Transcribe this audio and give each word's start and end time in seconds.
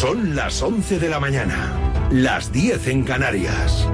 Son 0.00 0.36
las 0.36 0.62
11 0.62 1.00
de 1.00 1.08
la 1.08 1.18
mañana, 1.18 1.72
las 2.12 2.52
10 2.52 2.86
en 2.86 3.02
Canarias. 3.02 3.84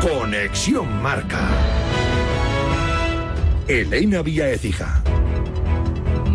Conexión 0.00 1.02
Marca. 1.02 1.46
Elena 3.68 4.22
Vía 4.22 4.48
Ecija. 4.48 5.04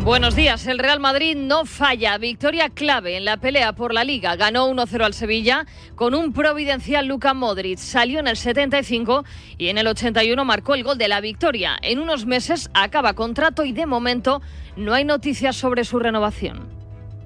Buenos 0.03 0.35
días. 0.35 0.67
El 0.67 0.77
Real 0.77 0.99
Madrid 0.99 1.35
no 1.35 1.65
falla. 1.65 2.15
Victoria 2.19 2.69
clave 2.69 3.17
en 3.17 3.25
la 3.25 3.37
pelea 3.37 3.73
por 3.73 3.91
la 3.91 4.03
Liga. 4.03 4.35
Ganó 4.35 4.69
1-0 4.69 5.03
al 5.03 5.15
Sevilla 5.15 5.65
con 5.95 6.13
un 6.13 6.31
providencial 6.31 7.07
Luka 7.07 7.33
Modric. 7.33 7.79
Salió 7.79 8.19
en 8.19 8.27
el 8.27 8.37
75 8.37 9.25
y 9.57 9.69
en 9.69 9.79
el 9.79 9.87
81 9.87 10.45
marcó 10.45 10.75
el 10.75 10.83
gol 10.83 10.99
de 10.99 11.07
la 11.07 11.21
victoria. 11.21 11.75
En 11.81 11.97
unos 11.97 12.27
meses 12.27 12.69
acaba 12.75 13.13
contrato 13.13 13.65
y 13.65 13.71
de 13.71 13.87
momento 13.87 14.43
no 14.75 14.93
hay 14.93 15.05
noticias 15.05 15.55
sobre 15.55 15.83
su 15.85 15.97
renovación. 15.97 16.76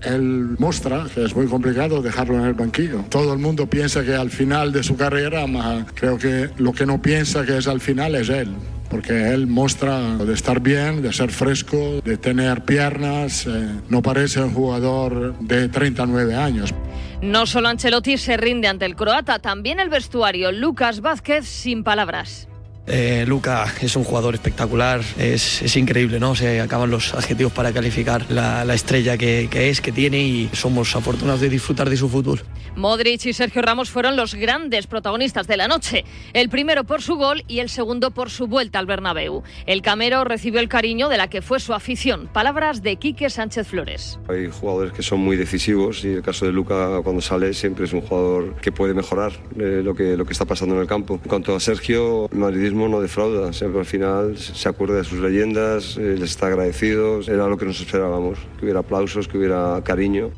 Él 0.04 0.56
muestra 0.58 1.06
que 1.14 1.24
es 1.24 1.36
muy 1.36 1.48
complicado 1.48 2.02
dejarlo 2.02 2.36
en 2.36 2.46
el 2.46 2.54
banquillo. 2.54 3.04
Todo 3.10 3.34
el 3.34 3.40
mundo 3.40 3.68
piensa 3.68 4.04
que 4.04 4.16
al 4.16 4.30
final 4.30 4.72
de 4.72 4.84
su 4.84 4.96
carrera, 4.96 5.46
creo 5.94 6.18
que 6.18 6.50
lo 6.58 6.74
que 6.74 6.86
no 6.86 7.02
piensa 7.02 7.46
que 7.46 7.58
es 7.58 7.68
al 7.68 7.82
final 7.82 8.16
es 8.16 8.30
él 8.30 8.50
porque 8.92 9.30
él 9.30 9.48
muestra 9.48 10.18
de 10.18 10.34
estar 10.34 10.60
bien, 10.60 11.02
de 11.02 11.14
ser 11.14 11.32
fresco, 11.32 12.02
de 12.04 12.18
tener 12.18 12.66
piernas, 12.66 13.48
eh, 13.48 13.70
no 13.88 14.02
parece 14.02 14.42
un 14.42 14.54
jugador 14.54 15.34
de 15.40 15.70
39 15.70 16.36
años. 16.36 16.74
No 17.22 17.46
solo 17.46 17.70
Ancelotti 17.70 18.18
se 18.18 18.36
rinde 18.36 18.68
ante 18.68 18.86
el 18.86 18.98
croata, 18.98 19.40
también 19.40 19.80
el 19.80 19.90
vestuario. 19.90 20.52
Lucas 20.52 21.00
Vázquez 21.00 21.46
sin 21.46 21.86
palabras. 21.86 22.50
Eh, 22.88 23.26
Luca 23.28 23.66
es 23.82 23.96
un 23.96 24.04
jugador 24.04 24.34
espectacular, 24.34 25.02
es, 25.18 25.76
increíble, 25.76 26.20
¿no? 26.20 26.36
Se 26.36 26.60
acaban 26.62 26.90
los 26.90 27.14
adjetivos 27.14 27.54
para 27.54 27.72
calificar 27.72 28.26
la, 28.30 28.74
estrella 28.74 29.18
que, 29.18 29.48
que, 29.52 29.70
es, 29.70 29.82
que 29.82 29.92
tiene 29.92 30.20
y 30.20 30.50
somos 30.54 30.96
afortunados 30.96 31.42
de 31.42 31.50
disfrutar 31.50 31.90
de 31.90 31.98
su 31.98 32.10
fútbol. 32.10 32.42
Modric 32.76 33.26
y 33.26 33.34
Sergio 33.34 33.62
Ramos 33.62 33.90
fueron 33.90 34.16
los 34.16 34.34
grandes 34.36 34.88
protagonistas 34.88 35.46
de 35.48 35.58
la 35.58 35.68
noche. 35.68 36.06
El 36.34 36.50
primero 36.50 36.86
por 36.86 37.02
su 37.02 37.16
gol 37.16 37.44
y 37.48 37.60
el 37.60 37.70
segundo 37.70 38.12
por 38.12 38.30
su 38.30 38.48
vuelta 38.48 38.80
al 38.80 38.86
Bernabéu. 38.86 39.44
El 39.66 39.82
Camero 39.82 40.24
recibió 40.24 40.60
el 40.60 40.70
cariño 40.70 41.10
de 41.10 41.18
la 41.18 41.30
que 41.30 41.42
fue 41.42 41.60
su 41.60 41.74
afición. 41.74 42.30
Palabras 42.32 42.82
de 42.82 42.96
Quique 42.96 43.30
Sánchez 43.30 43.68
Flores. 43.68 44.20
Hay 44.30 44.50
jugadores 44.50 44.94
que 44.94 45.04
son 45.04 45.20
muy 45.20 45.36
decisivos 45.36 46.04
y 46.06 46.14
el 46.14 46.22
caso 46.22 46.46
de 46.46 46.54
Luca 46.54 47.02
cuando 47.04 47.22
sale 47.22 47.54
siempre 47.54 47.86
es 47.86 47.94
un 47.94 48.02
jugador 48.02 48.56
que 48.56 48.72
puede 48.72 48.94
mejorar 48.94 49.34
eh, 49.60 49.82
lo, 49.84 49.94
que, 49.94 50.16
lo 50.16 50.26
que 50.26 50.34
está 50.34 50.46
pasando 50.46 50.76
en 50.76 50.82
el 50.82 50.88
campo. 50.88 51.20
En 51.22 51.30
cuanto 51.30 51.56
a 51.56 51.60
Sergio, 51.60 52.30
el 52.32 52.71
madridismo 52.72 52.88
no 52.88 53.02
defrauda. 53.02 53.54
Siempre 53.54 53.80
al 53.80 53.86
final 53.86 54.38
se 54.38 54.70
acuerda 54.70 54.96
de 54.96 55.04
sus 55.04 55.20
leyendas, 55.20 55.98
eh, 55.98 56.16
les 56.18 56.32
está 56.32 56.48
agradecido. 56.48 57.22
Era 57.22 57.48
lo 57.48 57.58
que 57.58 57.66
nos 57.66 57.80
esperábamos, 57.80 58.40
que 58.58 58.66
hubiera 58.66 58.80
aplausos, 58.80 59.28
que 59.28 59.38
hubiera 59.38 59.82
cariño. 59.84 60.32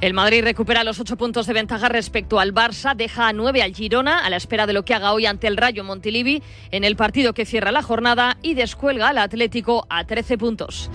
El 0.00 0.14
Madrid 0.14 0.42
recupera 0.42 0.82
los 0.82 0.98
ocho 0.98 1.16
puntos 1.16 1.46
de 1.46 1.52
ventaja 1.52 1.88
respecto 1.90 2.40
al 2.40 2.54
Barça, 2.54 2.96
deja 2.96 3.28
a 3.28 3.32
nueve 3.34 3.62
al 3.62 3.74
Girona 3.74 4.24
a 4.24 4.30
la 4.30 4.36
espera 4.36 4.66
de 4.66 4.72
lo 4.72 4.82
que 4.82 4.94
haga 4.94 5.12
hoy 5.12 5.26
ante 5.26 5.46
el 5.46 5.58
Rayo 5.58 5.84
Montilivi 5.84 6.42
en 6.70 6.84
el 6.84 6.96
partido 6.96 7.34
que 7.34 7.44
cierra 7.44 7.70
la 7.70 7.82
jornada 7.82 8.38
y 8.40 8.54
descuelga 8.54 9.08
al 9.08 9.18
Atlético 9.18 9.86
a 9.90 10.06
13 10.06 10.38
puntos. 10.38 10.90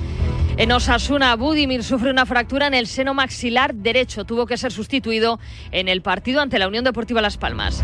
En 0.58 0.72
Osasuna, 0.72 1.36
Budimir 1.36 1.84
sufre 1.84 2.10
una 2.10 2.26
fractura 2.26 2.66
en 2.66 2.74
el 2.74 2.88
seno 2.88 3.14
maxilar 3.14 3.76
derecho. 3.76 4.24
Tuvo 4.24 4.48
que 4.48 4.58
ser 4.58 4.72
sustituido 4.72 5.40
en 5.72 5.88
el 5.88 6.02
partido 6.02 6.42
ante 6.42 6.58
la 6.58 6.68
Unión 6.68 6.84
Deportiva 6.84 7.22
Las 7.22 7.38
Palmas. 7.38 7.84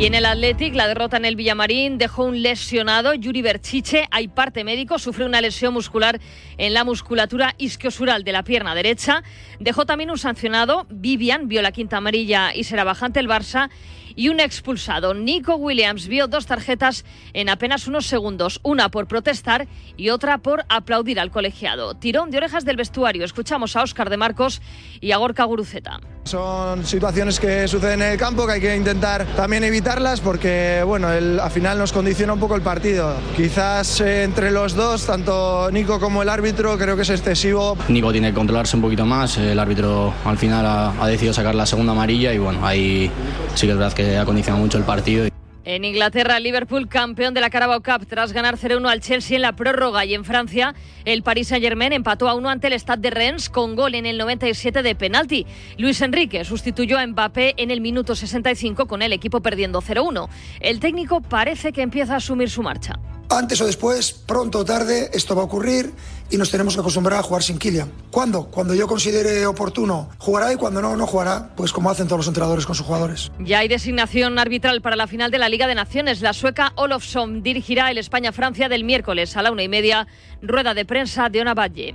Y 0.00 0.06
en 0.06 0.14
el 0.14 0.24
Athletic, 0.24 0.74
la 0.74 0.88
derrota 0.88 1.18
en 1.18 1.26
el 1.26 1.36
Villamarín 1.36 1.98
dejó 1.98 2.24
un 2.24 2.40
lesionado, 2.40 3.12
Yuri 3.12 3.42
Berchiche. 3.42 4.08
Hay 4.10 4.28
parte 4.28 4.64
médico, 4.64 4.98
sufre 4.98 5.26
una 5.26 5.42
lesión 5.42 5.74
muscular 5.74 6.18
en 6.56 6.72
la 6.72 6.84
musculatura 6.84 7.54
isquiosural 7.58 8.24
de 8.24 8.32
la 8.32 8.42
pierna 8.42 8.74
derecha. 8.74 9.22
Dejó 9.58 9.84
también 9.84 10.10
un 10.10 10.16
sancionado, 10.16 10.86
Vivian, 10.88 11.48
vio 11.48 11.60
la 11.60 11.72
quinta 11.72 11.98
amarilla 11.98 12.54
y 12.54 12.64
será 12.64 12.82
bajante 12.82 13.20
el 13.20 13.28
Barça 13.28 13.68
y 14.16 14.28
un 14.28 14.40
expulsado. 14.40 15.14
Nico 15.14 15.56
Williams 15.56 16.06
vio 16.08 16.26
dos 16.26 16.46
tarjetas 16.46 17.04
en 17.32 17.48
apenas 17.48 17.86
unos 17.86 18.06
segundos, 18.06 18.60
una 18.62 18.90
por 18.90 19.06
protestar 19.06 19.68
y 19.96 20.10
otra 20.10 20.38
por 20.38 20.64
aplaudir 20.68 21.20
al 21.20 21.30
colegiado. 21.30 21.94
Tirón 21.94 22.30
de 22.30 22.38
orejas 22.38 22.64
del 22.64 22.76
vestuario. 22.76 23.24
Escuchamos 23.24 23.76
a 23.76 23.82
Óscar 23.82 24.10
de 24.10 24.16
Marcos 24.16 24.60
y 25.00 25.12
a 25.12 25.18
Gorka 25.18 25.44
Guruceta. 25.44 26.00
Son 26.24 26.84
situaciones 26.84 27.40
que 27.40 27.66
suceden 27.66 28.02
en 28.02 28.12
el 28.12 28.18
campo 28.18 28.46
que 28.46 28.52
hay 28.52 28.60
que 28.60 28.76
intentar 28.76 29.24
también 29.36 29.64
evitarlas 29.64 30.20
porque 30.20 30.82
bueno, 30.84 31.10
el, 31.10 31.40
al 31.40 31.50
final 31.50 31.78
nos 31.78 31.92
condiciona 31.92 32.34
un 32.34 32.40
poco 32.40 32.54
el 32.54 32.62
partido. 32.62 33.14
Quizás 33.36 34.00
eh, 34.00 34.24
entre 34.24 34.50
los 34.50 34.74
dos, 34.74 35.06
tanto 35.06 35.70
Nico 35.72 35.98
como 35.98 36.22
el 36.22 36.28
árbitro, 36.28 36.76
creo 36.78 36.94
que 36.94 37.02
es 37.02 37.10
excesivo. 37.10 37.76
Nico 37.88 38.12
tiene 38.12 38.28
que 38.28 38.34
controlarse 38.34 38.76
un 38.76 38.82
poquito 38.82 39.06
más, 39.06 39.38
el 39.38 39.58
árbitro 39.58 40.12
al 40.24 40.38
final 40.38 40.66
ha, 40.66 41.02
ha 41.02 41.06
decidido 41.08 41.32
sacar 41.32 41.54
la 41.54 41.66
segunda 41.66 41.92
amarilla 41.92 42.32
y 42.32 42.38
bueno, 42.38 42.64
ahí 42.66 43.10
sí 43.54 43.66
que 43.66 43.72
es 43.72 43.78
verdad 43.78 43.92
que 43.92 43.99
ha 44.18 44.24
condicionado 44.24 44.62
mucho 44.64 44.78
el 44.78 44.84
partido. 44.84 45.30
En 45.64 45.84
Inglaterra, 45.84 46.40
Liverpool 46.40 46.88
campeón 46.88 47.34
de 47.34 47.42
la 47.42 47.50
Carabao 47.50 47.82
Cup 47.82 48.06
tras 48.06 48.32
ganar 48.32 48.56
0-1 48.56 48.88
al 48.88 49.00
Chelsea 49.00 49.36
en 49.36 49.42
la 49.42 49.54
prórroga 49.54 50.06
y 50.06 50.14
en 50.14 50.24
Francia, 50.24 50.74
el 51.04 51.22
Paris 51.22 51.48
Saint-Germain 51.48 51.92
empató 51.92 52.28
a 52.28 52.34
1 52.34 52.48
ante 52.48 52.68
el 52.68 52.72
Stade 52.72 53.02
de 53.02 53.10
Rennes 53.10 53.50
con 53.50 53.76
gol 53.76 53.94
en 53.94 54.06
el 54.06 54.16
97 54.16 54.82
de 54.82 54.94
penalti. 54.94 55.46
Luis 55.76 56.00
Enrique 56.00 56.44
sustituyó 56.44 56.98
a 56.98 57.06
Mbappé 57.06 57.54
en 57.58 57.70
el 57.70 57.82
minuto 57.82 58.16
65 58.16 58.86
con 58.86 59.02
el 59.02 59.12
equipo 59.12 59.42
perdiendo 59.42 59.82
0-1. 59.82 60.28
El 60.60 60.80
técnico 60.80 61.20
parece 61.20 61.72
que 61.72 61.82
empieza 61.82 62.14
a 62.14 62.16
asumir 62.16 62.48
su 62.48 62.62
marcha. 62.62 62.98
Antes 63.30 63.60
o 63.60 63.66
después, 63.66 64.12
pronto 64.12 64.58
o 64.58 64.64
tarde, 64.64 65.08
esto 65.12 65.36
va 65.36 65.42
a 65.42 65.44
ocurrir 65.44 65.92
y 66.30 66.36
nos 66.36 66.50
tenemos 66.50 66.74
que 66.74 66.80
acostumbrar 66.80 67.20
a 67.20 67.22
jugar 67.22 67.44
sin 67.44 67.58
Kylian. 67.58 67.88
¿Cuándo? 68.10 68.46
Cuando 68.46 68.74
yo 68.74 68.88
considere 68.88 69.46
oportuno 69.46 70.10
jugará 70.18 70.52
y 70.52 70.56
cuando 70.56 70.82
no, 70.82 70.96
no 70.96 71.06
jugará, 71.06 71.50
pues 71.54 71.72
como 71.72 71.90
hacen 71.90 72.08
todos 72.08 72.18
los 72.18 72.26
entrenadores 72.26 72.66
con 72.66 72.74
sus 72.74 72.84
jugadores. 72.84 73.30
Ya 73.38 73.60
hay 73.60 73.68
designación 73.68 74.36
arbitral 74.40 74.80
para 74.82 74.96
la 74.96 75.06
final 75.06 75.30
de 75.30 75.38
la 75.38 75.48
Liga 75.48 75.68
de 75.68 75.76
Naciones. 75.76 76.22
La 76.22 76.32
sueca 76.32 76.72
Olofsson 76.74 77.44
dirigirá 77.44 77.92
el 77.92 77.98
España-Francia 77.98 78.68
del 78.68 78.82
miércoles 78.82 79.36
a 79.36 79.42
la 79.42 79.52
una 79.52 79.62
y 79.62 79.68
media, 79.68 80.08
rueda 80.42 80.74
de 80.74 80.84
prensa 80.84 81.28
de 81.28 81.40
Ona 81.40 81.54
Valle. 81.54 81.94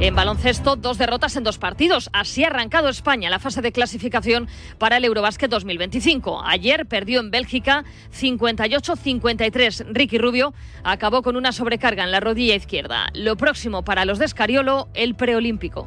En 0.00 0.14
baloncesto, 0.14 0.76
dos 0.76 0.96
derrotas 0.96 1.36
en 1.36 1.44
dos 1.44 1.58
partidos. 1.58 2.08
Así 2.14 2.42
ha 2.42 2.46
arrancado 2.46 2.88
España 2.88 3.28
la 3.28 3.38
fase 3.38 3.60
de 3.60 3.70
clasificación 3.70 4.48
para 4.78 4.96
el 4.96 5.04
Eurobásquet 5.04 5.50
2025. 5.50 6.40
Ayer 6.42 6.86
perdió 6.86 7.20
en 7.20 7.30
Bélgica 7.30 7.84
58-53. 8.18 9.88
Ricky 9.92 10.16
Rubio 10.16 10.54
acabó 10.84 11.20
con 11.20 11.36
una 11.36 11.52
sobrecarga 11.52 12.02
en 12.02 12.12
la 12.12 12.20
rodilla 12.20 12.54
izquierda. 12.54 13.08
Lo 13.12 13.36
próximo 13.36 13.84
para 13.84 14.06
los 14.06 14.18
de 14.18 14.24
Escariolo, 14.24 14.88
el 14.94 15.16
preolímpico. 15.16 15.86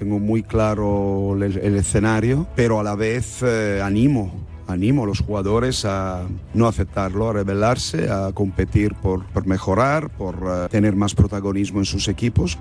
Tengo 0.00 0.18
muy 0.18 0.42
claro 0.42 1.36
el, 1.40 1.76
escenario, 1.76 2.48
pero 2.56 2.80
a 2.80 2.82
la 2.82 2.96
vez 2.96 3.40
eh, 3.44 3.80
animo 3.80 4.44
animo 4.66 5.04
a 5.04 5.06
los 5.06 5.20
jugadores 5.20 5.84
a 5.84 6.26
no 6.54 6.66
aceptarlo, 6.66 7.28
a 7.28 7.32
rebelarse, 7.32 8.10
a 8.10 8.32
competir 8.32 8.94
por, 8.94 9.24
mejorar, 9.46 10.10
por 10.10 10.42
uh, 10.42 10.68
tener 10.68 10.96
más 10.96 11.14
protagonismo 11.14 11.80
en 11.80 11.84
sus 11.84 12.08
equipos. 12.08 12.58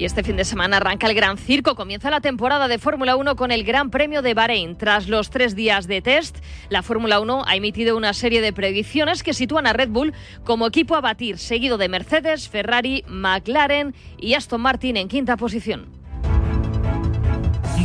Y 0.00 0.06
este 0.06 0.22
fin 0.22 0.36
de 0.36 0.46
semana 0.46 0.78
arranca 0.78 1.06
el 1.06 1.14
Gran 1.14 1.36
Circo. 1.36 1.74
Comienza 1.74 2.08
la 2.08 2.22
temporada 2.22 2.68
de 2.68 2.78
Fórmula 2.78 3.16
1 3.16 3.36
con 3.36 3.50
el 3.50 3.64
Gran 3.64 3.90
Premio 3.90 4.22
de 4.22 4.32
Bahrein. 4.32 4.78
Tras 4.78 5.08
los 5.08 5.28
tres 5.28 5.54
días 5.54 5.86
de 5.88 6.00
test, 6.00 6.38
la 6.70 6.82
Fórmula 6.82 7.20
1 7.20 7.44
ha 7.46 7.54
emitido 7.54 7.98
una 7.98 8.14
serie 8.14 8.40
de 8.40 8.54
predicciones 8.54 9.22
que 9.22 9.34
sitúan 9.34 9.66
a 9.66 9.74
Red 9.74 9.90
Bull 9.90 10.14
como 10.42 10.66
equipo 10.66 10.96
a 10.96 11.02
batir, 11.02 11.36
seguido 11.36 11.76
de 11.76 11.90
Mercedes, 11.90 12.48
Ferrari, 12.48 13.04
McLaren 13.08 13.94
y 14.16 14.32
Aston 14.32 14.62
Martin 14.62 14.96
en 14.96 15.08
quinta 15.08 15.36
posición. 15.36 15.99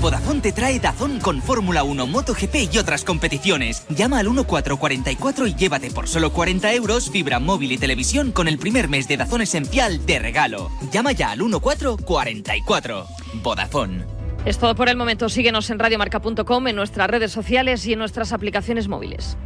Vodafone 0.05 0.39
te 0.39 0.51
trae 0.51 0.79
Dazón 0.79 1.19
con 1.19 1.41
Fórmula 1.41 1.81
1, 1.81 2.05
MotoGP 2.05 2.71
y 2.71 2.77
otras 2.77 3.03
competiciones. 3.03 3.87
Llama 3.89 4.19
al 4.19 4.25
1444 4.27 5.47
y 5.47 5.55
llévate 5.55 5.89
por 5.89 6.07
solo 6.07 6.31
40 6.31 6.75
euros 6.75 7.09
fibra 7.09 7.39
móvil 7.39 7.71
y 7.71 7.79
televisión 7.79 8.31
con 8.31 8.47
el 8.47 8.59
primer 8.59 8.87
mes 8.87 9.07
de 9.07 9.17
Dazón 9.17 9.41
Esencial 9.41 10.05
de 10.05 10.19
regalo. 10.19 10.69
Llama 10.91 11.11
ya 11.13 11.31
al 11.31 11.39
1444. 11.39 13.07
Vodafone. 13.41 14.05
Es 14.45 14.59
todo 14.59 14.75
por 14.75 14.89
el 14.89 14.95
momento. 14.95 15.27
Síguenos 15.27 15.71
en 15.71 15.79
radiomarca.com, 15.79 16.67
en 16.67 16.75
nuestras 16.75 17.09
redes 17.09 17.31
sociales 17.31 17.83
y 17.87 17.93
en 17.93 17.97
nuestras 17.97 18.31
aplicaciones 18.31 18.87
móviles. 18.87 19.37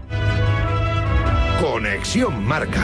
Conexión 1.61 2.43
Marca. 2.45 2.83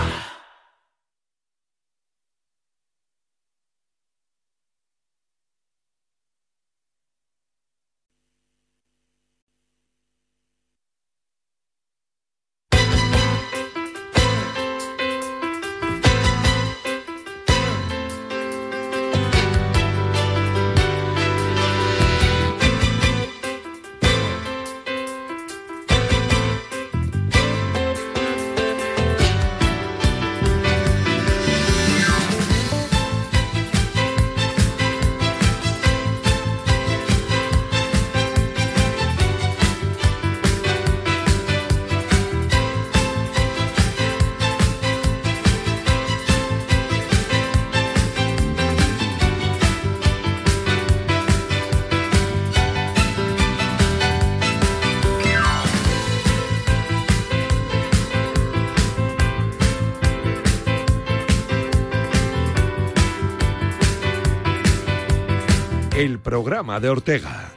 Programa 66.41 66.79
de 66.79 66.89
Ortega. 66.89 67.50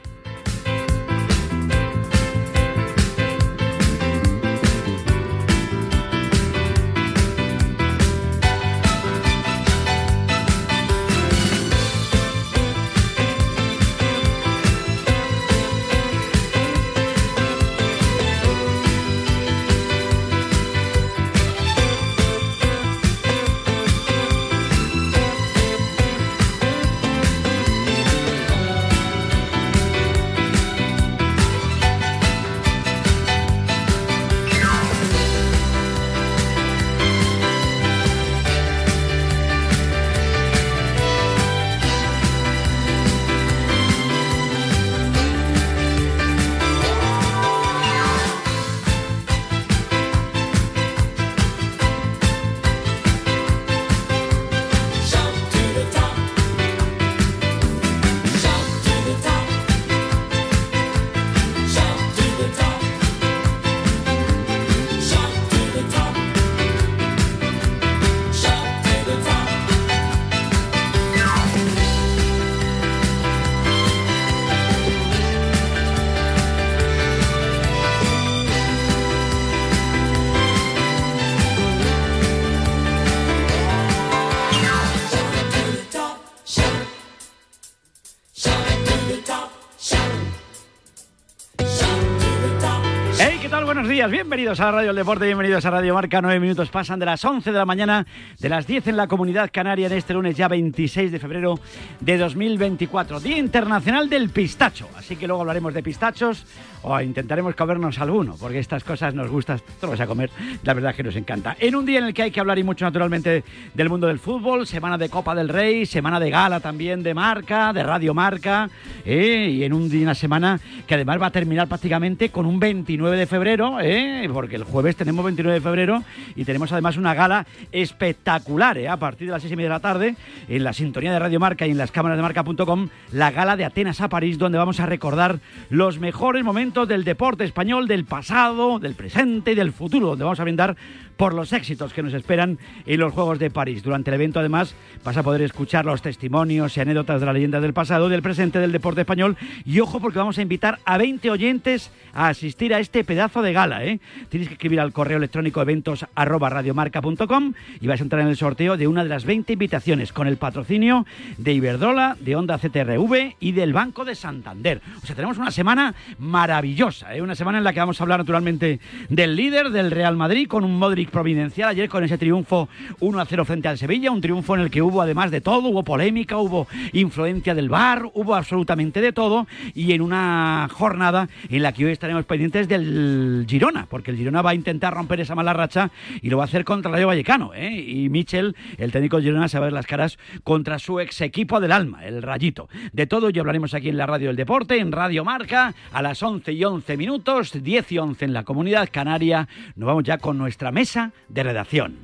Buenos 93.85 93.97
días. 93.97 94.09
Bienvenidos 94.09 94.59
a 94.61 94.71
Radio 94.71 94.89
El 94.89 94.95
Deporte, 94.95 95.25
bienvenidos 95.27 95.63
a 95.63 95.69
Radio 95.69 95.93
Marca. 95.93 96.19
Nueve 96.19 96.39
minutos 96.39 96.69
pasan 96.69 96.97
de 96.97 97.05
las 97.05 97.23
11 97.23 97.51
de 97.51 97.57
la 97.59 97.65
mañana, 97.65 98.07
de 98.39 98.49
las 98.49 98.65
10 98.65 98.87
en 98.87 98.97
la 98.97 99.05
Comunidad 99.05 99.51
Canaria 99.53 99.85
en 99.85 99.93
este 99.93 100.15
lunes 100.15 100.35
ya 100.35 100.47
26 100.47 101.11
de 101.11 101.19
febrero 101.19 101.59
de 101.99 102.17
2024. 102.17 103.19
Día 103.19 103.37
Internacional 103.37 104.09
del 104.09 104.31
Pistacho. 104.31 104.89
Así 104.97 105.15
que 105.15 105.27
luego 105.27 105.41
hablaremos 105.41 105.71
de 105.71 105.83
pistachos 105.83 106.47
o 106.81 107.01
intentaremos 107.01 107.55
comernos 107.55 107.99
alguno, 107.99 108.35
porque 108.39 108.59
estas 108.59 108.83
cosas 108.83 109.13
nos 109.15 109.29
gustan, 109.29 109.59
todos 109.81 109.99
a 109.99 110.05
comer, 110.05 110.29
la 110.63 110.73
verdad 110.73 110.91
es 110.91 110.97
que 110.97 111.03
nos 111.03 111.15
encanta. 111.15 111.55
En 111.59 111.75
un 111.75 111.85
día 111.85 111.97
en 111.99 112.05
el 112.05 112.13
que 112.13 112.23
hay 112.23 112.31
que 112.31 112.39
hablar 112.39 112.59
y 112.59 112.63
mucho 112.63 112.85
naturalmente 112.85 113.43
del 113.73 113.89
mundo 113.89 114.05
del 114.05 114.19
fútbol, 114.19 114.67
semana 114.67 114.97
de 114.97 115.09
Copa 115.09 115.33
del 115.33 115.49
Rey, 115.49 115.87
semana 115.87 116.19
de 116.19 116.29
gala 116.29 116.59
también 116.59 117.01
de 117.01 117.15
marca, 117.15 117.73
de 117.73 117.81
Radio 117.81 118.13
Marca, 118.13 118.69
eh, 119.03 119.49
y 119.51 119.63
en 119.63 119.73
un 119.73 119.89
día, 119.89 120.03
una 120.03 120.13
semana 120.13 120.59
que 120.85 120.93
además 120.93 121.19
va 121.19 121.27
a 121.27 121.31
terminar 121.31 121.67
prácticamente 121.67 122.29
con 122.29 122.45
un 122.45 122.59
29 122.59 123.17
de 123.17 123.25
febrero, 123.25 123.74
eh, 123.81 124.29
porque 124.31 124.55
el 124.55 124.63
jueves 124.63 124.95
tenemos 124.95 125.23
29 125.25 125.55
de 125.55 125.61
febrero 125.61 126.03
y 126.35 126.45
tenemos 126.45 126.71
además 126.71 126.97
una 126.97 127.13
gala 127.13 127.45
espectacular, 127.71 128.77
eh, 128.77 128.87
a 128.87 128.97
partir 128.97 129.27
de 129.27 129.33
las 129.33 129.41
6 129.41 129.53
y 129.53 129.55
media 129.55 129.69
de 129.69 129.75
la 129.75 129.79
tarde, 129.79 130.15
en 130.47 130.63
la 130.63 130.73
sintonía 130.73 131.11
de 131.11 131.19
Radio 131.19 131.39
Marca 131.39 131.67
y 131.67 131.71
en 131.71 131.77
las 131.77 131.91
cámaras 131.91 132.17
de 132.17 132.23
marca.com, 132.23 132.89
la 133.11 133.31
gala 133.31 133.55
de 133.55 133.65
Atenas 133.65 134.01
a 134.01 134.09
París, 134.09 134.37
donde 134.37 134.57
vamos 134.57 134.79
a 134.79 134.85
recordar 134.85 135.39
los 135.69 135.99
mejores 135.99 136.43
momentos 136.43 136.87
del 136.87 137.03
deporte 137.03 137.43
español, 137.43 137.87
del 137.87 138.05
pasado, 138.05 138.79
del 138.79 138.95
presente 138.95 139.53
y 139.53 139.55
del 139.55 139.71
futuro, 139.71 140.09
donde 140.09 140.23
vamos 140.23 140.39
a 140.39 140.43
brindar 140.43 140.75
por 141.17 141.33
los 141.33 141.53
éxitos 141.53 141.93
que 141.93 142.03
nos 142.03 142.13
esperan 142.13 142.59
en 142.85 142.99
los 142.99 143.13
Juegos 143.13 143.39
de 143.39 143.49
París. 143.49 143.83
Durante 143.83 144.09
el 144.09 144.15
evento, 144.15 144.39
además, 144.39 144.75
vas 145.03 145.17
a 145.17 145.23
poder 145.23 145.41
escuchar 145.41 145.85
los 145.85 146.01
testimonios 146.01 146.75
y 146.75 146.81
anécdotas 146.81 147.19
de 147.19 147.25
la 147.25 147.33
leyenda 147.33 147.61
del 147.61 147.73
pasado, 147.73 148.09
del 148.09 148.21
presente, 148.21 148.59
del 148.59 148.71
deporte 148.71 149.01
español. 149.01 149.37
Y 149.65 149.79
ojo, 149.79 149.99
porque 149.99 150.19
vamos 150.19 150.37
a 150.37 150.41
invitar 150.41 150.79
a 150.85 150.97
20 150.97 151.29
oyentes 151.31 151.91
a 152.13 152.29
asistir 152.29 152.73
a 152.73 152.79
este 152.79 153.03
pedazo 153.03 153.41
de 153.41 153.53
gala. 153.53 153.85
¿eh? 153.85 153.99
Tienes 154.29 154.47
que 154.47 154.55
escribir 154.55 154.79
al 154.79 154.93
correo 154.93 155.17
electrónico 155.17 155.61
eventos 155.61 156.05
arroba 156.15 156.49
radiomarca.com 156.49 157.53
y 157.79 157.87
vas 157.87 157.99
a 157.99 158.03
entrar 158.03 158.21
en 158.21 158.29
el 158.29 158.37
sorteo 158.37 158.77
de 158.77 158.87
una 158.87 159.03
de 159.03 159.09
las 159.09 159.25
20 159.25 159.53
invitaciones 159.53 160.13
con 160.13 160.27
el 160.27 160.37
patrocinio 160.37 161.05
de 161.37 161.53
Iberdrola, 161.53 162.17
de 162.19 162.35
Onda 162.35 162.57
CTRV 162.57 163.35
y 163.39 163.51
del 163.51 163.73
Banco 163.73 164.05
de 164.05 164.15
Santander. 164.15 164.81
O 165.01 165.05
sea, 165.05 165.15
tenemos 165.15 165.37
una 165.37 165.51
semana 165.51 165.93
maravillosa, 166.17 167.15
¿eh? 167.15 167.21
una 167.21 167.35
semana 167.35 167.57
en 167.57 167.63
la 167.63 167.73
que 167.73 167.79
vamos 167.79 167.99
a 167.99 168.03
hablar 168.03 168.19
naturalmente 168.19 168.79
del 169.09 169.35
líder 169.35 169.69
del 169.69 169.91
Real 169.91 170.15
Madrid 170.15 170.47
con 170.47 170.63
un 170.63 170.77
Modric 170.77 171.04
providencial 171.09 171.69
ayer 171.69 171.89
con 171.89 172.03
ese 172.03 172.17
triunfo 172.17 172.69
1 172.99 173.19
a 173.19 173.25
0 173.25 173.45
frente 173.45 173.67
al 173.67 173.77
Sevilla, 173.77 174.11
un 174.11 174.21
triunfo 174.21 174.55
en 174.55 174.61
el 174.61 174.71
que 174.71 174.81
hubo 174.81 175.01
además 175.01 175.31
de 175.31 175.41
todo, 175.41 175.69
hubo 175.69 175.83
polémica, 175.83 176.37
hubo 176.37 176.67
influencia 176.93 177.55
del 177.55 177.69
VAR, 177.69 178.09
hubo 178.13 178.35
absolutamente 178.35 179.01
de 179.01 179.13
todo 179.13 179.47
y 179.73 179.93
en 179.93 180.01
una 180.01 180.67
jornada 180.71 181.29
en 181.49 181.63
la 181.63 181.73
que 181.73 181.85
hoy 181.85 181.91
estaremos 181.91 182.25
pendientes 182.25 182.67
del 182.67 183.45
Girona, 183.47 183.87
porque 183.89 184.11
el 184.11 184.17
Girona 184.17 184.41
va 184.41 184.51
a 184.51 184.55
intentar 184.55 184.93
romper 184.93 185.19
esa 185.19 185.35
mala 185.35 185.53
racha 185.53 185.91
y 186.21 186.29
lo 186.29 186.37
va 186.37 186.43
a 186.43 186.45
hacer 186.45 186.65
contra 186.65 186.89
el 186.89 186.95
Rayo 186.95 187.07
Vallecano, 187.07 187.53
¿eh? 187.53 187.71
y 187.71 188.09
Michel, 188.09 188.55
el 188.77 188.91
técnico 188.91 189.17
del 189.17 189.25
Girona, 189.25 189.47
se 189.47 189.57
va 189.57 189.65
a 189.65 189.67
ver 189.67 189.73
las 189.73 189.87
caras 189.87 190.17
contra 190.43 190.79
su 190.79 190.99
ex 190.99 191.21
equipo 191.21 191.59
del 191.59 191.71
alma, 191.71 192.05
el 192.05 192.21
Rayito. 192.21 192.69
De 192.93 193.07
todo 193.07 193.29
ya 193.29 193.41
hablaremos 193.41 193.73
aquí 193.73 193.89
en 193.89 193.97
la 193.97 194.05
Radio 194.05 194.27
del 194.27 194.35
Deporte, 194.35 194.79
en 194.79 194.91
Radio 194.91 195.23
Marca, 195.23 195.73
a 195.91 196.01
las 196.01 196.21
11 196.21 196.51
y 196.53 196.63
11 196.63 196.97
minutos, 196.97 197.63
10 197.63 197.91
y 197.91 197.97
11 197.97 198.25
en 198.25 198.33
la 198.33 198.43
Comunidad 198.43 198.89
Canaria. 198.91 199.47
Nos 199.75 199.87
vamos 199.87 200.03
ya 200.03 200.17
con 200.17 200.37
nuestra 200.37 200.71
mesa 200.71 200.94
de 201.29 201.43
redacción. 201.43 201.95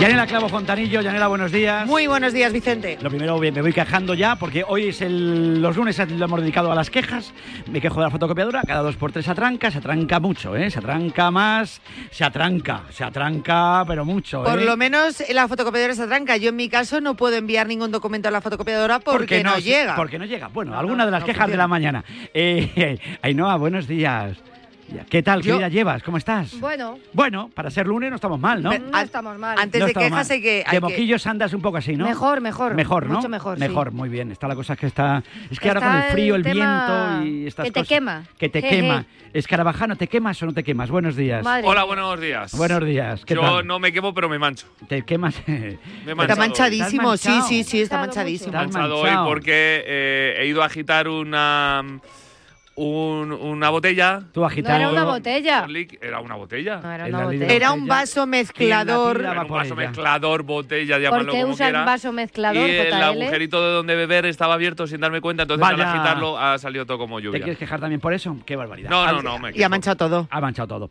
Yanela 0.00 0.26
Clavo 0.26 0.48
Fontanillo, 0.48 1.02
Yanela, 1.02 1.26
buenos 1.28 1.52
días. 1.52 1.86
Muy 1.86 2.06
buenos 2.06 2.32
días, 2.32 2.50
Vicente. 2.54 2.96
Lo 3.02 3.10
primero, 3.10 3.38
bien, 3.38 3.52
me 3.52 3.60
voy 3.60 3.74
quejando 3.74 4.14
ya, 4.14 4.34
porque 4.36 4.64
hoy 4.66 4.88
es 4.88 5.02
el, 5.02 5.60
los 5.60 5.76
lunes 5.76 5.98
lo 5.98 6.24
hemos 6.24 6.40
dedicado 6.40 6.72
a 6.72 6.74
las 6.74 6.88
quejas. 6.88 7.34
Me 7.70 7.82
quejo 7.82 7.96
de 7.96 8.06
la 8.06 8.10
fotocopiadora, 8.10 8.62
cada 8.66 8.80
dos 8.80 8.96
por 8.96 9.12
tres 9.12 9.26
se 9.26 9.30
atranca, 9.30 9.70
se 9.70 9.76
atranca 9.76 10.18
mucho, 10.18 10.56
¿eh? 10.56 10.70
Se 10.70 10.78
atranca 10.78 11.30
más, 11.30 11.82
se 12.10 12.24
atranca, 12.24 12.84
se 12.88 13.04
atranca, 13.04 13.84
pero 13.86 14.06
mucho, 14.06 14.42
Por 14.42 14.60
¿eh? 14.60 14.64
lo 14.64 14.74
menos 14.78 15.22
la 15.28 15.46
fotocopiadora 15.46 15.94
se 15.94 16.04
atranca. 16.04 16.38
Yo 16.38 16.48
en 16.48 16.56
mi 16.56 16.70
caso 16.70 17.02
no 17.02 17.14
puedo 17.14 17.36
enviar 17.36 17.66
ningún 17.66 17.90
documento 17.90 18.28
a 18.28 18.30
la 18.30 18.40
fotocopiadora 18.40 19.00
porque, 19.00 19.44
no, 19.44 19.58
llega. 19.58 19.96
Porque 19.96 20.18
no 20.18 20.24
llega. 20.24 20.48
Bueno, 20.48 20.70
No, 20.72 20.78
alguna 20.78 21.04
no, 21.04 21.06
de 21.06 21.10
las 21.10 21.24
quejas 21.24 21.50
de 21.50 21.58
la 21.58 21.68
mañana. 21.68 22.02
Eh, 22.32 22.98
Ainhoa, 23.22 23.56
buenos 23.56 23.86
días. 23.86 24.38
Ya, 24.92 25.04
¿Qué 25.04 25.22
tal? 25.22 25.40
¿Qué 25.42 25.48
Yo- 25.50 25.56
vida 25.58 25.68
llevas? 25.68 26.02
¿Cómo 26.02 26.16
estás? 26.16 26.58
Bueno, 26.58 26.98
Bueno, 27.12 27.48
para 27.54 27.70
ser 27.70 27.86
lunes 27.86 28.10
no 28.10 28.16
estamos 28.16 28.40
mal, 28.40 28.62
¿no? 28.62 28.70
Pero- 28.70 28.84
no 28.90 28.98
estamos 28.98 29.38
mal. 29.38 29.56
Antes 29.58 29.80
No 29.80 29.86
de 29.86 29.94
quejas 29.94 30.30
hay 30.30 30.40
que... 30.42 30.48
De 30.50 30.64
hay 30.66 30.70
que- 30.78 30.80
moquillos 30.80 31.26
andas 31.26 31.52
un 31.52 31.62
poco 31.62 31.76
así, 31.76 31.94
¿no? 31.96 32.04
Mejor, 32.06 32.40
mejor. 32.40 32.74
Mejor, 32.74 33.06
¿no? 33.06 33.14
Mucho 33.16 33.28
mejor, 33.28 33.56
sí. 33.56 33.60
Mejor, 33.60 33.92
muy 33.92 34.08
bien. 34.08 34.32
Está 34.32 34.48
la 34.48 34.56
cosa 34.56 34.74
que 34.74 34.86
está... 34.86 35.22
Es 35.50 35.60
que 35.60 35.68
ahora 35.68 35.80
Está 35.80 35.92
con 35.92 36.02
el 36.02 36.12
frío, 36.12 36.34
el, 36.34 36.42
viento 36.42 37.22
y 37.24 37.46
estas 37.46 37.64
que 37.66 37.70
te 37.70 37.80
cosas... 37.80 37.88
quema. 37.88 38.24
Que 38.38 38.48
te 38.48 38.62
quema. 38.62 39.04
Escarabajano, 39.32 39.94
¿te 39.94 40.08
quemas 40.08 40.42
o 40.42 40.46
no 40.46 40.52
te 40.52 40.64
quemas? 40.64 40.90
Buenos 40.90 41.14
días. 41.14 41.44
Madre 41.44 41.66
Hola, 41.68 41.84
buenos 41.84 42.20
días. 42.20 42.52
Buenos 42.56 42.84
días. 42.84 43.24
¿Qué 43.24 43.34
Yo 43.36 43.42
tal? 43.42 43.66
no 43.66 43.78
me 43.78 43.92
quemo, 43.92 44.12
pero 44.12 44.28
me 44.28 44.40
mancho. 44.40 44.66
¿Te 44.88 45.02
quemas? 45.02 45.36
Me 45.46 45.78
he 46.06 46.10
Está 46.20 46.34
manchadísimo, 46.34 47.14
¿Estás 47.14 47.46
sí, 47.48 47.62
sí, 47.62 47.70
sí, 47.70 47.80
está 47.82 47.98
manchadísimo. 47.98 48.50
hoy. 48.50 48.56
Me 48.58 48.62
he 48.64 48.66
Estás 48.66 48.80
manchado 48.82 48.98
hoy 49.02 49.28
porque 49.28 49.84
eh, 49.86 50.34
he 50.40 50.46
ido 50.46 50.62
a 50.64 50.66
agitar 50.66 51.06
una 51.06 51.84
un- 52.84 53.32
una 53.32 53.68
botella. 53.70 54.20
Tú 54.32 54.40
No 54.40 54.46
agitando... 54.46 54.78
era 54.78 54.88
una 54.90 55.04
botella. 55.04 55.66
Era 56.00 56.20
una 56.20 56.34
botella. 56.36 56.80
No 56.82 56.92
era 56.92 57.04
una 57.06 57.18
la 57.18 57.24
botella. 57.24 57.46
Era 57.46 57.72
un 57.72 57.86
vaso 57.86 58.26
mezclador. 58.26 59.18
Tira 59.18 59.32
Era 59.32 59.42
un 59.42 59.48
vaso 59.48 59.76
mezclador, 59.76 60.42
botella, 60.42 60.98
llámalo 60.98 61.24
¿Por 61.24 61.32
qué 61.34 61.40
como 61.42 61.52
usas 61.54 61.66
quiera. 61.68 61.84
vaso 61.84 62.12
mezclador, 62.12 62.68
y 62.68 62.72
el 62.76 62.92
agujerito 62.94 63.62
de 63.64 63.72
donde 63.72 63.94
beber 63.96 64.26
estaba 64.26 64.54
abierto 64.54 64.86
sin 64.86 65.00
darme 65.00 65.20
cuenta, 65.20 65.42
entonces 65.42 65.60
Vaya. 65.60 65.90
al 65.90 65.96
agitarlo 65.96 66.38
ha 66.38 66.56
salido 66.58 66.86
todo 66.86 66.98
como 66.98 67.18
¿Te 67.18 67.24
lluvia. 67.24 67.40
quieres 67.40 67.58
quejar 67.58 67.80
también 67.80 68.00
por 68.00 68.14
eso? 68.14 68.36
Qué 68.46 68.56
barbaridad. 68.56 68.90
No, 68.90 69.06
no, 69.12 69.22
no, 69.22 69.38
me 69.38 69.50
Y 69.54 69.62
ha 69.62 69.68
manchado 69.68 69.96
todo. 69.96 70.28
Ha 70.30 70.40
manchado 70.40 70.68
todo. 70.68 70.90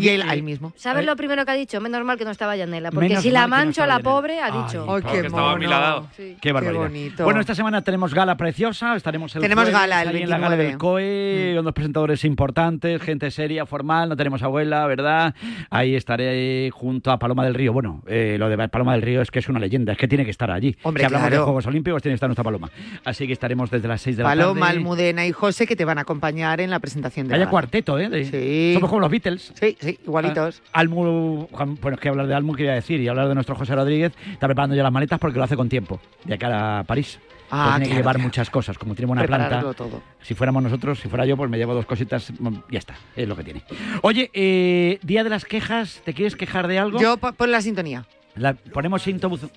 Y 0.00 0.08
él 0.08 0.22
ahí 0.28 0.42
mismo. 0.42 0.72
¿Sabes 0.76 1.02
Eh, 1.02 1.06
lo 1.06 1.14
primero 1.16 1.44
que 1.44 1.50
ha 1.52 1.54
dicho? 1.54 1.80
Menos 1.80 2.04
mal 2.04 2.18
que 2.18 2.24
no 2.24 2.30
estaba 2.30 2.56
Yanela. 2.56 2.90
Porque 2.90 3.08
Menos 3.10 3.22
si 3.22 3.30
la 3.30 3.42
no 3.42 3.48
mancho 3.48 3.82
a 3.82 3.86
la 3.86 4.00
pobre, 4.00 4.40
ha 4.40 4.50
dicho. 4.50 4.86
Ay, 4.88 5.02
qué 5.02 5.18
estaba 5.26 5.52
a 5.52 5.56
mi 5.56 5.66
mono. 5.66 5.78
lado. 5.80 6.08
Sí. 6.16 6.36
Qué 6.40 6.52
barbaridad. 6.52 6.82
bonito. 6.82 7.24
Bueno, 7.24 7.40
esta 7.40 7.54
semana 7.54 7.82
tenemos 7.82 8.12
gala 8.14 8.36
preciosa, 8.36 8.96
estaremos 8.96 9.34
el 9.36 9.42
Tenemos 9.42 9.64
jueves 9.64 9.80
gala 9.80 10.02
el 10.02 10.08
ahí 10.08 10.22
en 10.22 10.30
la 10.30 10.38
gala 10.38 10.56
29. 10.56 10.70
del 10.70 10.78
COE, 10.78 11.27
tarde, 11.36 11.60
unos 11.60 11.72
presentadores 11.72 12.24
importantes, 12.24 13.00
gente 13.02 13.30
seria, 13.30 13.66
formal, 13.66 14.08
no 14.08 14.16
tenemos 14.16 14.42
abuela, 14.42 14.86
¿verdad? 14.86 15.34
Ahí 15.70 15.94
estaré 15.94 16.70
junto 16.72 17.10
a 17.10 17.18
Paloma 17.18 17.44
del 17.44 17.54
Río. 17.54 17.72
Bueno, 17.72 18.02
eh, 18.06 18.36
lo 18.38 18.48
de 18.48 18.68
Paloma 18.68 18.92
del 18.92 19.02
Río 19.02 19.22
es 19.22 19.30
que 19.30 19.38
es 19.38 19.48
una 19.48 19.58
leyenda, 19.58 19.92
es 19.92 19.98
que 19.98 20.08
tiene 20.08 20.24
que 20.24 20.30
estar 20.30 20.50
allí. 20.50 20.76
Hombre, 20.82 21.02
si 21.02 21.06
hablamos 21.06 21.28
claro. 21.28 21.42
de 21.42 21.44
Juegos 21.44 21.66
Olímpicos, 21.66 22.02
tiene 22.02 22.12
que 22.12 22.16
estar 22.16 22.28
nuestra 22.28 22.44
Paloma. 22.44 22.70
Así 23.04 23.26
que 23.26 23.32
estaremos 23.32 23.70
desde 23.70 23.88
las 23.88 24.00
6 24.02 24.16
de 24.16 24.22
la 24.22 24.28
Paloma, 24.30 24.66
tarde. 24.66 24.78
Almudena 24.78 25.26
y 25.26 25.32
José 25.32 25.66
que 25.66 25.76
te 25.76 25.84
van 25.84 25.98
a 25.98 26.02
acompañar 26.02 26.60
en 26.60 26.70
la 26.70 26.78
presentación 26.78 27.26
de 27.28 27.32
Vaya 27.32 27.44
la- 27.44 27.50
cuarteto, 27.50 27.98
¿eh? 27.98 28.08
De- 28.08 28.24
Sí. 28.24 28.72
Somos 28.74 28.90
como 28.90 29.00
los 29.00 29.10
Beatles. 29.10 29.52
Sí, 29.54 29.76
sí, 29.80 29.98
igualitos. 30.04 30.62
Ah, 30.72 30.80
Almu, 30.80 31.46
Juan- 31.50 31.76
bueno, 31.80 31.94
es 31.96 32.00
que 32.00 32.08
hablar 32.08 32.26
de 32.26 32.34
Almu 32.34 32.54
quería 32.54 32.74
decir 32.74 33.00
y 33.00 33.08
hablar 33.08 33.28
de 33.28 33.34
nuestro 33.34 33.54
José 33.54 33.74
Rodríguez 33.74 34.12
está 34.32 34.46
preparando 34.46 34.74
ya 34.76 34.82
las 34.82 34.92
maletas 34.92 35.18
porque 35.18 35.38
lo 35.38 35.44
hace 35.44 35.56
con 35.56 35.68
tiempo, 35.68 36.00
de 36.24 36.36
cara 36.38 36.80
a 36.80 36.84
París. 36.84 37.18
Ah, 37.50 37.70
tiene 37.72 37.84
que 37.84 37.88
claro, 37.90 38.00
llevar 38.00 38.14
claro. 38.16 38.26
muchas 38.28 38.50
cosas, 38.50 38.76
como 38.78 38.94
tiene 38.94 39.12
Prepararlo 39.14 39.72
planta. 39.72 39.76
todo. 39.76 40.02
Si 40.22 40.34
fuéramos 40.34 40.62
nosotros, 40.62 40.98
si 41.00 41.08
fuera 41.08 41.24
yo, 41.26 41.36
pues 41.36 41.48
me 41.50 41.56
llevo 41.58 41.74
dos 41.74 41.86
cositas, 41.86 42.30
mm, 42.38 42.56
ya 42.70 42.78
está, 42.78 42.94
es 43.16 43.26
lo 43.28 43.36
que 43.36 43.44
tiene. 43.44 43.62
Oye, 44.02 44.30
eh, 44.34 44.98
día 45.02 45.24
de 45.24 45.30
las 45.30 45.44
quejas, 45.44 46.02
¿te 46.04 46.12
quieres 46.14 46.36
quejar 46.36 46.68
de 46.68 46.78
algo? 46.78 47.00
Yo 47.00 47.16
po- 47.16 47.32
pon 47.32 47.50
la 47.50 47.60
sintonía. 47.62 48.04
La- 48.34 48.54
ponemos 48.54 49.02
Sinto 49.02 49.28
Buz- 49.28 49.50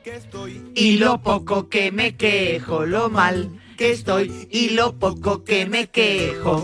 Y 0.75 0.97
lo 0.97 1.21
poco 1.21 1.69
que 1.69 1.91
me 1.91 2.15
quejo, 2.15 2.85
lo 2.85 3.09
mal 3.09 3.49
que 3.81 3.91
estoy 3.93 4.47
y 4.51 4.69
lo 4.75 4.93
poco 4.99 5.43
que 5.43 5.65
me 5.65 5.87
quejo. 5.87 6.63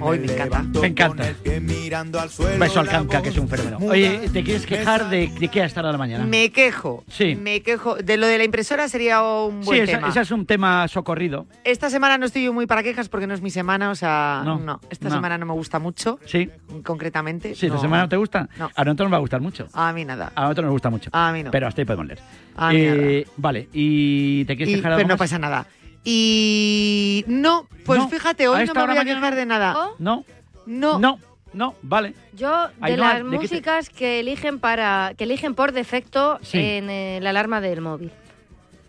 Hoy 0.00 0.18
me 0.18 0.32
encanta. 0.34 0.62
Me 0.80 0.86
encanta. 0.88 1.24
Un 1.48 2.58
beso 2.60 2.80
al 2.80 2.88
canca, 2.88 3.22
que 3.22 3.30
es 3.30 3.38
un 3.38 3.48
fenómeno. 3.48 3.78
Oye, 3.80 4.28
¿te 4.32 4.44
quieres 4.44 4.66
quejar 4.66 5.08
de, 5.08 5.28
de 5.28 5.48
qué 5.48 5.62
a 5.62 5.64
esta 5.64 5.80
hora 5.80 5.88
de 5.88 5.92
la 5.92 5.98
mañana? 5.98 6.24
Me 6.26 6.50
quejo. 6.52 7.04
Sí. 7.08 7.34
Me 7.36 7.62
quejo. 7.62 7.96
De 7.96 8.18
lo 8.18 8.26
de 8.26 8.36
la 8.36 8.44
impresora 8.44 8.86
sería 8.88 9.22
un 9.22 9.62
Sí, 9.62 9.66
buen 9.66 9.82
esa, 9.84 9.92
tema. 9.92 10.08
esa 10.08 10.20
es 10.20 10.30
un 10.30 10.44
tema 10.44 10.86
socorrido. 10.88 11.46
Esta 11.64 11.88
semana 11.88 12.18
no 12.18 12.26
estoy 12.26 12.50
muy 12.50 12.66
para 12.66 12.82
quejas 12.82 13.08
porque 13.08 13.26
no 13.26 13.32
es 13.32 13.40
mi 13.40 13.50
semana, 13.50 13.90
o 13.90 13.94
sea, 13.94 14.42
No, 14.44 14.58
no. 14.58 14.78
Esta 14.90 15.08
no. 15.08 15.14
semana 15.14 15.38
no 15.38 15.46
me 15.46 15.52
gusta 15.54 15.78
mucho, 15.78 16.18
Sí, 16.26 16.50
concretamente. 16.84 17.54
sí, 17.54 17.68
no. 17.68 17.74
¿la 17.76 17.80
semana 17.80 18.02
no 18.02 18.08
te 18.10 18.16
gusta? 18.18 18.48
No. 18.58 18.70
A 18.76 18.84
nosotros 18.84 19.06
nos 19.06 19.12
va 19.12 19.16
a 19.16 19.20
gustar 19.20 19.40
mucho. 19.40 19.68
A 19.72 19.92
mí 19.94 20.04
nada. 20.04 20.32
A 20.34 20.42
nosotros 20.42 20.64
nos 20.66 20.72
gusta 20.72 20.90
mucho. 20.90 21.08
A 21.14 21.32
mí 21.32 21.42
no. 21.42 21.50
Pero 21.50 21.66
hasta 21.66 21.80
ahí 21.80 21.86
podemos 21.86 22.06
leer. 22.08 22.18
A 22.56 22.68
mí 22.70 22.76
Eh, 22.78 23.26
vale, 23.38 23.68
¿y 23.72 24.44
te 24.44 24.54
quieres 24.56 24.74
Y- 24.74 24.76
quejar 24.76 24.92
de 24.92 24.96
pero 24.98 25.08
no 25.08 25.16
pasa 25.16 25.38
nada. 25.38 25.66
Y 26.04 27.24
no, 27.26 27.66
pues 27.84 28.00
No, 28.00 28.08
fíjate, 28.08 28.48
hoy 28.48 28.66
no 28.66 28.74
me 28.74 28.80
voy 28.80 28.90
a 28.90 28.94
mañana 28.94 29.14
quejar 29.20 29.34
de 29.36 29.46
nada. 29.46 29.74
¿Oh? 29.76 29.94
No, 29.98 30.24
No. 30.66 30.98
no, 30.98 31.18
no, 31.52 31.74
vale. 31.82 32.14
Yo, 32.34 32.68
de 32.80 32.96
las 32.96 33.16
¿de 33.18 33.22
qué 33.22 33.30
te- 33.30 33.36
músicas 33.36 33.90
que 33.90 34.20
eligen 34.20 34.58
para 34.58 35.14
que 35.16 35.24
eligen 35.24 35.54
por 35.54 35.72
defecto 35.72 36.38
Sí. 36.42 36.58
en 36.58 36.90
eh, 36.90 37.18
la 37.22 37.30
alarma 37.30 37.60
del 37.60 37.80
móvil. 37.80 38.10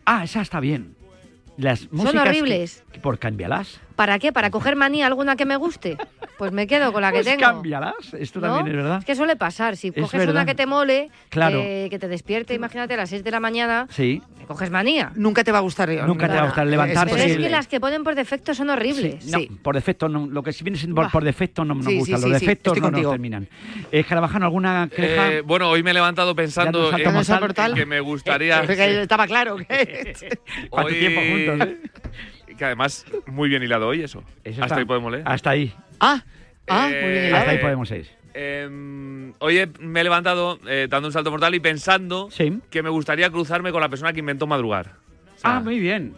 Ah, 0.06 0.24
esa 0.24 0.42
está 0.42 0.60
bien. 0.60 0.96
Las 1.58 1.92
músicas 1.92 2.28
horribles. 2.28 2.84
que- 2.92 3.00
por 3.00 3.20
cámbialas. 3.20 3.80
¿Para 3.96 4.18
qué? 4.20 4.32
¿Para 4.34 4.50
coger 4.50 4.76
manía 4.76 5.06
alguna 5.08 5.36
que 5.36 5.46
me 5.46 5.56
guste? 5.56 5.98
Pues 6.38 6.52
me 6.52 6.66
quedo 6.68 6.92
con 6.92 7.02
la 7.04 7.12
que 7.12 7.18
Pues 7.18 7.26
tengo. 7.28 7.42
cámbialas. 7.42 7.94
Esto 8.18 8.40
¿no? 8.40 8.48
también 8.56 8.68
es 8.78 8.84
verdad. 8.84 9.00
Es 9.00 9.06
que 9.06 9.16
suele 9.16 9.36
pasar. 9.36 9.78
Si 9.78 9.92
coges 9.92 10.20
verdad. 10.20 10.34
una 10.36 10.46
que 10.46 10.56
te 10.56 10.66
mole, 10.66 11.10
Claro. 11.30 11.60
que, 11.60 11.88
que 11.92 12.00
te 12.00 12.08
despierte, 12.08 12.54
imagínate, 12.56 12.96
a 12.96 12.98
las 12.98 13.10
6 13.10 13.24
de 13.24 13.32
la 13.32 13.40
mañana, 13.40 13.88
Sí. 13.92 14.22
me 14.40 14.46
coges 14.46 14.72
manía. 14.72 15.12
Nunca 15.16 15.44
te 15.44 15.52
va 15.52 15.60
a 15.60 15.62
gustar. 15.62 15.90
Nunca 16.08 16.28
te 16.28 16.34
va 16.36 16.42
a 16.42 16.46
gustar 16.46 16.66
levantarse 16.68 17.14
Pero 17.16 17.28
es 17.32 17.38
que 17.38 17.50
las 17.50 17.68
que 17.68 17.80
ponen 17.80 18.04
por 18.04 18.16
defecto 18.16 18.54
son 18.56 18.70
horribles. 18.72 19.26
No, 19.28 19.40
por 19.62 19.76
defecto, 19.76 20.10
no, 20.10 20.26
lo 20.28 20.42
que 20.42 20.54
si 20.54 20.64
viene 20.64 20.78
siendo 20.78 20.96
por, 20.96 21.12
por 21.12 21.24
defecto 21.24 21.64
no 21.64 21.76
nos 21.76 21.86
Sí, 21.86 21.98
gustan. 22.00 22.18
sí, 22.20 22.30
Los 22.30 22.34
sí, 22.34 22.40
sí, 22.40 22.46
defectos 22.46 22.82
no 22.82 22.90
nos 22.92 23.12
terminan. 23.12 23.48
Eh, 23.92 24.04
Carabajano, 24.04 24.46
¿alguna 24.46 24.90
queja? 24.94 25.32
Eh, 25.34 25.42
bueno, 25.42 25.70
hoy 25.70 25.84
me 25.84 25.92
he 25.92 25.94
levantado 25.94 26.36
pensando 26.36 26.90
en, 26.92 27.76
que 27.76 27.86
me 27.86 28.00
gustaría... 28.00 28.64
Estaba 29.04 29.28
claro 29.28 29.58
que... 29.58 30.14
¿Cuánto 30.70 30.92
hoy- 30.94 31.00
tiempo 31.00 31.22
juntos? 31.22 31.70
Que 32.58 32.66
además, 32.66 33.06
muy 33.28 33.50
bien 33.50 33.64
hilado 33.64 33.88
hoy 33.88 34.02
eso. 34.04 34.24
Eso 34.44 34.62
Hasta 34.62 34.66
está- 34.66 34.76
ahí 34.78 34.86
podemos 34.86 35.12
leer. 35.12 35.24
Hasta 35.28 35.50
ahí. 35.52 35.74
ah, 36.00 36.24
ah, 36.68 36.90
Eh, 36.92 37.02
muy 37.02 37.12
bien 37.12 37.24
hilado. 37.26 37.38
Hasta 37.40 37.52
ahí 37.52 37.58
Eh, 37.58 37.62
podemos 37.62 37.92
ir. 37.92 38.08
Eh, 38.36 39.32
hoy 39.40 39.58
he- 39.60 39.70
me 39.80 40.02
he 40.02 40.04
levantado 40.04 40.60
eh, 40.68 40.88
dando 40.90 41.08
un 41.10 41.14
salto 41.14 41.30
mortal 41.32 41.54
y 41.56 41.60
pensando 41.60 42.30
Sí. 42.32 42.60
que 42.70 42.82
me 42.84 42.90
gustaría 42.90 43.30
cruzarme 43.30 43.72
con 43.72 43.82
la 43.82 43.90
persona 43.90 44.12
que 44.14 44.20
inventó 44.20 44.48
madrugar. 44.48 44.94
O 45.36 45.40
sea, 45.44 45.58
Ah, 45.58 45.60
muy 45.60 45.80
bien. 45.80 46.14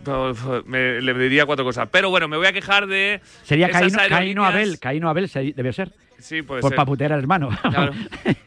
me- 0.66 1.02
le 1.02 1.14
diría 1.16 1.46
cuatro 1.46 1.66
cosas. 1.66 1.90
Pero 1.92 2.10
bueno, 2.10 2.28
me 2.28 2.38
voy 2.38 2.46
a 2.48 2.54
quejar 2.54 2.86
de. 2.88 3.22
Sería 3.44 3.70
Caíno, 3.70 3.98
Caíno 4.08 4.46
Abel. 4.46 4.80
Caíno 4.80 5.10
Abel 5.10 5.28
se- 5.30 5.54
debe 5.54 5.74
ser. 5.74 5.92
Sí, 6.20 6.42
puede 6.44 6.62
por 6.62 6.70
ser. 6.72 6.78
paputear 6.78 7.12
al 7.12 7.20
hermano. 7.20 7.50
Claro. 7.64 7.94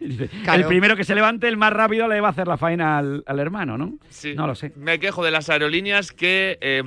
El 0.01 0.65
primero 0.67 0.97
que 0.97 1.05
se 1.05 1.15
levante, 1.15 1.49
el 1.49 1.57
más 1.59 1.73
rápido, 1.73 2.09
le 2.09 2.21
va 2.21 2.29
a 2.29 2.31
hacer 2.31 2.47
la 2.47 2.57
faena 2.57 2.97
al, 2.99 3.23
al 3.27 3.39
hermano, 3.41 3.77
¿no? 3.77 3.99
Sí. 4.09 4.35
No 4.35 4.47
lo 4.47 4.55
sé. 4.55 4.73
Me 4.77 4.99
quejo 4.99 5.23
de 5.25 5.31
las 5.31 5.51
aerolíneas 5.51 6.13
que 6.13 6.57
eh, 6.61 6.83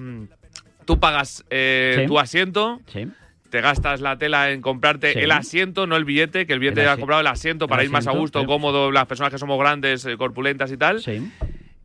tú 0.85 0.99
pagas 0.99 1.43
eh, 1.49 1.97
Sí. 2.01 2.07
tu 2.07 2.19
asiento, 2.19 2.79
Sí. 2.87 3.07
te 3.49 3.61
gastas 3.61 4.01
la 4.01 4.17
tela 4.17 4.51
en 4.51 4.61
comprarte 4.61 5.13
Sí. 5.13 5.19
el 5.19 5.31
asiento, 5.31 5.87
no 5.87 5.95
el 5.95 6.05
billete, 6.05 6.45
que 6.47 6.53
el 6.53 6.59
billete 6.59 6.81
El 6.81 6.87
ha 6.87 6.91
asi- 6.93 7.01
comprado 7.01 7.21
el 7.21 7.27
asiento 7.27 7.67
para 7.67 7.81
el 7.81 7.87
ir 7.87 7.91
más 7.91 8.07
a 8.07 8.11
gusto, 8.11 8.39
sí. 8.41 8.45
cómodo, 8.45 8.91
las 8.91 9.05
personas 9.07 9.31
que 9.31 9.37
somos 9.39 9.59
grandes, 9.59 10.05
eh, 10.05 10.17
corpulentas 10.17 10.71
y 10.71 10.77
tal. 10.77 11.01
Sí. 11.01 11.31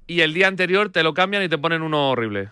Y 0.06 0.20
el 0.20 0.32
día 0.34 0.46
anterior 0.48 0.90
te 0.90 1.02
lo 1.02 1.14
cambian 1.14 1.42
y 1.42 1.48
te 1.48 1.58
ponen 1.58 1.82
uno 1.82 2.10
horrible. 2.10 2.50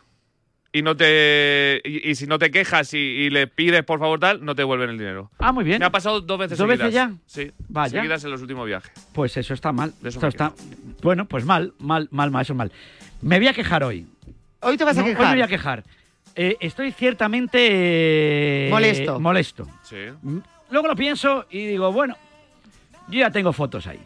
Y 0.72 0.82
no 0.82 0.96
te 0.96 1.80
y, 1.84 2.10
y 2.10 2.16
si 2.16 2.26
no 2.26 2.36
te 2.40 2.50
quejas 2.50 2.92
y, 2.94 2.98
y 2.98 3.30
le 3.30 3.46
pides 3.46 3.84
por 3.84 4.00
favor 4.00 4.18
tal, 4.18 4.44
no 4.44 4.56
te 4.56 4.62
devuelven 4.62 4.90
el 4.90 4.98
dinero. 4.98 5.30
Ah, 5.38 5.52
muy 5.52 5.62
bien. 5.62 5.78
Me 5.78 5.84
ha 5.84 5.90
pasado 5.90 6.20
dos 6.20 6.36
veces 6.36 6.58
¿Dos 6.58 6.66
veces 6.66 6.86
seguidas. 6.86 7.12
ya? 7.12 7.16
Sí. 7.26 7.52
Vaya. 7.68 7.90
Seguidas 8.00 8.24
en 8.24 8.32
los 8.32 8.42
últimos 8.42 8.66
viajes. 8.66 8.90
Pues 9.12 9.36
eso 9.36 9.54
está 9.54 9.70
mal. 9.70 9.92
Eso 10.04 10.26
está... 10.26 10.52
Bueno, 11.00 11.26
pues 11.26 11.44
mal, 11.44 11.74
mal, 11.78 12.08
mal, 12.10 12.32
mal, 12.32 12.42
eso 12.42 12.54
es 12.54 12.56
mal. 12.56 12.72
Me 13.22 13.38
voy 13.38 13.46
a 13.46 13.52
quejar 13.54 13.84
hoy. 13.84 14.08
Hoy 14.62 14.76
te 14.76 14.82
vas 14.82 14.96
No, 14.96 15.02
a 15.02 15.04
Hoy 15.04 15.10
quejar. 15.12 15.26
me 15.28 15.32
voy 15.34 15.42
a 15.42 15.46
quejar. 15.46 15.84
Eh, 16.36 16.56
estoy 16.60 16.92
ciertamente... 16.92 18.66
eh, 18.66 18.70
Molesto. 18.70 19.20
Molesto. 19.20 19.68
Sí. 19.82 19.96
Mm, 20.22 20.38
Luego 20.70 20.88
lo 20.88 20.96
pienso 20.96 21.46
y 21.50 21.66
digo, 21.66 21.92
bueno, 21.92 22.16
yo 23.08 23.20
ya 23.20 23.30
tengo 23.30 23.52
fotos 23.52 23.86
ahí. 23.86 24.00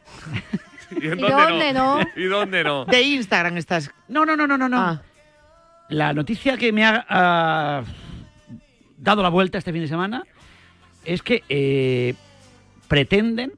¿Y, 1.01 1.07
en 1.07 1.19
¿Y 1.19 1.23
dónde 1.23 1.73
no? 1.73 2.01
¿Y 2.17 2.25
dónde 2.25 2.65
no? 2.65 2.85
De 2.85 3.01
Instagram 3.03 3.57
estás. 3.57 3.91
No, 4.09 4.27
no, 4.27 4.37
no, 4.37 4.47
no, 4.47 4.59
no, 4.59 4.69
no. 4.69 4.79
Ah. 4.81 5.03
La 5.89 6.13
noticia 6.13 6.57
que 6.59 6.71
me 6.73 6.85
ha 6.85 7.83
dado 8.99 9.23
la 9.23 9.29
vuelta 9.31 9.57
este 9.59 9.73
fin 9.73 9.83
de 9.83 9.89
semana 9.89 10.23
es 11.05 11.23
que 11.23 11.43
eh, 11.49 12.15
pretenden 12.89 13.53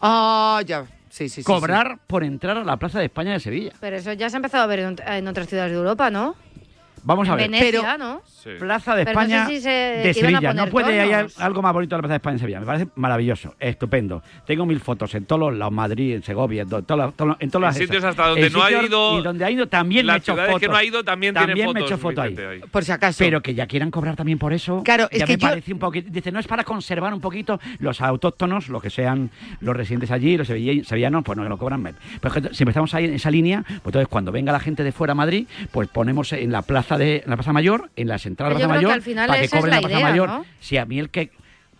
Ah, 0.00 0.62
ya. 0.64 0.84
Sí, 1.08 1.28
sí, 1.28 1.42
sí. 1.42 1.42
cobrar 1.42 1.98
por 2.06 2.22
entrar 2.22 2.56
a 2.56 2.64
la 2.64 2.76
Plaza 2.76 3.00
de 3.00 3.06
España 3.06 3.32
de 3.32 3.40
Sevilla. 3.40 3.72
Pero 3.80 3.96
eso 3.96 4.12
ya 4.12 4.30
se 4.30 4.36
ha 4.36 4.38
empezado 4.38 4.62
a 4.62 4.66
ver 4.68 4.78
en, 4.78 4.96
en 5.04 5.26
otras 5.28 5.48
ciudades 5.48 5.72
de 5.72 5.78
Europa, 5.78 6.08
¿no? 6.10 6.36
Vamos 7.02 7.28
a 7.28 7.34
ver. 7.34 7.50
Venecia, 7.50 7.70
Pero- 7.70 7.98
¿no? 7.98 8.22
Plaza 8.58 8.94
de 8.94 9.04
Pero 9.04 9.20
no 9.20 9.26
sé 9.26 9.32
España 9.34 9.46
si 9.48 9.60
se- 9.60 9.68
de 9.70 10.14
Sevilla. 10.14 10.52
No 10.54 10.66
puede 10.68 11.00
haber 11.00 11.26
algo 11.38 11.62
más 11.62 11.72
bonito 11.72 11.94
de 11.94 11.98
la 11.98 12.02
Plaza 12.02 12.12
de 12.14 12.16
España 12.16 12.34
en 12.34 12.38
Sevilla. 12.40 12.60
Me 12.60 12.66
parece 12.66 12.86
maravilloso, 12.94 13.54
estupendo. 13.58 14.22
Tengo 14.46 14.64
mil 14.66 14.80
fotos 14.80 15.14
en 15.14 15.24
todos 15.26 15.40
los 15.40 15.58
lados, 15.58 15.72
Madrid, 15.72 16.14
en 16.14 16.22
Segovia, 16.22 16.62
en, 16.62 16.68
to- 16.68 16.82
todos 16.82 17.00
los- 17.06 17.14
todos 17.14 17.28
los- 17.30 17.36
en 17.40 17.50
todas 17.50 17.62
En 17.62 17.68
las 17.68 17.76
sitios 17.76 17.98
esas. 17.98 18.10
hasta 18.10 18.28
donde 18.28 18.46
En 18.46 18.52
no 18.52 18.62
ha 18.62 18.70
ido- 18.72 19.18
Y 19.18 19.22
donde 19.22 19.44
ha 19.44 19.50
ido 19.50 19.66
también 19.68 20.06
me 20.06 20.12
he 20.12 20.14
Las 20.16 20.22
hecho 20.22 20.36
fotos. 20.36 20.60
que 20.60 20.68
no 20.68 20.76
ha 20.76 20.84
ido 20.84 21.04
también, 21.04 21.34
También 21.34 21.58
fotos. 21.66 21.74
me 21.74 21.80
he 21.80 21.84
hecho 21.84 21.98
foto 21.98 22.22
ahí. 22.22 22.36
Por 22.70 22.84
si 22.84 22.92
acaso. 22.92 23.18
Pero 23.18 23.42
que 23.42 23.54
ya 23.54 23.66
quieran 23.66 23.90
cobrar 23.90 24.16
también 24.16 24.38
por 24.38 24.52
eso. 24.52 24.82
Claro, 24.82 25.08
es 25.10 25.18
ya 25.20 25.26
que 25.26 25.32
me 25.34 25.38
yo- 25.42 25.48
parece 25.48 25.72
un 25.72 25.78
poquito. 25.78 26.08
Dice, 26.10 26.32
no 26.32 26.40
es 26.40 26.46
para 26.46 26.64
conservar 26.64 27.12
un 27.14 27.20
poquito 27.20 27.60
los 27.78 28.00
autóctonos, 28.00 28.68
lo 28.68 28.80
que 28.80 28.90
sean 28.90 29.30
los 29.60 29.76
residentes 29.76 30.10
allí, 30.10 30.36
los 30.36 30.46
sevilla- 30.46 30.82
sevillanos, 30.84 31.22
pues 31.24 31.36
no 31.36 31.42
que 31.42 31.48
lo 31.48 31.58
cobran. 31.58 31.80
Pues 32.20 32.32
que 32.34 32.54
si 32.54 32.62
empezamos 32.62 32.92
ahí 32.94 33.04
en 33.04 33.14
esa 33.14 33.30
línea, 33.30 33.62
pues 33.66 33.86
entonces 33.86 34.08
cuando 34.08 34.32
venga 34.32 34.52
la 34.52 34.60
gente 34.60 34.82
de 34.82 34.92
fuera 34.92 35.12
a 35.12 35.14
Madrid, 35.14 35.46
pues 35.72 35.88
ponemos 35.88 36.32
en 36.32 36.52
la 36.52 36.62
plaza 36.62 36.89
de 36.98 37.18
en 37.24 37.30
la 37.30 37.36
plaza 37.36 37.52
mayor, 37.52 37.90
en 37.96 38.08
la 38.08 38.18
central 38.18 38.50
de 38.50 38.54
la 38.54 38.58
plaza 38.58 38.68
creo 38.68 38.80
que 38.80 38.84
mayor, 38.86 38.92
al 38.94 39.02
final 39.02 39.26
para 39.28 39.38
que 39.40 39.44
esa 39.46 39.56
es 39.56 39.60
cobren 39.60 39.70
la 39.74 39.80
la 39.80 39.88
plaza 39.88 40.00
idea, 40.00 40.10
mayor. 40.10 40.28
¿no? 40.28 40.44
Si 40.60 40.76
a 40.76 40.84
mí 40.86 40.98
el 40.98 41.10
que 41.10 41.30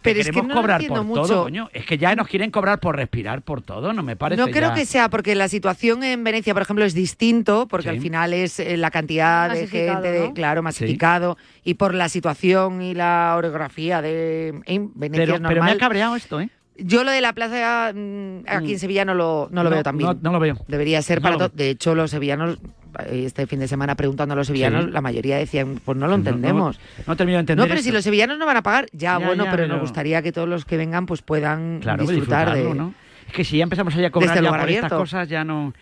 Pero 0.03 0.15
que 0.15 0.21
es 0.23 0.31
que 0.31 0.43
no 0.43 0.55
cobrar 0.55 0.83
por 0.87 1.05
mucho. 1.05 1.23
todo, 1.23 1.43
coño. 1.43 1.69
Es 1.75 1.85
que 1.85 1.99
ya 1.99 2.15
nos 2.17 2.27
quieren 2.27 2.51
cobrar 2.51 2.81
por 2.81 2.97
respirar 2.97 3.43
por 3.43 3.61
todo, 3.61 3.93
no 3.93 4.03
me 4.03 4.17
parece. 4.17 4.41
No 4.41 4.49
creo 4.49 4.71
ya. 4.71 4.75
que 4.75 4.87
sea 4.87 5.11
porque 5.11 5.35
la 5.35 5.47
situación 5.49 6.03
en 6.05 6.25
Venecia, 6.25 6.55
por 6.55 6.63
ejemplo, 6.63 6.85
es 6.87 6.95
distinto, 6.95 7.69
porque 7.69 7.91
Sí. 7.91 7.97
al 7.97 8.01
final 8.01 8.33
es 8.33 8.59
eh, 8.61 8.77
la 8.79 8.91
cantidad 8.91 9.51
de 9.51 9.67
gente, 9.67 10.33
claro, 10.35 10.63
masificado, 10.63 11.37
y 11.65 11.75
por 11.75 11.93
la 11.95 12.09
situación 12.09 12.81
y 12.81 12.95
la 12.95 13.35
orografía 13.37 14.01
de 14.01 14.61
en 14.65 14.91
Venecia 14.95 15.25
Pero, 15.27 15.35
es 15.37 15.43
pero 15.49 15.63
me 15.65 15.71
ha 15.73 15.77
cabreado 15.79 16.17
esto, 16.17 16.41
¿eh? 16.41 16.49
Yo 16.83 17.05
lo 17.05 17.11
de 17.11 17.21
la 17.21 17.35
plaza 17.35 17.93
mm, 17.95 18.45
aquí 18.49 18.69
Mm. 18.69 18.71
en 18.71 18.79
Sevilla 18.79 19.05
no 19.05 19.13
lo, 19.13 19.49
no 19.53 19.63
lo 19.63 19.69
No, 19.69 19.75
veo 19.77 19.83
tan 19.83 19.99
bien. 19.99 20.09
no- 20.13 20.19
no 20.23 20.33
lo 20.33 20.41
veo. 20.41 20.57
Debería 20.67 21.03
ser 21.03 21.19
No 21.19 21.23
para 21.25 21.33
lo 21.35 21.39
todo. 21.41 21.49
veo. 21.51 21.57
De 21.59 21.71
hecho, 21.73 21.95
los 21.95 22.11
sevillanos, 22.11 22.59
este 23.11 23.47
fin 23.47 23.59
de 23.61 23.69
semana 23.69 23.95
preguntando 23.95 24.33
a 24.33 24.37
los 24.37 24.47
sevillanos, 24.47 24.87
Sí. 24.87 24.91
la 24.91 25.01
mayoría 25.01 25.37
decían, 25.37 25.81
pues 25.85 25.97
no 25.97 26.07
lo 26.07 26.13
No- 26.17 26.23
no- 26.23 26.29
entendemos. 26.31 26.81
No, 27.07 27.17
termino 27.17 27.37
de 27.37 27.41
entender. 27.41 27.65
No, 27.67 27.69
pero 27.69 27.83
si 27.83 27.91
los 27.93 28.05
sevillanos 28.05 28.39
no 28.39 28.47
van 28.47 28.57
a 28.59 28.63
pagar, 28.63 28.87
ya, 28.93 29.19
Ya, 29.19 29.27
bueno, 29.27 29.45
ya, 29.45 29.51
pero, 29.51 29.63
pero- 29.65 29.75
nos 29.75 29.81
gustaría 29.83 30.23
que 30.23 30.33
todos 30.33 30.49
los 30.49 30.65
que 30.65 30.77
vengan 30.77 31.07
pues 31.07 31.23
puedan 31.23 31.81
Claro, 31.81 32.05
disfrutar 32.07 32.55
de... 32.55 32.75
¿no? 32.75 32.95
Es 33.29 33.33
que 33.35 33.45
si 33.45 33.59
ya 33.59 33.63
empezamos 33.65 33.95
a 33.97 34.11
cobrar 34.11 34.43
ya 34.43 34.51
por 34.51 34.71
estas 34.71 34.93
cosas, 34.93 35.29
ya 35.29 35.45
no. 35.45 35.73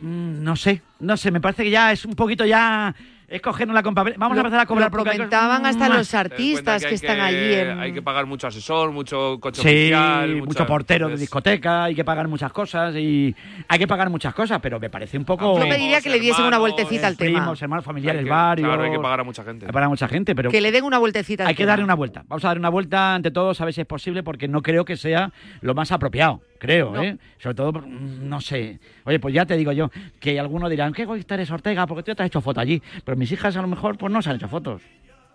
mm, 0.00 0.42
No 0.42 0.56
sé, 0.56 0.82
no 1.00 1.16
sé, 1.16 1.30
me 1.30 1.40
parece 1.40 1.64
que 1.64 1.70
ya 1.70 1.90
es 1.92 2.04
un 2.04 2.14
poquito 2.14 2.44
ya. 2.44 2.94
Es 3.32 3.40
cogernos 3.40 3.74
la 3.74 3.82
compa. 3.82 4.04
Vamos 4.18 4.36
a 4.36 4.40
empezar 4.42 4.60
a 4.60 4.66
cobrar 4.66 4.92
Lo 4.92 5.04
comentaban 5.04 5.64
hasta 5.64 5.88
los 5.88 6.12
artistas 6.12 6.84
que, 6.84 6.94
están 6.94 7.18
allí 7.18 7.54
en... 7.54 7.80
Hay 7.80 7.94
que 7.94 8.02
pagar 8.02 8.26
mucho 8.26 8.46
asesor, 8.46 8.92
mucho 8.92 9.38
coche 9.40 9.62
Sí, 9.62 9.68
oficial. 9.68 10.34
mucho 10.34 10.44
muchas- 10.48 10.66
portero 10.66 11.08
de 11.08 11.16
discoteca, 11.16 11.84
hay 11.84 11.94
que 11.94 12.04
pagar 12.04 12.28
muchas 12.28 12.52
cosas 12.52 12.94
y 12.94 13.34
hay 13.68 13.78
que 13.78 13.86
pagar 13.86 14.10
muchas 14.10 14.34
cosas, 14.34 14.60
pero 14.60 14.78
me 14.78 14.90
parece 14.90 15.16
un 15.16 15.24
poco... 15.24 15.58
Yo 15.58 15.66
pediría 15.66 16.02
que 16.02 16.10
le 16.10 16.20
diesen 16.20 16.44
una 16.44 16.58
vueltecita 16.58 17.06
al 17.06 17.16
tema. 17.16 17.38
Primos, 17.38 17.62
hermanos, 17.62 17.86
familiares, 17.86 18.18
hay 18.18 18.24
que- 18.26 18.30
varios... 18.30 18.68
Claro, 18.68 18.82
hay 18.84 18.90
que 18.90 18.98
pagar 18.98 19.20
a 19.20 19.24
mucha 19.24 19.44
gente. 19.44 19.64
Hay 19.64 19.68
que 19.68 19.72
pagar 19.72 19.86
a 19.86 19.90
mucha 19.90 20.08
gente, 20.08 20.34
pero... 20.34 20.50
Que 20.50 20.60
le 20.60 20.70
den 20.70 20.84
una 20.84 20.98
vueltecita 20.98 21.44
al 21.44 21.48
Hay 21.48 21.54
que 21.54 21.64
darle 21.64 21.84
una 21.84 21.94
vuelta. 21.94 22.24
Vamos 22.28 22.44
a 22.44 22.48
dar 22.48 22.58
una 22.58 22.68
vuelta 22.68 23.14
ante 23.14 23.30
todo, 23.30 23.54
a 23.58 23.64
ver 23.64 23.72
si 23.72 23.80
es 23.80 23.86
posible, 23.86 24.22
porque 24.22 24.46
no 24.46 24.60
creo 24.60 24.84
que 24.84 24.98
sea 24.98 25.32
lo 25.62 25.74
más 25.74 25.90
apropiado. 25.90 26.42
Creo, 26.58 27.02
¿eh? 27.02 27.16
Sobre 27.38 27.54
todo, 27.56 27.72
no 27.82 28.40
sé. 28.40 28.78
Oye, 29.04 29.18
pues 29.18 29.34
ya 29.34 29.44
te 29.46 29.56
digo 29.56 29.72
yo, 29.72 29.90
que 30.20 30.38
algunos 30.38 30.70
dirán, 30.70 30.92
¿qué 30.92 31.02
egoísta 31.02 31.34
eres, 31.34 31.50
Ortega? 31.50 31.86
Porque 31.86 32.02
tú 32.02 32.14
te 32.14 32.22
has 32.22 32.26
hecho 32.28 32.40
foto 32.40 32.60
allí. 32.60 32.80
Pero 33.04 33.16
mis 33.16 33.30
hijas 33.32 33.56
a 33.56 33.62
lo 33.62 33.68
mejor, 33.68 33.98
pues 33.98 34.12
no 34.12 34.22
se 34.22 34.30
han 34.30 34.36
hecho 34.36 34.48
fotos. 34.48 34.82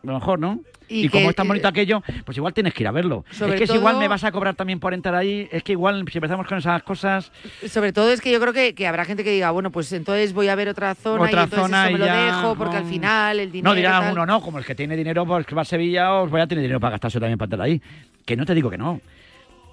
A 0.04 0.08
lo 0.08 0.14
mejor, 0.14 0.40
¿no? 0.40 0.60
Y 0.88 1.08
Y, 1.08 1.10
como 1.10 1.30
es 1.30 1.36
tan 1.36 1.48
bonito 1.48 1.68
aquello, 1.68 2.02
pues 2.24 2.38
igual 2.38 2.54
tienes 2.54 2.74
que 2.74 2.84
ir 2.84 2.88
a 2.88 2.92
verlo. 2.92 3.26
sobre 3.32 3.56
es 3.56 3.60
que 3.60 3.66
si 3.66 3.74
todo- 3.74 3.80
igual 3.80 3.98
me 3.98 4.08
vas 4.08 4.24
a 4.24 4.32
cobrar 4.32 4.56
también 4.56 4.80
por 4.80 4.94
entrar 4.94 5.16
ahí, 5.16 5.50
es 5.52 5.64
que 5.64 5.72
igual 5.74 6.06
si 6.10 6.18
empezamos 6.20 6.48
con 6.48 6.60
esas 6.60 6.82
cosas, 6.84 7.32
Sobre 7.68 7.92
todo 7.92 8.10
es 8.12 8.22
que 8.22 8.32
yo 8.32 8.40
creo 8.40 8.54
que, 8.54 8.74
que 8.76 8.88
habrá 8.88 9.04
gente 9.06 9.24
que 9.24 9.32
diga, 9.32 9.50
bueno, 9.52 9.72
pues 9.72 9.92
entonces 9.92 10.34
voy 10.34 10.48
a 10.50 10.56
ver 10.56 10.70
otra 10.70 10.94
zona 10.96 11.24
Otra 11.26 11.42
y 11.42 11.44
entonces 11.46 11.60
zona 11.60 11.84
eso 11.90 11.92
me 11.92 11.98
y 11.98 12.00
lo 12.00 12.06
ya, 12.06 12.26
dejo 12.28 12.56
porque 12.56 12.78
al 12.78 12.84
no. 12.84 12.90
final 12.90 13.40
el 13.40 13.52
dinero 13.52 13.72
no 13.72 13.76
dirá 13.76 14.00
tal. 14.00 14.14
uno, 14.14 14.26
no, 14.26 14.40
como 14.40 14.60
el 14.60 14.66
que 14.66 14.76
tiene 14.76 14.96
dinero, 14.96 15.26
pues 15.26 15.46
va 15.58 15.62
a 15.64 15.66
Sevilla, 15.66 16.14
os 16.14 16.30
voy 16.30 16.40
a 16.42 16.48
tener 16.48 16.62
dinero 16.62 16.80
para 16.80 16.92
gastarse 16.92 17.20
también 17.20 17.38
para 17.40 17.48
estar 17.48 17.62
ahí. 17.62 17.82
Que 18.24 18.38
no 18.38 18.46
te 18.46 18.54
digo 18.54 18.70
que 18.70 18.78
no. 18.78 19.02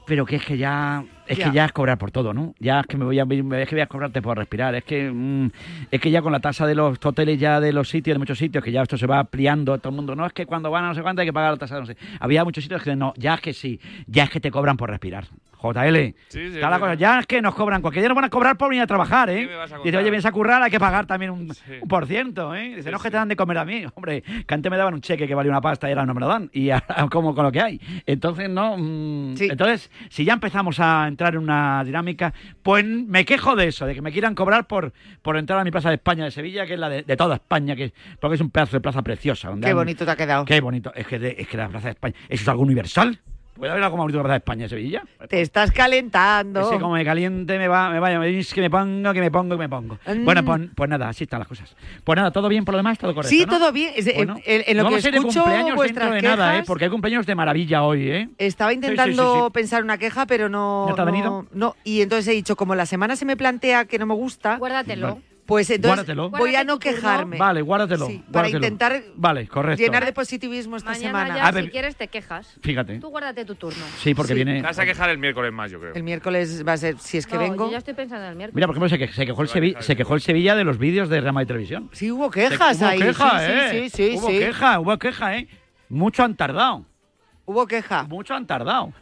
Pero 0.07 0.27
que 0.27 0.37
es 0.37 0.45
que 0.45 0.59
ya 0.59 1.03
es 1.27 1.39
Ya. 1.39 1.49
que 1.49 1.57
ya 1.57 1.65
es 1.65 1.73
cobrar 1.73 1.97
por 1.97 2.11
todo, 2.11 2.35
¿no? 2.35 2.55
Ya 2.59 2.81
es 2.81 2.87
que 2.87 2.99
me 2.99 3.05
voy 3.07 3.19
a 3.19 3.23
es 3.23 3.69
que 3.69 3.75
voy 3.75 3.81
a 3.81 3.87
cobrarte 3.87 4.21
por 4.21 4.37
respirar, 4.37 4.75
es 4.75 4.85
que 4.85 5.11
mm, 5.11 5.51
es 5.91 6.01
que 6.01 6.11
ya 6.11 6.21
con 6.21 6.31
la 6.33 6.41
tasa 6.41 6.67
de 6.67 6.75
los 6.75 6.99
hoteles 7.03 7.41
ya 7.41 7.59
de 7.61 7.73
los 7.73 7.89
sitios, 7.89 8.15
de 8.15 8.19
muchos 8.19 8.37
sitios 8.37 8.63
que 8.63 8.71
ya 8.71 8.83
esto 8.83 8.99
se 8.99 9.07
va 9.07 9.21
ampliando, 9.21 9.79
todo 9.79 9.89
el 9.89 9.97
mundo, 9.97 10.15
no 10.15 10.27
es 10.27 10.33
que 10.35 10.45
cuando 10.45 10.71
van 10.71 10.85
a 10.85 10.89
no 10.89 10.95
sé 10.95 11.01
cuánto 11.03 11.23
hay 11.23 11.27
que 11.29 11.33
pagar 11.33 11.53
la 11.53 11.57
tasa, 11.57 11.81
no 11.81 11.87
sé. 11.87 11.97
Había 12.21 12.45
muchos 12.45 12.63
sitios 12.65 12.83
que 12.83 12.95
no, 12.95 13.15
ya 13.17 13.35
es 13.35 13.41
que 13.41 13.55
sí, 13.55 13.81
ya 14.07 14.25
es 14.25 14.31
que 14.31 14.41
te 14.41 14.51
cobran 14.51 14.77
por 14.77 14.91
respirar. 14.91 15.25
JL. 15.73 15.97
Sí, 15.97 16.14
sí, 16.28 16.38
está 16.54 16.68
la 16.71 16.76
sí, 16.76 16.80
cosa, 16.80 16.94
ya 16.94 17.18
es 17.21 17.26
que 17.26 17.40
nos 17.42 17.54
cobran, 17.54 17.80
cualquier 17.83 18.02
día 18.02 18.09
nos 18.09 18.16
van 18.16 18.25
a 18.26 18.30
cobrar 18.30 18.56
por 18.56 18.68
venir 18.68 18.83
a 18.83 18.87
trabajar, 18.87 19.30
¿eh? 19.30 19.40
¿Qué 19.42 19.47
me 19.47 19.56
vas 19.56 19.73
a 19.73 19.78
Dice, 19.78 19.97
oye, 19.97 20.11
vienes 20.11 20.26
a 20.26 20.33
currar, 20.33 20.62
hay 20.62 20.71
que 20.71 20.80
pagar 20.80 21.06
también 21.06 21.30
un, 21.30 21.52
un 21.83 21.88
por 21.88 22.06
ciento, 22.06 22.54
¿eh? 22.54 22.75
Dice, 22.76 22.90
no 22.90 22.97
es 22.99 23.02
que 23.02 23.11
te 23.11 23.16
dan 23.16 23.28
de 23.28 23.37
comer 23.37 23.59
a 23.59 23.64
mí. 23.64 23.85
Hombre, 23.94 24.23
que 24.23 24.54
antes 24.54 24.71
me 24.71 24.76
daban 24.76 24.94
un 24.94 25.00
cheque 25.00 25.26
que 25.26 25.35
valía 25.35 25.50
una 25.50 25.61
pasta 25.61 25.88
y 25.88 25.92
ahora 25.92 26.06
no 26.06 26.14
me 26.14 26.21
lo 26.21 26.28
dan. 26.28 26.50
Y 26.52 26.71
ahora 26.71 26.85
como 27.11 27.35
con 27.35 27.44
lo 27.44 27.52
que 27.52 27.61
hay. 27.61 27.80
Entonces, 28.06 28.49
no. 28.50 28.76
mm, 28.76 29.35
Entonces, 29.40 29.90
si 30.11 30.25
ya 30.25 30.35
empezamos 30.35 30.80
a 30.80 31.06
entrar 31.09 31.35
en 31.35 31.40
una 31.40 31.83
dinámica, 31.85 32.33
pues 32.62 32.85
me 32.85 33.25
quejo 33.25 33.56
de 33.56 33.68
eso, 33.68 33.87
de 33.87 33.94
que 33.94 34.02
me 34.02 34.12
quieran 34.12 34.35
cobrar 34.35 34.66
por, 34.66 34.92
por 35.23 35.37
entrar 35.37 35.59
a 35.59 35.64
mi 35.64 35.71
plaza 35.71 35.88
de 35.88 35.97
España 35.97 36.25
de 36.25 36.30
Sevilla, 36.30 36.66
que 36.66 36.75
es 36.75 36.78
la 36.80 36.88
de, 36.88 37.02
de 37.02 37.16
toda 37.16 37.37
España, 37.37 37.76
que 37.76 37.92
porque 38.21 38.35
es 38.37 38.40
un 38.40 38.50
pedazo 38.50 38.76
de 38.76 38.80
plaza 38.80 39.02
preciosa. 39.02 39.49
donde 39.50 39.66
Qué 39.66 39.71
han- 39.71 39.76
bonito 39.76 40.04
te 40.04 40.11
ha 40.11 40.16
quedado. 40.16 40.44
Qué 40.44 40.61
bonito. 40.61 40.92
Es 40.94 41.06
que, 41.06 41.18
de- 41.18 41.37
es 41.38 41.49
que 41.49 41.56
la 41.56 41.68
plaza 41.68 41.88
de 41.88 41.92
España. 41.92 42.14
¿Eso 42.28 42.42
es 42.42 42.49
algo 42.49 42.62
universal? 42.62 43.18
¿Puede 43.55 43.71
haber 43.71 43.85
algo 43.85 43.97
más 43.97 44.03
bonito 44.05 44.19
que 44.19 44.23
la 44.23 44.23
plaza 44.25 44.33
de 44.35 44.39
España 44.39 44.69
Sevilla? 44.69 45.03
Te 45.29 45.41
estás 45.41 45.71
calentando. 45.71 46.61
Ese 46.63 46.81
como 46.81 46.95
me 46.95 47.05
caliente, 47.05 47.57
me 47.57 47.69
va, 47.69 47.89
me 47.91 48.01
vaya, 48.01 48.19
me 48.19 48.27
dice 48.27 48.53
que 48.55 48.61
me 48.61 48.69
pongo, 48.69 49.13
que 49.13 49.21
me 49.21 49.31
pongo, 49.31 49.55
que 49.57 49.63
me 49.63 49.69
pongo. 49.69 49.99
Mm. 50.07 50.25
Bueno, 50.25 50.45
pues, 50.45 50.63
pues 50.75 50.91
nada, 50.91 51.09
así 51.09 51.23
están 51.25 51.39
las 51.39 51.47
cosas. 51.49 51.75
Pues 52.03 52.17
nada, 52.17 52.33
todo 52.33 52.49
bien 52.49 52.64
por 52.64 52.73
lo 52.75 52.79
demás, 52.79 52.99
todo 52.99 53.14
correcto. 53.14 53.31
Sí, 53.31 53.47
¿no? 53.47 53.53
todo 53.59 53.71
bien. 53.71 53.93
Es- 53.95 54.09
en- 54.09 54.17
Bueno, 54.17 54.37
en, 54.45 54.64
en 54.67 54.77
lo 54.77 54.83
no 54.83 54.88
que 54.88 54.95
vamos 54.95 55.05
a 55.05 55.09
ir 55.09 55.12
de 55.12 55.19
escucho 55.19 55.40
cumpleaños 55.43 55.77
vuestras 55.77 56.11
dentro 56.11 56.31
de 56.31 56.37
nada, 56.37 56.49
¿eh? 56.51 56.53
quejas, 56.55 56.67
Porque 56.67 56.85
hay 56.85 56.90
cumpleaños 56.90 57.27
de 57.27 57.35
maravilla 57.37 57.83
hoy, 57.85 58.11
¿eh? 58.11 58.29
Estaba 58.38 58.71
Sí, 58.73 58.77
sí, 58.77 58.81
sí, 58.87 58.90
intentando 58.90 59.45
sí. 59.47 59.53
pensar 59.53 59.85
una 59.85 59.99
queja, 59.99 60.27
pero 60.27 60.49
no. 60.49 60.87
¿No 60.88 60.95
te 60.97 61.01
ha 61.01 61.05
venido? 61.05 61.47
No, 61.53 61.77
y 61.85 62.01
entonces 62.03 62.27
he 62.29 62.33
dicho, 62.33 62.57
como 62.57 62.75
la 62.75 62.87
semana 62.87 63.14
se 63.14 63.25
me 63.25 63.37
plantea 63.37 63.85
que 63.85 63.99
no 64.01 64.07
me 64.07 64.14
gusta. 64.14 64.57
Guárdatelo. 64.57 65.21
Pues 65.46 65.68
entonces 65.68 66.07
Guárdatelo. 66.07 66.30
voy 66.30 66.54
a 66.57 66.64
no 66.64 66.78
quejarme. 66.78 67.37
Vale, 67.37 67.61
guárdatelo. 67.61 68.07
Sí, 68.07 68.18
para 68.33 68.48
guárdatelo. 68.48 68.57
intentar 68.66 69.02
Vale, 69.14 69.46
correcto. 69.46 69.83
llenar 69.83 70.04
de 70.07 70.12
positivismo 70.14 70.76
esta 70.76 70.90
Mañana 70.92 71.07
semana. 71.07 71.37
ya, 71.37 71.46
A 71.46 71.50
ver, 71.50 71.64
si 71.64 71.70
quieres, 71.70 71.96
te 71.96 72.09
quejas. 72.09 72.57
Fíjate. 72.62 72.98
Tú 72.98 73.09
guárdate 73.11 73.44
tu 73.44 73.54
turno. 73.54 73.85
Sí, 73.98 74.14
porque 74.14 74.33
viene. 74.33 74.62
Vas 74.62 74.78
a 74.78 74.87
quejar 74.87 75.11
el 75.11 75.18
miércoles 75.18 75.52
más, 75.52 75.70
yo 75.70 75.78
creo. 75.78 75.92
El 75.94 76.02
miércoles 76.02 76.64
va 76.66 76.72
a 76.72 76.76
ser, 76.78 76.98
si 76.98 77.18
es 77.18 77.26
que 77.26 77.35
No, 77.35 77.40
vengo. 77.42 77.66
yo 77.66 77.72
ya 77.72 77.78
estoy 77.78 77.92
pensando 77.92 78.24
en 78.24 78.30
el 78.30 78.37
miércoles. 78.37 78.54
Mira, 78.54 78.66
por 78.68 78.74
ejemplo, 78.76 78.88
se, 78.88 78.98
que- 78.98 79.12
se 79.12 79.26
quejó 79.26 79.42
el 79.42 79.48
Sevilla, 79.48 79.83
se 79.83 79.96
quejó 79.96 80.14
el 80.14 80.22
Sevilla 80.22 80.54
de 80.57 80.64
los 80.64 80.78
vídeos 80.78 81.11
de 81.11 81.20
Rama 81.20 81.40
de 81.40 81.46
Televisión. 81.46 81.90
Sí, 81.92 82.11
hubo 82.11 82.30
quejas 82.30 82.78
hubo 82.78 82.87
ahí. 82.87 82.98
queja, 83.00 83.38
sí, 83.40 83.52
¿eh? 83.52 83.68
sí, 83.70 83.90
sí, 83.90 84.11
sí, 84.12 84.18
hubo 84.18 84.28
sí. 84.28 84.38
queja, 84.38 84.80
hubo 84.80 84.98
queja, 84.98 85.37
¿eh? 85.37 85.48
Mucho 85.90 86.22
han 86.24 86.37
tardado. 86.37 86.87
Hubo 87.44 87.66
queja. 87.66 88.04
Mucho 88.04 88.33
han 88.35 88.46
tardado. 88.46 88.94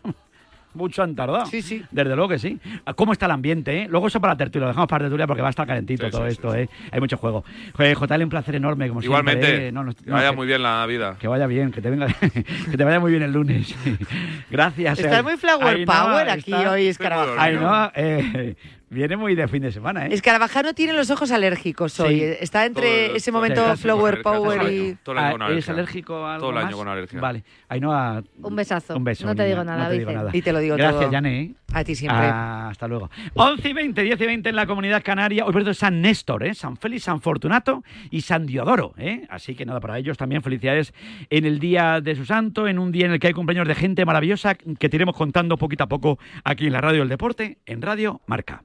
Mucho 0.75 1.03
han 1.03 1.15
tardado. 1.15 1.47
Sí, 1.47 1.61
sí. 1.63 1.83
Desde 1.91 2.15
luego 2.17 2.29
que 2.31 2.39
sí. 2.39 2.59
¿Cómo 2.97 3.13
está 3.13 3.27
el 3.27 3.33
ambiente, 3.33 3.83
eh? 3.83 3.87
Luego 3.91 4.07
eso 4.09 4.21
para 4.21 4.33
la 4.35 4.39
tertulia, 4.39 4.65
lo 4.67 4.69
dejamos 4.69 4.89
para 4.89 5.03
la 5.05 5.09
tertulia 5.09 5.27
porque 5.27 5.43
va 5.43 5.49
a 5.49 5.51
estar 5.51 5.67
calentito 5.67 6.07
Sí, 6.07 6.11
todo 6.11 6.23
sí, 6.23 6.29
sí, 6.29 6.33
esto, 6.33 6.55
¿eh? 6.55 6.69
Hay 6.91 7.01
mucho 7.01 7.17
juego. 7.19 7.45
Joder, 7.75 7.97
JL, 7.97 8.23
un 8.23 8.29
placer 8.31 8.55
enorme, 8.55 8.89
como 8.89 9.03
Igualmente, 9.03 9.47
siempre. 9.47 9.69
¿eh? 9.69 9.73
No, 9.73 9.85
no, 9.85 9.93
que 9.95 10.05
no, 10.07 10.15
vaya 10.15 10.31
que- 10.31 10.37
muy 10.37 10.47
bien 10.47 10.63
la 10.63 10.85
vida. 10.87 11.17
Que 11.19 11.29
vaya 11.29 11.47
bien, 11.47 11.71
que 11.73 11.81
te 11.83 11.91
venga, 11.91 12.07
que 12.71 12.77
te 12.77 12.85
vaya 12.85 13.01
muy 13.01 13.11
bien 13.11 13.23
el 13.23 13.33
lunes. 13.33 13.75
Gracias. 14.51 14.99
Estás 14.99 15.21
eh. 15.21 15.23
muy 15.23 15.37
flower 15.37 15.85
power 15.85 16.31
aquí 16.31 16.53
está- 16.53 16.71
hoy. 16.71 16.95
Ainhoa, 17.39 17.93
eh, 17.95 18.57
viene 18.93 19.17
muy 19.17 19.35
de 19.35 19.49
fin 19.49 19.63
de 19.63 19.73
semana, 19.73 20.07
¿eh? 20.07 20.15
Escarabajano 20.15 20.75
tiene 20.75 20.93
los 20.93 21.11
ojos 21.11 21.31
alérgicos 21.33 21.99
hoy. 22.01 22.19
Sí. 22.21 22.25
Está 22.41 22.65
entre 22.67 23.07
Todo- 23.09 23.17
ese 23.17 23.31
todo- 23.31 23.41
momento 23.41 23.63
todo- 23.65 23.77
flower 23.77 24.23
power 24.23 24.61
todo- 24.61 24.71
y. 24.71 24.97
todo 25.03 25.13
el 25.15 25.19
año 25.19 25.33
con 25.33 25.43
Ah, 25.43 25.47
¿Eres 25.47 25.69
alergia. 25.69 25.73
alérgico 25.75 26.15
a 26.27 26.35
algo 26.35 26.41
Todo 26.47 26.51
el 26.53 26.59
año 26.59 26.67
más? 26.69 26.77
con 26.77 26.89
alergia. 26.89 27.21
Vale. 27.21 27.45
Ainhoa, 27.69 28.23
Un 28.43 28.57
besazo. 28.57 28.97
un 28.97 29.05
beso. 29.05 29.27
No 29.27 29.35
te 29.35 29.43
niña, 29.43 29.55
digo 29.55 29.65
nada, 29.65 29.85
no 29.85 29.91
te 29.91 29.99
digo 29.99 30.13
nada. 30.13 30.31
Y 30.33 30.43
te 30.43 30.53
lo 30.53 30.59
digo 30.61 30.77
Gracias, 30.77 31.01
todo. 31.03 31.11
Yane. 31.13 31.41
¿eh? 31.41 31.55
A 31.75 31.85
ti 31.85 31.95
siempre. 31.95 32.21
Ah, 32.23 32.69
hasta 32.71 32.87
luego. 32.87 33.09
11 33.35 33.71
y 33.71 33.73
20, 33.73 34.03
10 34.03 34.21
y 34.21 34.27
20 34.27 34.51
en 34.51 34.57
la 34.57 34.67
comunidad 34.67 35.03
canaria. 35.03 35.47
Hoy, 35.47 35.55
perdón, 35.55 35.75
San 35.75 36.03
Néstor, 36.03 36.45
¿eh? 36.45 36.53
San 36.55 36.77
Félix, 36.77 37.05
San 37.05 37.23
Fortunato 37.23 37.83
y 38.11 38.21
San 38.21 38.45
Diodoro. 38.45 38.93
¿eh? 38.99 39.27
Así 39.31 39.55
que 39.55 39.65
nada, 39.65 39.81
para 39.81 39.99
ellos 39.99 40.19
también 40.19 40.43
felicidades 40.43 40.93
en 41.31 41.47
el 41.47 41.59
día 41.59 42.03
de 42.03 42.15
su 42.15 42.27
santo, 42.27 42.69
en 42.69 42.79
un 42.79 42.93
día 42.93 43.07
en 43.07 43.13
el 43.13 43.19
que 43.21 43.29
hay 43.29 43.33
cumpleaños 43.33 43.67
de 43.67 43.75
gente 43.75 44.05
maravillosa 44.05 44.55
que 44.55 44.89
te 44.91 44.97
iremos 44.97 45.17
contando 45.17 45.57
poquito 45.57 45.85
a 45.85 45.89
poco 45.89 46.19
aquí 46.45 46.67
en 46.67 46.75
la 46.75 46.83
Radio 46.83 46.99
del 47.01 47.09
Deporte, 47.09 47.57
en 47.65 47.81
Radio 47.81 48.21
Marca. 48.27 48.65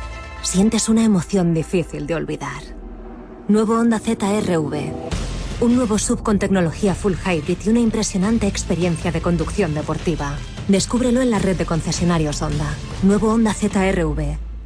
sientes 0.43 0.89
una 0.89 1.03
emoción 1.03 1.53
difícil 1.53 2.07
de 2.07 2.15
olvidar. 2.15 2.61
Nuevo 3.47 3.77
Honda 3.77 3.99
ZRV. 3.99 4.91
Un 5.61 5.75
nuevo 5.75 5.99
sub 5.99 6.23
con 6.23 6.39
tecnología 6.39 6.95
full 6.95 7.13
hybrid 7.13 7.57
y 7.65 7.69
una 7.69 7.79
impresionante 7.79 8.47
experiencia 8.47 9.11
de 9.11 9.21
conducción 9.21 9.73
deportiva. 9.73 10.35
Descúbrelo 10.67 11.21
en 11.21 11.31
la 11.31 11.39
red 11.39 11.57
de 11.57 11.65
concesionarios 11.65 12.41
Honda. 12.41 12.73
Nuevo 13.03 13.31
Honda 13.31 13.53
ZRV. 13.53 14.50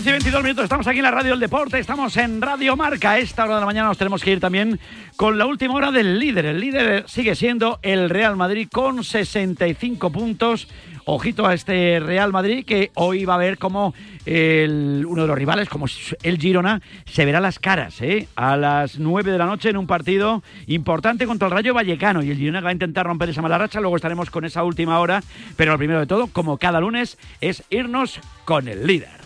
11 0.00 0.08
y 0.08 0.12
22 0.12 0.42
minutos, 0.42 0.64
estamos 0.64 0.86
aquí 0.86 0.98
en 0.98 1.02
la 1.04 1.10
Radio 1.10 1.32
del 1.32 1.40
Deporte, 1.40 1.78
estamos 1.78 2.16
en 2.16 2.40
Radio 2.40 2.74
Marca. 2.74 3.18
Esta 3.18 3.44
hora 3.44 3.56
de 3.56 3.60
la 3.60 3.66
mañana 3.66 3.88
nos 3.88 3.98
tenemos 3.98 4.22
que 4.22 4.32
ir 4.32 4.40
también 4.40 4.80
con 5.16 5.36
la 5.36 5.44
última 5.44 5.74
hora 5.74 5.90
del 5.90 6.18
líder. 6.18 6.46
El 6.46 6.60
líder 6.60 7.04
sigue 7.06 7.34
siendo 7.34 7.78
el 7.82 8.08
Real 8.08 8.34
Madrid 8.34 8.66
con 8.72 9.04
65 9.04 10.10
puntos. 10.10 10.68
Ojito 11.04 11.46
a 11.46 11.52
este 11.52 12.00
Real 12.00 12.32
Madrid 12.32 12.64
que 12.64 12.90
hoy 12.94 13.26
va 13.26 13.34
a 13.34 13.38
ver 13.38 13.58
como 13.58 13.92
el- 14.24 15.04
uno 15.06 15.22
de 15.22 15.28
los 15.28 15.36
rivales, 15.36 15.68
como 15.68 15.84
el 16.22 16.38
Girona, 16.38 16.80
se 17.04 17.26
verá 17.26 17.40
las 17.40 17.58
caras 17.58 18.00
¿eh? 18.00 18.26
a 18.36 18.56
las 18.56 18.98
9 18.98 19.30
de 19.32 19.38
la 19.38 19.44
noche 19.46 19.68
en 19.68 19.76
un 19.76 19.86
partido 19.86 20.42
importante 20.66 21.26
contra 21.26 21.48
el 21.48 21.52
Rayo 21.52 21.74
Vallecano. 21.74 22.22
Y 22.22 22.30
el 22.30 22.38
Girona 22.38 22.60
va 22.62 22.70
a 22.70 22.72
intentar 22.72 23.04
romper 23.04 23.28
esa 23.28 23.42
mala 23.42 23.58
racha. 23.58 23.80
Luego 23.80 23.96
estaremos 23.96 24.30
con 24.30 24.46
esa 24.46 24.64
última 24.64 24.98
hora. 24.98 25.22
Pero 25.56 25.72
lo 25.72 25.78
primero 25.78 26.00
de 26.00 26.06
todo, 26.06 26.26
como 26.28 26.56
cada 26.56 26.80
lunes, 26.80 27.18
es 27.42 27.64
irnos 27.68 28.18
con 28.46 28.66
el 28.66 28.86
líder. 28.86 29.19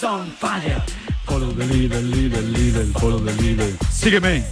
Follow 0.00 1.52
the 1.52 1.66
leader, 1.66 2.00
leader, 2.00 2.40
leader, 2.40 2.86
follow 2.98 3.22
the 3.22 3.34
leader. 3.42 3.66
Sígueme. 3.90 4.42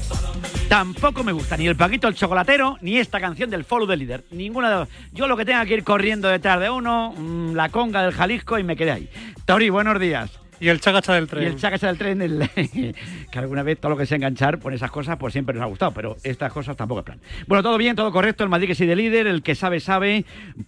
Tampoco 0.69 1.25
me 1.25 1.33
gusta 1.33 1.57
ni 1.57 1.67
el 1.67 1.75
Paquito 1.75 2.07
el 2.07 2.15
Chocolatero 2.15 2.77
ni 2.83 2.99
esta 2.99 3.19
canción 3.19 3.49
del 3.49 3.65
Follow 3.65 3.87
the 3.87 3.97
Leader. 3.97 4.25
Ninguna 4.31 4.69
de 4.69 4.77
dos. 4.77 4.89
Yo 5.13 5.27
lo 5.27 5.39
que 5.39 5.47
tenga 5.47 5.65
que 5.65 5.73
ir 5.73 5.85
corriendo 5.85 6.29
detrás 6.29 6.61
de 6.61 6.69
uno, 6.69 7.15
mm, 7.17 7.55
la 7.55 7.71
conga 7.71 8.03
del 8.03 8.13
Jalisco 8.13 8.59
y 8.59 8.63
me 8.63 8.77
quedé 8.77 8.91
ahí. 8.91 9.11
Tori, 9.47 9.71
buenos 9.71 9.99
días. 9.99 10.31
Y 10.61 10.69
el 10.69 10.81
chagacha 10.81 11.15
del 11.15 11.27
tren. 11.29 11.43
Y 11.45 11.47
el 11.47 11.57
chagacha 11.57 11.87
del 11.87 11.99
tren, 11.99 12.23
el- 12.23 12.51
que 13.31 13.39
alguna 13.39 13.63
vez 13.63 13.79
todo 13.79 13.91
lo 13.91 13.97
que 13.97 14.07
sea 14.07 14.17
enganchar 14.17 14.59
por 14.59 14.73
esas 14.75 14.91
cosas, 14.91 15.17
pues 15.17 15.33
siempre 15.33 15.55
nos 15.55 15.63
ha 15.63 15.67
gustado, 15.67 15.93
pero 15.93 16.17
estas 16.25 16.53
cosas 16.53 16.77
tampoco 16.77 17.01
es 17.01 17.05
plan. 17.07 17.21
Bueno, 17.47 17.63
todo 17.63 17.79
bien, 17.79 17.95
todo 17.97 18.11
correcto, 18.13 18.43
el 18.45 18.51
Madrid 18.51 18.67
que 18.69 18.75
sigue 18.75 18.97
líder, 18.97 19.27
el 19.27 19.43
que 19.43 19.55
sabe, 19.55 19.81
sabe, 19.81 20.25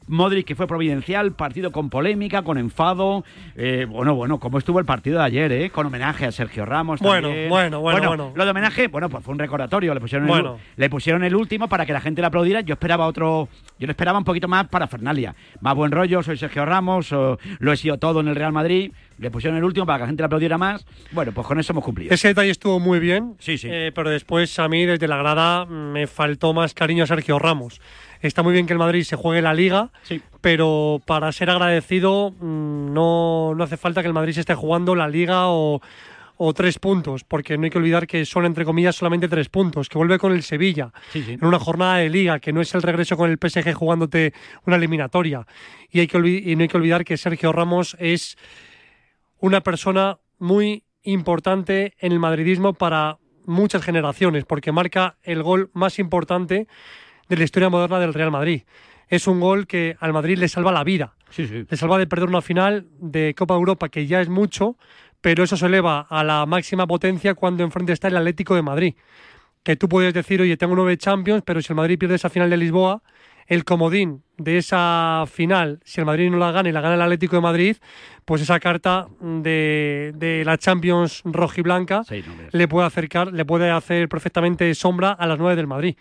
Modric 0.07 0.47
que 0.47 0.55
fue 0.55 0.67
providencial, 0.67 1.33
partido 1.33 1.73
con 1.73 1.91
polémica, 1.91 2.43
con 2.43 2.59
enfado, 2.59 3.25
eh, 3.57 3.87
bueno, 3.89 4.15
bueno, 4.15 4.39
cómo 4.39 4.59
estuvo 4.59 4.79
el 4.79 4.85
partido 4.85 5.19
de 5.19 5.25
ayer, 5.25 5.53
¿eh? 5.53 5.71
Con 5.71 5.87
homenaje 5.87 6.27
a 6.27 6.33
Sergio 6.33 6.65
Ramos 6.65 7.01
Bueno, 7.01 7.29
también. 7.29 7.49
bueno, 7.49 7.81
bueno, 7.81 8.07
bueno. 8.09 8.33
Lo 8.35 8.45
de 8.45 8.51
homenaje, 8.51 8.89
bueno, 8.89 9.09
pues 9.09 9.25
fue 9.25 9.33
un 9.33 9.39
recordatorio, 9.39 9.93
le 9.95 10.01
pusieron, 10.01 10.29
Bueno. 10.29 10.55
el, 10.55 10.61
le 10.81 10.91
pusieron 10.91 11.25
el 11.25 11.35
último 11.35 11.69
para 11.69 11.85
que 11.87 11.93
la 11.93 12.01
gente 12.01 12.21
le 12.21 12.27
aplaudiera, 12.29 12.61
yo 12.61 12.75
esperaba 12.75 13.07
otro, 13.07 13.49
yo 13.79 13.87
le 13.87 13.93
esperaba 13.93 14.19
un 14.19 14.25
poquito 14.25 14.49
más 14.49 14.69
para 14.69 14.87
Fernalia, 14.87 15.35
más 15.61 15.75
buen 15.75 15.91
rollo, 15.91 16.23
soy 16.23 16.37
Sergio 16.37 16.65
Ramos, 16.65 17.13
o 17.13 17.39
lo 17.59 17.73
he 17.73 17.77
sido 17.77 17.99
todo 17.99 18.21
en 18.21 18.29
el 18.29 18.37
Real 18.37 18.53
Madrid, 18.53 18.93
le 19.21 19.31
pusieron 19.31 19.57
el 19.57 19.65
último 19.65 19.87
para 19.87 19.99
que 19.99 20.03
la 20.03 20.07
gente 20.09 20.23
le 20.23 20.27
aplaudiera 20.27 20.59
más, 20.59 20.85
bueno, 21.13 21.33
pues 21.33 21.47
con 21.47 21.61
eso 21.61 21.73
hemos 21.73 21.85
cumplido. 21.85 22.13
Ese 22.13 22.29
detalle 22.29 22.51
estuvo 22.51 22.81
muy 22.81 22.99
bien. 22.99 23.37
Sí, 23.39 23.59
sí. 23.59 23.69
eh, 23.71 23.93
pero 23.95 24.11
después 24.11 24.59
a 24.59 24.69
mí 24.69 24.87
desde 24.87 25.07
la 25.07 25.17
grada 25.17 25.67
me 25.67 26.07
faltó 26.07 26.53
más 26.53 26.75
cariño 26.75 27.05
a 27.05 27.07
Sergio 27.07 27.39
Ramos. 27.39 27.81
Está 28.21 28.43
muy 28.43 28.53
bien 28.53 28.67
que 28.67 28.73
el 28.73 28.79
Madrid 28.79 29.03
se 29.03 29.17
juegue 29.17 29.41
la 29.41 29.55
liga, 29.55 29.91
pero 30.41 31.01
para 31.07 31.33
ser 31.33 31.51
agradecido 31.51 32.33
mm, 32.33 32.93
no, 32.93 33.55
no 33.55 33.65
hace 33.65 33.77
falta 33.77 34.03
que 34.03 34.09
el 34.09 34.15
Madrid 34.15 34.35
se 34.35 34.41
esté 34.41 34.55
jugando 34.55 34.95
la 34.95 35.09
liga 35.09 35.49
o, 35.49 35.81
o 36.37 36.55
tres 36.55 36.79
puntos, 36.79 37.23
porque 37.23 37.59
no 37.59 37.65
hay 37.65 37.71
que 37.71 37.77
olvidar 37.77 38.07
que 38.07 38.25
son, 38.25 38.47
entre 38.47 38.65
comillas, 38.65 38.97
solamente 38.97 39.29
tres 39.29 39.51
puntos, 39.51 39.91
que 39.91 39.99
vuelve 39.99 40.19
con 40.19 40.33
el 40.33 40.43
Sevilla 40.43 40.91
en 41.15 41.45
una 41.45 41.59
jornada 41.59 41.97
de 41.97 42.09
liga, 42.09 42.41
que 42.41 42.51
no 42.51 42.63
es 42.63 42.75
el 42.75 42.81
regreso 42.81 43.15
con 43.17 43.31
el 43.31 43.39
PSG 43.39 43.75
jugándote 43.75 44.33
una 44.65 44.77
eliminatoria. 44.77 45.47
Y, 45.91 46.01
hay 46.01 46.07
que 46.07 46.17
y 46.19 46.57
no 46.57 46.63
hay 46.63 46.69
que 46.69 46.77
olvidar 46.79 47.05
que 47.05 47.19
Sergio 47.19 47.53
Ramos 47.53 47.95
es 47.99 48.39
una 49.41 49.63
persona 49.63 50.19
muy 50.39 50.85
importante 51.03 51.95
en 51.99 52.13
el 52.13 52.19
madridismo 52.19 52.75
para 52.75 53.19
muchas 53.47 53.83
generaciones, 53.83 54.45
porque 54.45 54.73
marca 54.73 55.17
el 55.23 55.43
gol 55.43 55.71
más 55.73 55.99
importante 55.99 56.69
de 57.29 57.37
la 57.37 57.45
historia 57.45 57.69
moderna 57.69 57.99
del 57.99 58.15
Real 58.15 58.31
Madrid. 58.31 58.63
Es 59.09 59.27
un 59.27 59.41
gol 59.41 59.67
que 59.67 59.97
al 59.99 60.13
Madrid 60.13 60.39
le 60.39 60.49
salva 60.49 60.73
la 60.73 60.85
vida. 60.85 61.15
Le 61.37 61.77
salva 61.77 61.99
de 61.99 62.07
perder 62.07 62.29
una 62.29 62.43
final 62.43 62.87
de 63.01 63.35
Copa 63.37 63.55
Europa, 63.55 63.89
que 63.89 64.07
ya 64.07 64.21
es 64.21 64.29
mucho, 64.29 64.77
pero 65.21 65.43
eso 65.43 65.57
se 65.57 65.67
eleva 65.67 66.07
a 66.09 66.23
la 66.23 66.47
máxima 66.47 66.87
potencia 66.87 67.35
cuando 67.35 67.65
enfrente 67.65 67.93
está 67.93 68.09
el 68.09 68.17
Atlético 68.17 68.55
de 68.55 68.63
Madrid. 68.63 68.95
Que 69.63 69.77
tú 69.77 69.89
puedes 69.89 70.15
decir, 70.15 70.41
oye, 70.41 70.57
tengo 70.57 70.75
nueve 70.75 70.97
Champions, 70.97 71.43
pero 71.45 71.61
si 71.61 71.73
el 71.73 71.77
Madrid 71.77 71.99
pierde 71.99 72.15
esa 72.15 72.31
final 72.31 72.51
de 72.51 72.57
Lisboa, 72.57 73.03
el 73.51 73.65
comodín 73.65 74.23
de 74.39 74.59
esa 74.59 75.25
final, 75.27 75.81
si 75.85 76.01
el 76.01 76.07
Madrid 76.07 76.31
no 76.31 76.39
la 76.39 76.53
gana 76.53 76.69
y 76.69 76.73
la 76.73 76.81
gana 76.81 76.95
el 76.95 77.03
Atlético 77.03 77.35
de 77.35 77.43
Madrid, 77.43 77.77
pues 78.25 78.41
esa 78.41 78.61
carta 78.61 79.09
de, 79.21 80.13
de 80.15 80.45
la 80.45 80.57
Champions 80.57 81.23
rojiblanca 81.25 82.03
le 82.53 82.69
puede 82.69 82.87
acercar, 82.87 83.33
le 83.33 83.45
puede 83.45 83.71
hacer 83.71 84.09
perfectamente 84.09 84.73
sombra 84.77 85.11
a 85.11 85.27
las 85.27 85.41
nueve 85.41 85.57
del 85.57 85.67
Madrid. 85.67 85.97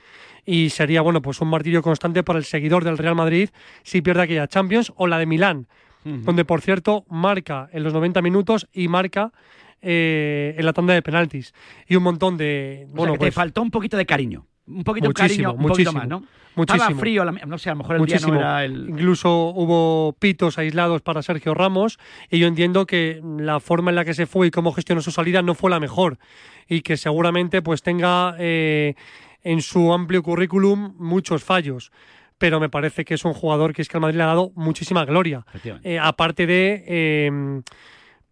Y 0.45 0.69
sería, 0.69 1.01
bueno, 1.01 1.23
pues 1.23 1.41
un 1.41 1.49
martirio 1.49 1.81
constante 1.81 2.21
para 2.21 2.37
el 2.37 2.45
seguidor 2.45 2.83
del 2.83 2.99
Real 2.99 3.15
Madrid 3.15 3.49
si 3.81 4.03
pierde 4.03 4.21
aquella 4.21 4.47
Champions 4.47 4.93
o 4.95 5.07
la 5.07 5.17
de 5.17 5.25
Milán, 5.25 5.67
donde 6.03 6.45
por 6.45 6.61
cierto 6.61 7.03
marca 7.09 7.67
en 7.73 7.83
los 7.83 7.93
90 7.93 8.21
minutos 8.21 8.67
y 8.71 8.87
marca 8.87 9.31
eh, 9.81 10.53
en 10.55 10.65
la 10.65 10.73
tanda 10.73 10.93
de 10.93 11.01
penaltis. 11.01 11.53
Y 11.87 11.95
un 11.95 12.03
montón 12.03 12.37
de. 12.37 12.83
O 12.83 12.87
sea, 12.87 12.95
bueno, 12.95 13.13
que 13.13 13.19
te 13.19 13.25
pues, 13.25 13.33
faltó 13.33 13.63
un 13.63 13.71
poquito 13.71 13.97
de 13.97 14.05
cariño. 14.05 14.45
Un 14.69 14.83
poquito 14.83 15.07
Muchísimo, 15.07 15.49
cariño, 15.49 15.51
un 15.53 15.67
poquito 15.67 15.91
muchísimo, 15.91 15.99
más, 15.99 16.07
¿no? 16.07 16.19
muchísimo. 16.55 16.83
Estaba 16.83 16.99
frío, 16.99 17.25
la- 17.25 17.31
no 17.31 17.57
sé, 17.57 17.69
a 17.69 17.73
lo 17.73 17.77
mejor 17.79 17.95
el 17.95 18.01
Muchísimo. 18.01 18.33
día 18.33 18.41
no 18.41 18.47
era 18.47 18.65
el... 18.65 18.89
Incluso 18.89 19.49
hubo 19.55 20.15
pitos 20.19 20.57
aislados 20.57 21.01
para 21.01 21.21
Sergio 21.21 21.53
Ramos 21.53 21.97
y 22.29 22.39
yo 22.39 22.47
entiendo 22.47 22.85
que 22.85 23.21
la 23.39 23.59
forma 23.59 23.89
en 23.91 23.95
la 23.95 24.05
que 24.05 24.13
se 24.13 24.25
fue 24.27 24.47
y 24.47 24.51
cómo 24.51 24.71
gestionó 24.71 25.01
su 25.01 25.11
salida 25.11 25.41
no 25.41 25.55
fue 25.55 25.69
la 25.71 25.79
mejor 25.79 26.17
y 26.67 26.81
que 26.81 26.97
seguramente 26.97 27.61
pues 27.61 27.81
tenga 27.81 28.35
eh, 28.39 28.93
en 29.43 29.61
su 29.61 29.91
amplio 29.93 30.21
currículum 30.21 30.93
muchos 30.99 31.43
fallos. 31.43 31.91
Pero 32.37 32.59
me 32.59 32.69
parece 32.69 33.03
que 33.05 33.15
es 33.15 33.25
un 33.25 33.33
jugador 33.33 33.73
que 33.73 33.81
es 33.81 33.89
que 33.89 33.97
al 33.97 34.01
Madrid 34.01 34.17
le 34.17 34.23
ha 34.23 34.27
dado 34.27 34.51
muchísima 34.55 35.03
gloria. 35.03 35.45
Eh, 35.83 35.99
aparte 35.99 36.45
de 36.47 36.83
eh, 36.87 37.61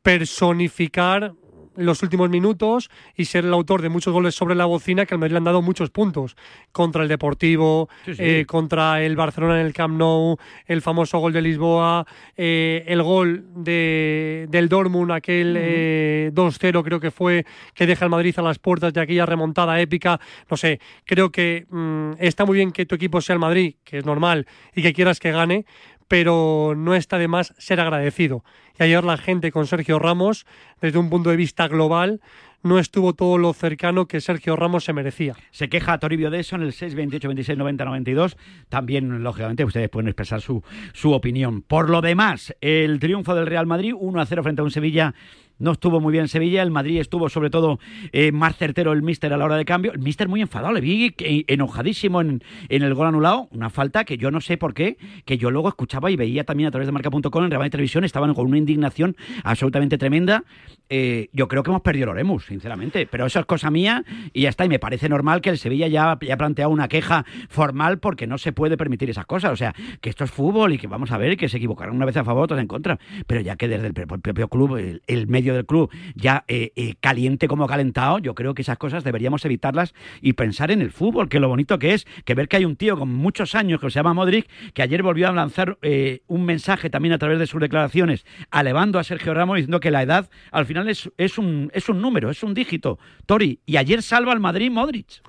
personificar 0.02 1.34
los 1.78 2.04
últimos 2.04 2.30
minutos 2.30 2.90
y 3.16 3.26
ser 3.26 3.46
el 3.46 3.54
autor 3.54 3.82
de 3.82 3.90
muchos 3.90 4.12
goles 4.14 4.36
sobre 4.36 4.56
la 4.56 4.66
bocina 4.66 5.06
que 5.06 5.14
al 5.14 5.20
Madrid 5.20 5.32
le 5.34 5.38
han 5.38 5.44
dado 5.46 5.62
muchos 5.62 5.90
puntos 5.90 6.36
contra 6.72 7.04
el 7.04 7.08
Deportivo, 7.10 7.90
Sí, 8.06 8.16
sí. 8.16 8.22
eh, 8.24 8.46
contra 8.48 9.02
el 9.04 9.16
Barcelona 9.16 9.60
en 9.62 9.66
el 9.68 9.74
Camp 9.74 9.98
Nou, 9.98 10.38
el 10.66 10.82
famoso 10.82 11.20
gol 11.20 11.34
de 11.34 11.42
Lisboa, 11.42 12.06
eh, 12.36 12.84
el 12.88 13.02
gol 13.04 13.46
de, 13.56 14.48
del 14.50 14.70
Dortmund, 14.70 15.12
aquel 15.12 15.56
eh, 15.58 16.32
2-0 16.34 16.84
creo 16.84 17.00
que 17.00 17.12
fue, 17.12 17.46
que 17.74 17.86
deja 17.86 18.06
al 18.06 18.12
Madrid 18.12 18.34
a 18.38 18.42
las 18.42 18.60
puertas 18.60 18.94
de 18.94 19.02
aquella 19.02 19.26
remontada 19.26 19.80
épica. 19.80 20.20
No 20.50 20.58
sé, 20.58 20.80
creo 21.06 21.32
que 21.32 21.66
mm, 21.70 22.14
está 22.20 22.46
muy 22.46 22.56
bien 22.58 22.72
que 22.72 22.86
tu 22.86 22.96
equipo 22.96 23.22
sea 23.22 23.34
el 23.36 23.40
Madrid, 23.40 23.76
que 23.84 24.00
es 24.00 24.06
normal, 24.06 24.48
y 24.76 24.82
que 24.82 24.94
quieras 24.94 25.20
que 25.20 25.32
gane, 25.32 25.66
pero 26.08 26.74
no 26.76 26.96
está 26.96 27.18
de 27.18 27.28
más 27.28 27.54
ser 27.58 27.80
agradecido. 27.80 28.44
Y 28.80 28.84
ayer 28.84 29.04
la 29.04 29.18
gente 29.18 29.52
con 29.52 29.68
Sergio 29.68 30.00
Ramos, 30.00 30.46
desde 30.82 31.00
un 31.00 31.10
punto 31.10 31.30
de 31.30 31.36
vista 31.36 31.68
global, 31.68 32.22
no 32.68 32.80
estuvo 32.80 33.14
todo 33.14 33.38
lo 33.38 33.54
cercano 33.54 34.08
que 34.08 34.22
Sergio 34.22 34.56
Ramos 34.56 34.84
se 34.84 34.94
merecía. 34.94 35.36
Se 35.52 35.70
queja 35.70 35.98
Toribio 35.98 36.30
de 36.30 36.40
eso 36.40 36.56
en 36.56 36.64
el 36.64 36.74
6, 36.74 36.96
28, 36.96 37.28
26, 37.28 37.58
90, 37.58 37.86
92. 37.86 38.38
También, 38.70 39.24
lógicamente, 39.24 39.66
ustedes 39.66 39.90
pueden 39.90 40.08
expresar 40.08 40.42
su, 40.42 40.64
su 40.94 41.14
opinión. 41.14 41.62
Por 41.62 41.90
lo 41.90 42.02
demás, 42.02 42.56
el 42.62 43.00
triunfo 43.00 43.34
del 43.36 43.48
Real 43.48 43.66
Madrid, 43.66 43.94
1 43.98 44.22
a 44.22 44.26
0 44.26 44.44
frente 44.44 44.62
a 44.62 44.64
un 44.64 44.72
Sevilla. 44.72 45.16
No 45.60 45.72
estuvo 45.72 46.00
muy 46.00 46.12
bien 46.12 46.28
Sevilla, 46.28 46.62
el 46.62 46.70
Madrid 46.70 47.00
estuvo 47.00 47.30
sobre 47.30 47.50
todo 47.50 47.80
eh, 48.12 48.32
más 48.32 48.56
certero 48.58 48.94
el 48.94 49.02
míster 49.02 49.34
a 49.34 49.38
la 49.38 49.46
hora 49.46 49.58
de 49.58 49.66
cambio. 49.66 49.92
El 49.92 50.00
míster 50.00 50.28
muy 50.28 50.42
enfadado, 50.42 50.72
le 50.74 50.82
vi 50.82 51.16
enojadísimo 51.48 52.22
en, 52.22 52.44
en 52.70 52.84
el 52.84 52.94
gol 52.94 53.08
anulado, 53.08 53.48
una 53.52 53.70
falta 53.70 54.06
que 54.06 54.18
yo 54.18 54.30
no 54.30 54.40
sé 54.40 54.58
por 54.58 54.76
qué, 54.76 54.98
que 55.26 55.38
yo 55.38 55.50
luego 55.50 55.70
escuchaba 55.70 56.12
y 56.12 56.16
veía 56.16 56.44
también 56.44 56.68
a 56.68 56.72
través 56.72 56.88
de 56.88 56.92
marca.com 56.92 57.44
en 57.44 57.52
Real 57.52 57.70
Televisión, 57.72 58.04
estaban 58.04 58.34
con 58.36 58.46
una 58.46 58.58
indignación 58.58 59.16
absolutamente 59.44 59.98
tremenda. 59.98 60.44
Eh, 60.90 61.30
yo 61.34 61.48
creo 61.48 61.64
que 61.64 61.72
hemos 61.72 61.82
perdido 61.82 62.06
el 62.06 62.10
Oremus, 62.12 62.52
sinceramente, 62.58 63.06
pero 63.06 63.28
eso 63.28 63.40
es 63.40 63.46
cosa 63.46 63.70
mía 63.70 64.04
y 64.34 64.42
ya 64.42 64.50
está. 64.50 64.66
Y 64.66 64.70
me 64.70 64.80
parece 64.80 65.10
normal 65.10 65.42
que 65.42 65.50
el 65.50 65.58
Sevilla 65.58 65.88
ya, 65.88 66.18
ya 66.22 66.34
ha 66.34 66.38
planteado 66.38 66.72
una 66.72 66.88
queja 66.88 67.26
formal 67.50 68.00
porque 68.00 68.26
no 68.26 68.38
se 68.38 68.52
puede 68.52 68.78
permitir 68.78 69.10
esas 69.10 69.26
cosas. 69.26 69.52
O 69.52 69.56
sea, 69.56 69.76
que 70.02 70.10
esto 70.10 70.24
es 70.24 70.32
fútbol 70.32 70.74
y 70.74 70.78
que 70.78 70.88
vamos 70.88 71.12
a 71.12 71.18
ver 71.18 71.38
que 71.38 71.50
se 71.50 71.58
equivocaron 71.58 71.96
una 71.96 72.06
vez 72.06 72.18
a 72.18 72.24
favor, 72.24 72.44
otras 72.44 72.60
en 72.60 72.68
contra. 72.68 73.00
Pero 73.28 73.42
ya 73.42 73.56
que 73.56 73.68
desde 73.68 73.88
el 73.88 73.94
propio 73.94 74.48
club, 74.48 74.78
el, 74.78 75.04
el 75.06 75.28
medio 75.28 75.54
del 75.54 75.66
club, 75.66 75.92
ya 76.16 76.44
eh, 76.48 76.72
eh, 76.76 76.96
caliente 77.00 77.48
como 77.48 77.68
calentado, 77.68 78.20
yo 78.20 78.34
creo 78.34 78.56
que 78.56 78.64
esas 78.64 78.78
cosas 78.78 79.04
deberíamos 79.04 79.46
evitarlas 79.46 79.94
y 80.22 80.34
pensar 80.34 80.72
en 80.72 80.82
el 80.82 80.92
fútbol, 80.92 81.30
que 81.30 81.40
lo 81.40 81.48
bonito 81.48 81.78
que 81.78 81.94
es 81.94 82.08
que 82.26 82.34
ver 82.34 82.48
que 82.48 82.58
hay 82.58 82.66
un 82.66 82.76
tío 82.76 82.98
con 82.98 83.14
muchos 83.14 83.54
años 83.54 83.80
que 83.80 83.90
se 83.92 84.00
llama 84.00 84.14
Modric, 84.14 84.48
que 84.74 84.82
ayer 84.82 85.04
volvió 85.04 85.28
a 85.28 85.32
lanzar 85.32 85.78
eh, 85.84 86.22
un 86.28 86.44
mensaje 86.44 86.90
también 86.90 87.14
a 87.14 87.18
través 87.20 87.38
de 87.38 87.46
sus 87.46 87.62
declaraciones, 87.62 88.26
alevando 88.50 88.98
a 88.98 89.04
Sergio 89.04 89.34
Ramos 89.34 89.58
diciendo 89.58 89.80
que 89.80 89.92
la 89.92 90.02
edad 90.02 90.30
al 90.52 90.66
final 90.66 90.90
es, 90.90 91.10
es, 91.18 91.38
un, 91.38 91.70
es 91.74 91.90
un 91.90 92.02
número, 92.02 92.30
un 92.44 92.54
dígito. 92.54 93.00
Tori, 93.26 93.60
y 93.66 93.78
ayer 93.78 94.02
salva 94.02 94.32
al 94.32 94.40
Madrid 94.40 94.72
Modric. 94.72 95.22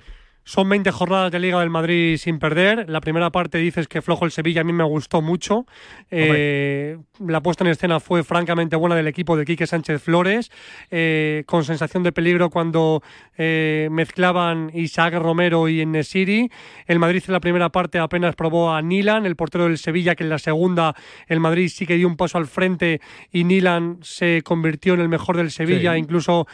Son 0.49 0.67
20 0.67 0.89
jornadas 0.89 1.31
de 1.31 1.37
Liga 1.37 1.59
del 1.59 1.69
Madrid 1.69 2.17
sin 2.17 2.39
perder. 2.39 2.89
La 2.89 3.01
primera 3.01 3.29
parte 3.29 3.59
dices 3.59 3.87
que 3.87 4.01
flojo 4.01 4.25
el 4.25 4.31
Sevilla, 4.31 4.61
a 4.61 4.63
mí 4.63 4.73
me 4.73 4.83
gustó 4.83 5.21
mucho. 5.21 5.67
Eh, 6.09 6.97
la 7.19 7.43
puesta 7.43 7.63
en 7.63 7.69
escena 7.69 7.99
fue 7.99 8.23
francamente 8.23 8.75
buena 8.75 8.95
del 8.95 9.05
equipo 9.05 9.37
de 9.37 9.45
Quique 9.45 9.67
Sánchez 9.67 10.01
Flores, 10.01 10.49
eh, 10.89 11.43
con 11.45 11.65
sensación 11.65 12.01
de 12.01 12.11
peligro 12.11 12.49
cuando 12.49 13.03
eh, 13.37 13.89
mezclaban 13.91 14.71
Isaac 14.73 15.13
Romero 15.19 15.69
y 15.69 15.85
Nesiri. 15.85 16.49
El 16.87 16.97
Madrid 16.97 17.21
en 17.27 17.33
la 17.33 17.41
primera 17.41 17.69
parte 17.69 17.99
apenas 17.99 18.33
probó 18.35 18.73
a 18.73 18.81
Nilan, 18.81 19.27
el 19.27 19.35
portero 19.35 19.65
del 19.65 19.77
Sevilla, 19.77 20.15
que 20.15 20.23
en 20.23 20.31
la 20.31 20.39
segunda 20.39 20.95
el 21.27 21.39
Madrid 21.39 21.69
sí 21.71 21.85
que 21.85 21.93
dio 21.95 22.07
un 22.07 22.17
paso 22.17 22.39
al 22.39 22.47
frente 22.47 23.01
y 23.31 23.43
Nilan 23.43 23.99
se 24.01 24.41
convirtió 24.43 24.95
en 24.95 25.01
el 25.01 25.09
mejor 25.09 25.37
del 25.37 25.51
Sevilla, 25.51 25.93
Sí. 25.93 25.99
incluso 25.99 26.47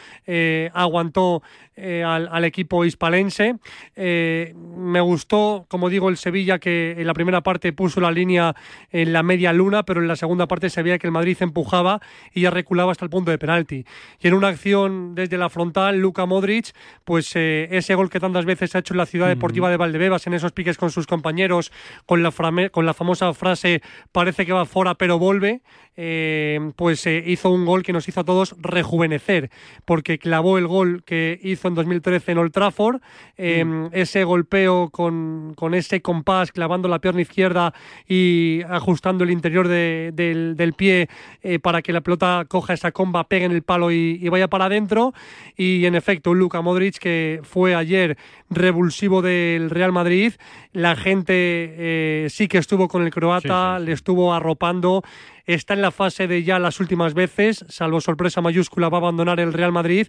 aguantó 0.74 1.42
eh, 1.76 2.02
al, 2.02 2.28
al 2.32 2.44
equipo 2.44 2.84
hispalense. 2.84 3.56
Eh, 3.94 4.54
me 4.76 5.00
gustó, 5.00 5.66
como 5.68 5.88
digo, 5.88 6.08
el 6.08 6.16
Sevilla 6.16 6.58
que 6.58 6.96
en 6.98 7.06
la 7.06 7.14
primera 7.14 7.42
parte 7.42 7.72
puso 7.72 8.00
la 8.00 8.10
línea 8.10 8.54
en 8.90 9.12
la 9.12 9.22
media 9.22 9.52
luna, 9.52 9.84
pero 9.84 10.00
en 10.00 10.08
la 10.08 10.16
segunda 10.16 10.48
parte 10.48 10.70
se 10.70 10.82
veía 10.82 10.98
que 10.98 11.06
el 11.06 11.12
Madrid 11.12 11.36
empujaba 11.40 12.00
y 12.32 12.40
ya 12.42 12.50
reculaba 12.50 12.92
hasta 12.92 13.04
el 13.04 13.10
punto 13.10 13.30
de 13.30 13.38
penalti. 13.38 13.84
Y 14.20 14.28
en 14.28 14.34
una 14.34 14.48
acción 14.48 15.14
desde 15.14 15.36
la 15.38 15.48
frontal, 15.50 15.98
Luka 15.98 16.26
Modric, 16.26 16.72
pues 17.04 17.32
eh, 17.36 17.68
ese 17.70 17.94
gol 17.94 18.10
que 18.10 18.20
tantas 18.20 18.44
veces 18.44 18.74
ha 18.74 18.78
hecho 18.78 18.94
en 18.94 18.98
la 18.98 19.06
ciudad 19.06 19.28
deportiva 19.28 19.70
de 19.70 19.76
Valdebebas, 19.76 20.26
en 20.26 20.34
esos 20.34 20.52
piques 20.52 20.78
con 20.78 20.90
sus 20.90 21.06
compañeros, 21.06 21.72
con 22.06 22.22
la, 22.22 22.30
frame- 22.30 22.70
con 22.70 22.86
la 22.86 22.94
famosa 22.94 23.32
frase 23.34 23.82
parece 24.12 24.46
que 24.46 24.52
va 24.52 24.64
fuera 24.64 24.94
pero 24.94 25.18
vuelve, 25.18 25.60
eh, 25.96 26.72
pues 26.76 27.06
eh, 27.06 27.22
hizo 27.26 27.50
un 27.50 27.64
gol 27.64 27.82
que 27.82 27.92
nos 27.92 28.08
hizo 28.08 28.20
a 28.20 28.24
todos 28.24 28.54
rejuvenecer, 28.58 29.50
porque 29.84 30.18
clavó 30.18 30.58
el 30.58 30.66
gol 30.66 31.02
que 31.04 31.38
hizo 31.42 31.65
en 31.68 31.74
2013 31.74 32.32
en 32.32 32.38
Old 32.38 32.52
Trafford, 32.52 33.00
eh, 33.36 33.64
ese 33.92 34.24
golpeo 34.24 34.90
con, 34.90 35.52
con 35.56 35.74
ese 35.74 36.00
compás, 36.00 36.52
clavando 36.52 36.88
la 36.88 36.98
pierna 36.98 37.20
izquierda 37.20 37.72
y 38.08 38.62
ajustando 38.68 39.24
el 39.24 39.30
interior 39.30 39.68
de- 39.68 40.10
del, 40.14 40.56
del 40.56 40.72
pie 40.72 41.08
eh, 41.42 41.58
para 41.58 41.82
que 41.82 41.92
la 41.92 42.00
pelota 42.00 42.44
coja 42.48 42.74
esa 42.74 42.92
comba, 42.92 43.24
pegue 43.24 43.44
en 43.46 43.52
el 43.52 43.62
palo 43.62 43.90
y, 43.90 44.18
y 44.20 44.28
vaya 44.28 44.48
para 44.48 44.66
adentro. 44.66 45.12
Y 45.56 45.84
en 45.86 45.94
efecto, 45.94 46.30
un 46.30 46.38
Luka 46.38 46.60
Modric 46.60 46.98
que 46.98 47.40
fue 47.42 47.74
ayer 47.74 48.16
revulsivo 48.50 49.22
del 49.22 49.70
Real 49.70 49.92
Madrid. 49.92 50.32
La 50.72 50.96
gente 50.96 51.34
eh, 51.36 52.26
sí 52.30 52.48
que 52.48 52.58
estuvo 52.58 52.88
con 52.88 53.02
el 53.02 53.10
croata, 53.10 53.78
le 53.78 53.92
estuvo 53.92 54.32
arropando. 54.34 55.02
Está 55.46 55.74
en 55.74 55.82
la 55.82 55.92
fase 55.92 56.26
de 56.26 56.42
ya 56.42 56.58
las 56.58 56.80
últimas 56.80 57.14
veces, 57.14 57.64
salvo 57.68 58.00
sorpresa 58.00 58.40
mayúscula, 58.40 58.88
va 58.88 58.98
a 58.98 59.00
abandonar 59.00 59.38
el 59.38 59.52
Real 59.52 59.70
Madrid 59.70 60.08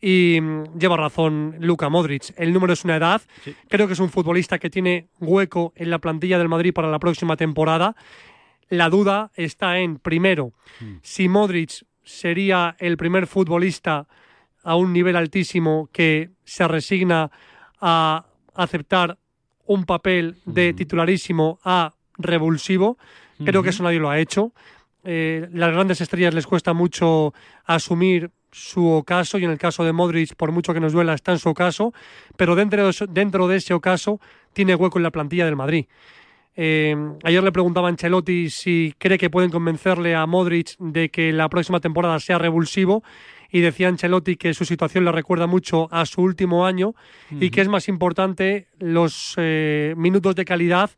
y 0.00 0.38
mm, 0.40 0.78
lleva 0.78 0.96
razón 0.96 1.56
Luka 1.60 1.90
Modric. 1.90 2.32
El 2.36 2.54
número 2.54 2.72
es 2.72 2.84
una 2.84 2.96
edad. 2.96 3.20
Creo 3.68 3.86
que 3.86 3.92
es 3.92 4.00
un 4.00 4.08
futbolista 4.08 4.58
que 4.58 4.70
tiene 4.70 5.08
hueco 5.20 5.74
en 5.76 5.90
la 5.90 5.98
plantilla 5.98 6.38
del 6.38 6.48
Madrid 6.48 6.72
para 6.72 6.90
la 6.90 6.98
próxima 6.98 7.36
temporada. 7.36 7.96
La 8.70 8.88
duda 8.88 9.30
está 9.34 9.78
en, 9.78 9.98
primero, 9.98 10.52
si 11.02 11.28
Modric 11.28 11.84
sería 12.02 12.74
el 12.78 12.96
primer 12.96 13.26
futbolista 13.26 14.06
a 14.62 14.74
un 14.74 14.92
nivel 14.92 15.16
altísimo 15.16 15.88
que 15.92 16.30
se 16.44 16.66
resigna 16.66 17.30
a 17.80 18.26
aceptar 18.54 19.18
un 19.66 19.84
papel 19.84 20.36
de 20.46 20.72
titularísimo 20.72 21.58
a 21.62 21.94
revulsivo. 22.16 22.98
Creo 23.44 23.62
que 23.62 23.70
eso 23.70 23.82
nadie 23.82 24.00
lo 24.00 24.10
ha 24.10 24.18
hecho. 24.18 24.52
Eh, 25.10 25.48
las 25.52 25.72
grandes 25.72 26.02
estrellas 26.02 26.34
les 26.34 26.46
cuesta 26.46 26.74
mucho 26.74 27.32
asumir 27.64 28.30
su 28.52 28.86
ocaso 28.90 29.38
y 29.38 29.44
en 29.44 29.50
el 29.50 29.56
caso 29.58 29.82
de 29.84 29.92
Modric, 29.94 30.34
por 30.36 30.52
mucho 30.52 30.74
que 30.74 30.80
nos 30.80 30.92
duela, 30.92 31.14
está 31.14 31.32
en 31.32 31.38
su 31.38 31.48
ocaso, 31.48 31.94
pero 32.36 32.54
dentro 32.54 32.84
de, 32.84 32.90
eso- 32.90 33.06
dentro 33.06 33.48
de 33.48 33.56
ese 33.56 33.72
ocaso 33.72 34.20
tiene 34.52 34.74
hueco 34.74 34.98
en 34.98 35.04
la 35.04 35.10
plantilla 35.10 35.46
del 35.46 35.56
Madrid. 35.56 35.86
Eh, 36.56 36.94
ayer 37.24 37.42
le 37.42 37.52
preguntaba 37.52 37.88
a 37.88 37.90
Ancelotti 37.90 38.50
si 38.50 38.92
cree 38.98 39.16
que 39.16 39.30
pueden 39.30 39.50
convencerle 39.50 40.14
a 40.14 40.26
Modric 40.26 40.76
de 40.78 41.08
que 41.08 41.32
la 41.32 41.48
próxima 41.48 41.78
temporada 41.80 42.18
sea 42.18 42.36
revulsivo 42.38 43.02
y 43.50 43.60
decía 43.60 43.88
Ancelotti 43.88 44.36
que 44.36 44.52
su 44.52 44.64
situación 44.66 45.04
le 45.06 45.12
recuerda 45.12 45.46
mucho 45.46 45.88
a 45.90 46.04
su 46.04 46.20
último 46.20 46.66
año 46.66 46.94
y 47.30 47.48
que 47.50 47.60
es 47.62 47.68
más 47.68 47.88
importante 47.88 48.66
los 48.78 49.34
eh, 49.38 49.94
minutos 49.96 50.34
de 50.34 50.44
calidad 50.44 50.90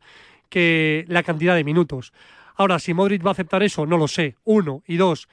que 0.49 1.05
la 1.07 1.23
cantidad 1.23 1.55
de 1.55 1.63
minutos. 1.63 2.11
Ahora, 2.55 2.79
si 2.79 2.93
Modric 2.93 3.25
va 3.25 3.29
a 3.29 3.33
aceptar 3.33 3.63
eso, 3.63 3.85
no 3.85 3.97
lo 3.97 4.07
sé. 4.07 4.35
Uno. 4.43 4.83
Y 4.87 4.97
dos, 4.97 5.27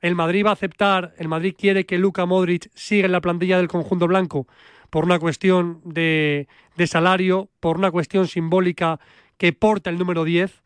el 0.00 0.14
Madrid 0.14 0.44
va 0.44 0.50
a 0.50 0.54
aceptar, 0.54 1.14
el 1.18 1.28
Madrid 1.28 1.54
quiere 1.58 1.86
que 1.86 1.98
Luka 1.98 2.26
Modric 2.26 2.70
siga 2.74 3.06
en 3.06 3.12
la 3.12 3.20
plantilla 3.20 3.56
del 3.56 3.68
conjunto 3.68 4.06
blanco 4.06 4.46
por 4.90 5.04
una 5.04 5.18
cuestión 5.18 5.80
de, 5.84 6.46
de 6.76 6.86
salario, 6.86 7.48
por 7.60 7.78
una 7.78 7.90
cuestión 7.90 8.28
simbólica 8.28 9.00
que 9.38 9.52
porta 9.52 9.90
el 9.90 9.98
número 9.98 10.24
10, 10.24 10.62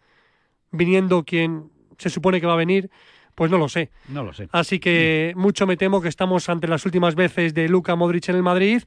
viniendo 0.71 1.25
quien 1.25 1.71
se 1.99 2.11
supone 2.11 2.41
que 2.41 2.47
va 2.47 2.55
a 2.55 2.57
venir, 2.57 2.91
pues 3.35 3.51
no 3.51 3.59
lo 3.59 3.69
sé. 3.69 3.91
No 4.09 4.25
lo 4.25 4.33
sé. 4.33 4.49
Así 4.51 4.81
que 4.81 5.33
mucho 5.37 5.67
me 5.67 5.77
temo 5.77 6.01
que 6.01 6.09
estamos 6.09 6.49
ante 6.49 6.67
las 6.67 6.85
últimas 6.85 7.15
veces 7.15 7.55
de 7.55 7.69
Luka 7.69 7.95
Modric 7.95 8.29
en 8.29 8.37
el 8.37 8.43
Madrid 8.43 8.83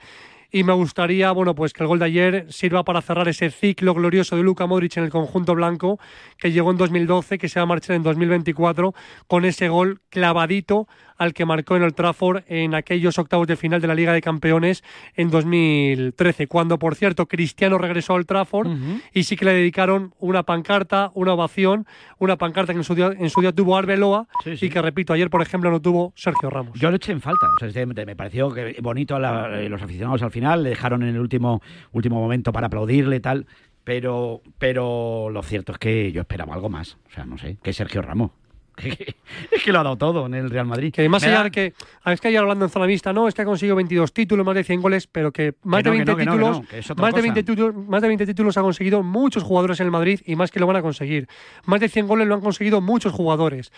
y 0.51 0.63
me 0.63 0.73
gustaría, 0.73 1.31
bueno, 1.31 1.55
pues 1.55 1.71
que 1.71 1.83
el 1.83 1.87
gol 1.87 1.99
de 1.99 2.05
ayer 2.05 2.45
sirva 2.49 2.83
para 2.83 3.01
cerrar 3.01 3.27
ese 3.29 3.49
ciclo 3.49 3.93
glorioso 3.93 4.35
de 4.35 4.43
Luka 4.43 4.67
Modric 4.67 4.97
en 4.97 5.05
el 5.05 5.09
conjunto 5.09 5.55
blanco 5.55 5.99
que 6.37 6.51
llegó 6.51 6.71
en 6.71 6.77
2012, 6.77 7.37
que 7.37 7.47
se 7.47 7.59
va 7.59 7.63
a 7.63 7.67
marchar 7.67 7.95
en 7.95 8.03
2024 8.03 8.93
con 9.27 9.45
ese 9.45 9.69
gol 9.69 10.01
clavadito 10.09 10.87
al 11.21 11.33
que 11.35 11.45
marcó 11.45 11.75
en 11.75 11.83
el 11.83 11.93
Trafford 11.93 12.43
en 12.47 12.73
aquellos 12.73 13.19
octavos 13.19 13.45
de 13.45 13.55
final 13.55 13.79
de 13.79 13.87
la 13.87 13.93
Liga 13.93 14.11
de 14.11 14.21
Campeones 14.21 14.83
en 15.15 15.29
2013, 15.29 16.47
cuando 16.47 16.79
por 16.79 16.95
cierto 16.95 17.27
Cristiano 17.27 17.77
regresó 17.77 18.15
al 18.15 18.25
Trafford 18.25 18.67
y 19.13 19.23
sí 19.23 19.35
que 19.35 19.45
le 19.45 19.53
dedicaron 19.53 20.13
una 20.19 20.43
pancarta, 20.43 21.11
una 21.13 21.33
ovación, 21.33 21.85
una 22.17 22.37
pancarta 22.37 22.73
que 22.73 22.79
en 22.79 22.83
su 22.83 22.95
día, 22.95 23.11
en 23.17 23.29
su 23.29 23.41
día 23.41 23.51
tuvo 23.51 23.77
Arbeloa 23.77 24.27
y 24.65 24.69
que 24.69 24.81
repito, 24.81 25.13
ayer 25.13 25.29
por 25.29 25.41
ejemplo 25.43 25.69
no 25.69 25.79
tuvo 25.81 26.11
Sergio 26.15 26.49
Ramos. 26.49 26.79
Yo 26.79 26.89
lo 26.89 26.95
eché 26.95 27.11
en 27.11 27.21
falta. 27.21 27.47
O 27.61 27.69
sea, 27.69 27.85
me 27.85 28.15
pareció 28.15 28.51
que 28.51 28.77
bonito 28.81 29.15
a 29.15 29.19
la- 29.19 29.61
eh, 29.61 29.69
los 29.69 29.81
aficionados 29.81 30.23
al 30.23 30.31
final. 30.31 30.63
Le 30.63 30.69
dejaron 30.69 31.03
en 31.03 31.09
el 31.09 31.19
último, 31.19 31.61
último 31.91 32.19
momento 32.19 32.51
para 32.51 32.67
aplaudirle 32.67 33.17
y 33.17 33.19
tal. 33.19 33.45
Pero, 33.83 34.41
pero 34.59 35.29
lo 35.31 35.41
cierto 35.43 35.71
es 35.71 35.77
que 35.79 36.11
yo 36.11 36.21
esperaba 36.21 36.53
algo 36.53 36.69
más. 36.69 36.97
O 37.09 37.13
sea, 37.13 37.25
no 37.25 37.37
sé, 37.37 37.57
que 37.63 37.73
Sergio 37.73 38.01
Ramos. 38.01 38.31
es 39.51 39.63
que 39.63 39.71
lo 39.71 39.79
ha 39.79 39.83
dado 39.83 39.97
todo 39.97 40.25
en 40.25 40.33
el 40.33 40.49
Real 40.49 40.65
Madrid. 40.65 40.93
Que 40.93 41.07
más 41.09 41.23
allá 41.23 41.37
da- 41.37 41.43
de 41.45 41.51
que, 41.51 41.73
ah, 42.03 42.13
es 42.13 42.21
que 42.21 42.29
ayer 42.29 42.39
hablando 42.39 42.65
en 42.65 42.71
zona 42.71 42.85
mixta, 42.87 43.13
no, 43.13 43.27
es 43.27 43.33
que 43.33 43.41
ha 43.41 43.45
conseguido 43.45 43.75
22 43.75 44.13
títulos, 44.13 44.45
más 44.45 44.55
de 44.55 44.63
100 44.63 44.81
goles, 44.81 45.07
pero 45.07 45.31
que 45.31 45.53
más 45.63 45.83
de 45.83 45.91
que 45.91 45.97
20 45.97 46.11
no, 46.11 46.17
que 46.17 46.25
no, 46.25 46.31
que 46.31 46.37
títulos, 46.77 46.97
más 46.97 47.07
de 47.07 47.11
cosa. 47.11 47.21
20 47.21 47.43
títulos, 47.43 47.75
más 47.87 48.01
de 48.01 48.07
20 48.07 48.25
títulos 48.25 48.57
ha 48.57 48.61
conseguido 48.61 49.03
muchos 49.03 49.43
jugadores 49.43 49.79
en 49.79 49.85
el 49.85 49.91
Madrid 49.91 50.21
y 50.25 50.35
más 50.35 50.51
que 50.51 50.59
lo 50.59 50.67
van 50.67 50.77
a 50.77 50.81
conseguir. 50.81 51.27
Más 51.65 51.79
de 51.79 51.89
100 51.89 52.07
goles 52.07 52.27
lo 52.27 52.35
han 52.35 52.41
conseguido 52.41 52.81
muchos 52.81 53.13
jugadores. 53.13 53.71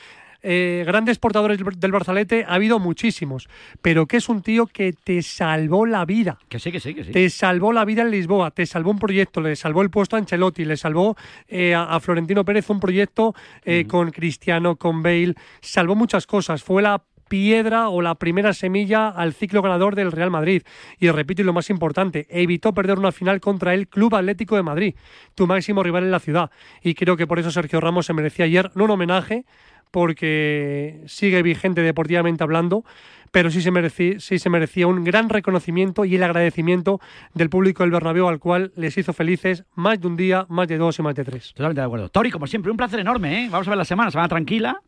Eh, 0.43 0.83
grandes 0.85 1.19
portadores 1.19 1.57
del- 1.57 1.91
Barzalete 1.91 2.43
ha 2.45 2.55
habido 2.55 2.77
muchísimos, 2.79 3.47
pero 3.81 4.05
que 4.07 4.17
es 4.17 4.27
un 4.27 4.41
tío 4.41 4.67
que 4.67 4.91
te 4.93 5.21
salvó 5.21 5.85
la 5.85 6.03
vida. 6.05 6.37
Que 6.49 6.59
sí, 6.59 6.71
que 6.71 6.79
sí, 6.81 6.93
que 6.93 7.05
sí. 7.05 7.11
Te 7.11 7.29
salvó 7.29 7.71
la 7.71 7.85
vida 7.85 8.01
en 8.01 8.11
Lisboa, 8.11 8.51
te 8.51 8.65
salvó 8.65 8.91
un 8.91 8.99
proyecto, 8.99 9.39
le 9.41 9.55
salvó 9.55 9.81
el 9.81 9.89
puesto 9.89 10.15
a 10.15 10.19
Ancelotti, 10.19 10.65
le 10.65 10.75
salvó 10.75 11.15
eh, 11.47 11.73
a, 11.73 11.83
a 11.95 11.99
Florentino 12.01 12.43
Pérez 12.43 12.69
un 12.69 12.79
proyecto 12.81 13.33
eh, 13.63 13.85
con 13.87 14.11
Cristiano, 14.11 14.75
con 14.75 15.01
Bale, 15.01 15.35
salvó 15.61 15.95
muchas 15.95 16.27
cosas. 16.27 16.61
Fue 16.61 16.81
la 16.81 17.01
piedra 17.29 17.89
o 17.89 18.01
la 18.01 18.15
primera 18.15 18.53
semilla 18.53 19.07
al 19.07 19.33
ciclo 19.33 19.61
ganador 19.63 19.95
del 19.95 20.11
Real 20.11 20.29
Madrid. 20.29 20.61
Y 20.99 21.09
repito, 21.09 21.41
y 21.41 21.45
lo 21.45 21.53
más 21.53 21.69
importante, 21.71 22.27
evitó 22.29 22.73
perder 22.73 22.99
una 22.99 23.11
final 23.11 23.39
contra 23.39 23.73
el 23.73 23.87
Club 23.87 24.13
Atlético 24.15 24.55
de 24.55 24.61
Madrid, 24.61 24.95
tu 25.33 25.47
máximo 25.47 25.81
rival 25.81 26.03
en 26.03 26.11
la 26.11 26.19
ciudad. 26.19 26.51
Y 26.83 26.93
creo 26.93 27.17
que 27.17 27.25
por 27.25 27.39
eso 27.39 27.49
Sergio 27.49 27.79
Ramos 27.79 28.05
se 28.05 28.13
merecía 28.13 28.45
ayer 28.45 28.69
no 28.75 28.83
un 28.83 28.91
homenaje, 28.91 29.45
porque 29.93 31.03
sigue 31.05 31.43
vigente 31.43 31.83
deportivamente 31.83 32.43
hablando, 32.43 32.83
pero 33.29 33.51
sí 33.51 33.61
se, 33.61 33.69
merecía, 33.69 34.87
un 34.87 35.03
gran 35.03 35.29
reconocimiento 35.29 36.03
y 36.03 36.15
el 36.15 36.23
agradecimiento 36.23 36.99
del 37.35 37.51
público 37.51 37.83
del 37.83 37.91
Bernabéu 37.91 38.27
al 38.27 38.39
cual 38.39 38.71
les 38.75 38.97
hizo 38.97 39.13
felices 39.13 39.65
más 39.75 40.01
de 40.01 40.07
un 40.07 40.17
día, 40.17 40.47
más 40.49 40.67
de 40.67 40.79
dos 40.79 40.97
y 40.97 41.03
más 41.03 41.13
de 41.13 41.23
tres. 41.23 41.53
Totalmente 41.53 41.81
de 41.81 41.85
acuerdo. 41.85 42.09
Tori, 42.09 42.31
como 42.31 42.47
siempre, 42.47 42.71
un 42.71 42.77
placer 42.77 43.01
enorme, 43.01 43.45
¿eh? 43.45 43.49
Vamos 43.51 43.67
a 43.67 43.69
ver 43.69 43.77
la 43.77 43.85
semana, 43.85 44.09
semana 44.09 44.29
tranquila. 44.29 44.81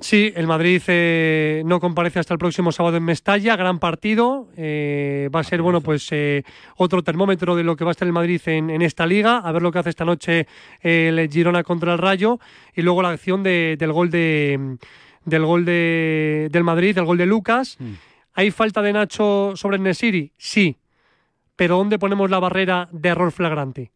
Sí, 0.00 0.32
el 0.36 0.46
Madrid 0.46 0.80
eh, 0.86 1.62
no 1.66 1.80
comparece 1.80 2.20
hasta 2.20 2.32
el 2.32 2.38
próximo 2.38 2.70
sábado 2.70 2.96
en 2.96 3.02
Mestalla, 3.04 3.56
gran 3.56 3.80
partido. 3.80 4.48
eh, 4.56 5.28
va 5.34 5.40
a 5.40 5.44
ser, 5.44 5.60
bueno, 5.60 5.80
pues 5.80 6.06
eh, 6.12 6.44
otro 6.76 7.02
termómetro 7.02 7.56
de 7.56 7.64
lo 7.64 7.74
que 7.74 7.84
va 7.84 7.90
a 7.90 7.92
estar 7.92 8.06
el 8.06 8.12
Madrid 8.12 8.40
en, 8.46 8.70
en 8.70 8.82
esta 8.82 9.06
liga, 9.06 9.38
a 9.38 9.50
ver 9.50 9.60
lo 9.60 9.72
que 9.72 9.80
hace 9.80 9.90
esta 9.90 10.04
noche 10.04 10.46
el 10.82 11.28
Girona 11.28 11.64
contra 11.64 11.92
el 11.94 11.98
Rayo 11.98 12.38
y 12.76 12.82
luego 12.82 13.02
la 13.02 13.10
acción 13.10 13.42
de- 13.42 13.76
del 13.78 13.92
gol 13.92 14.08
de 14.10 14.76
del 15.24 15.44
gol 15.44 15.64
de, 15.66 16.48
del 16.50 16.64
Madrid, 16.64 16.96
el 16.96 17.04
gol 17.04 17.18
de 17.18 17.26
Lucas. 17.26 17.76
¿Hay 18.34 18.50
falta 18.50 18.80
de 18.80 18.92
Nacho 18.94 19.52
sobre 19.56 19.76
el 19.76 19.82
Nesiri? 19.82 20.32
Sí. 20.38 20.76
Pero 21.56 21.76
¿dónde 21.76 21.98
ponemos 21.98 22.30
la 22.30 22.38
barrera 22.38 22.88
de 22.92 23.08
error 23.10 23.30
flagrante? 23.32 23.90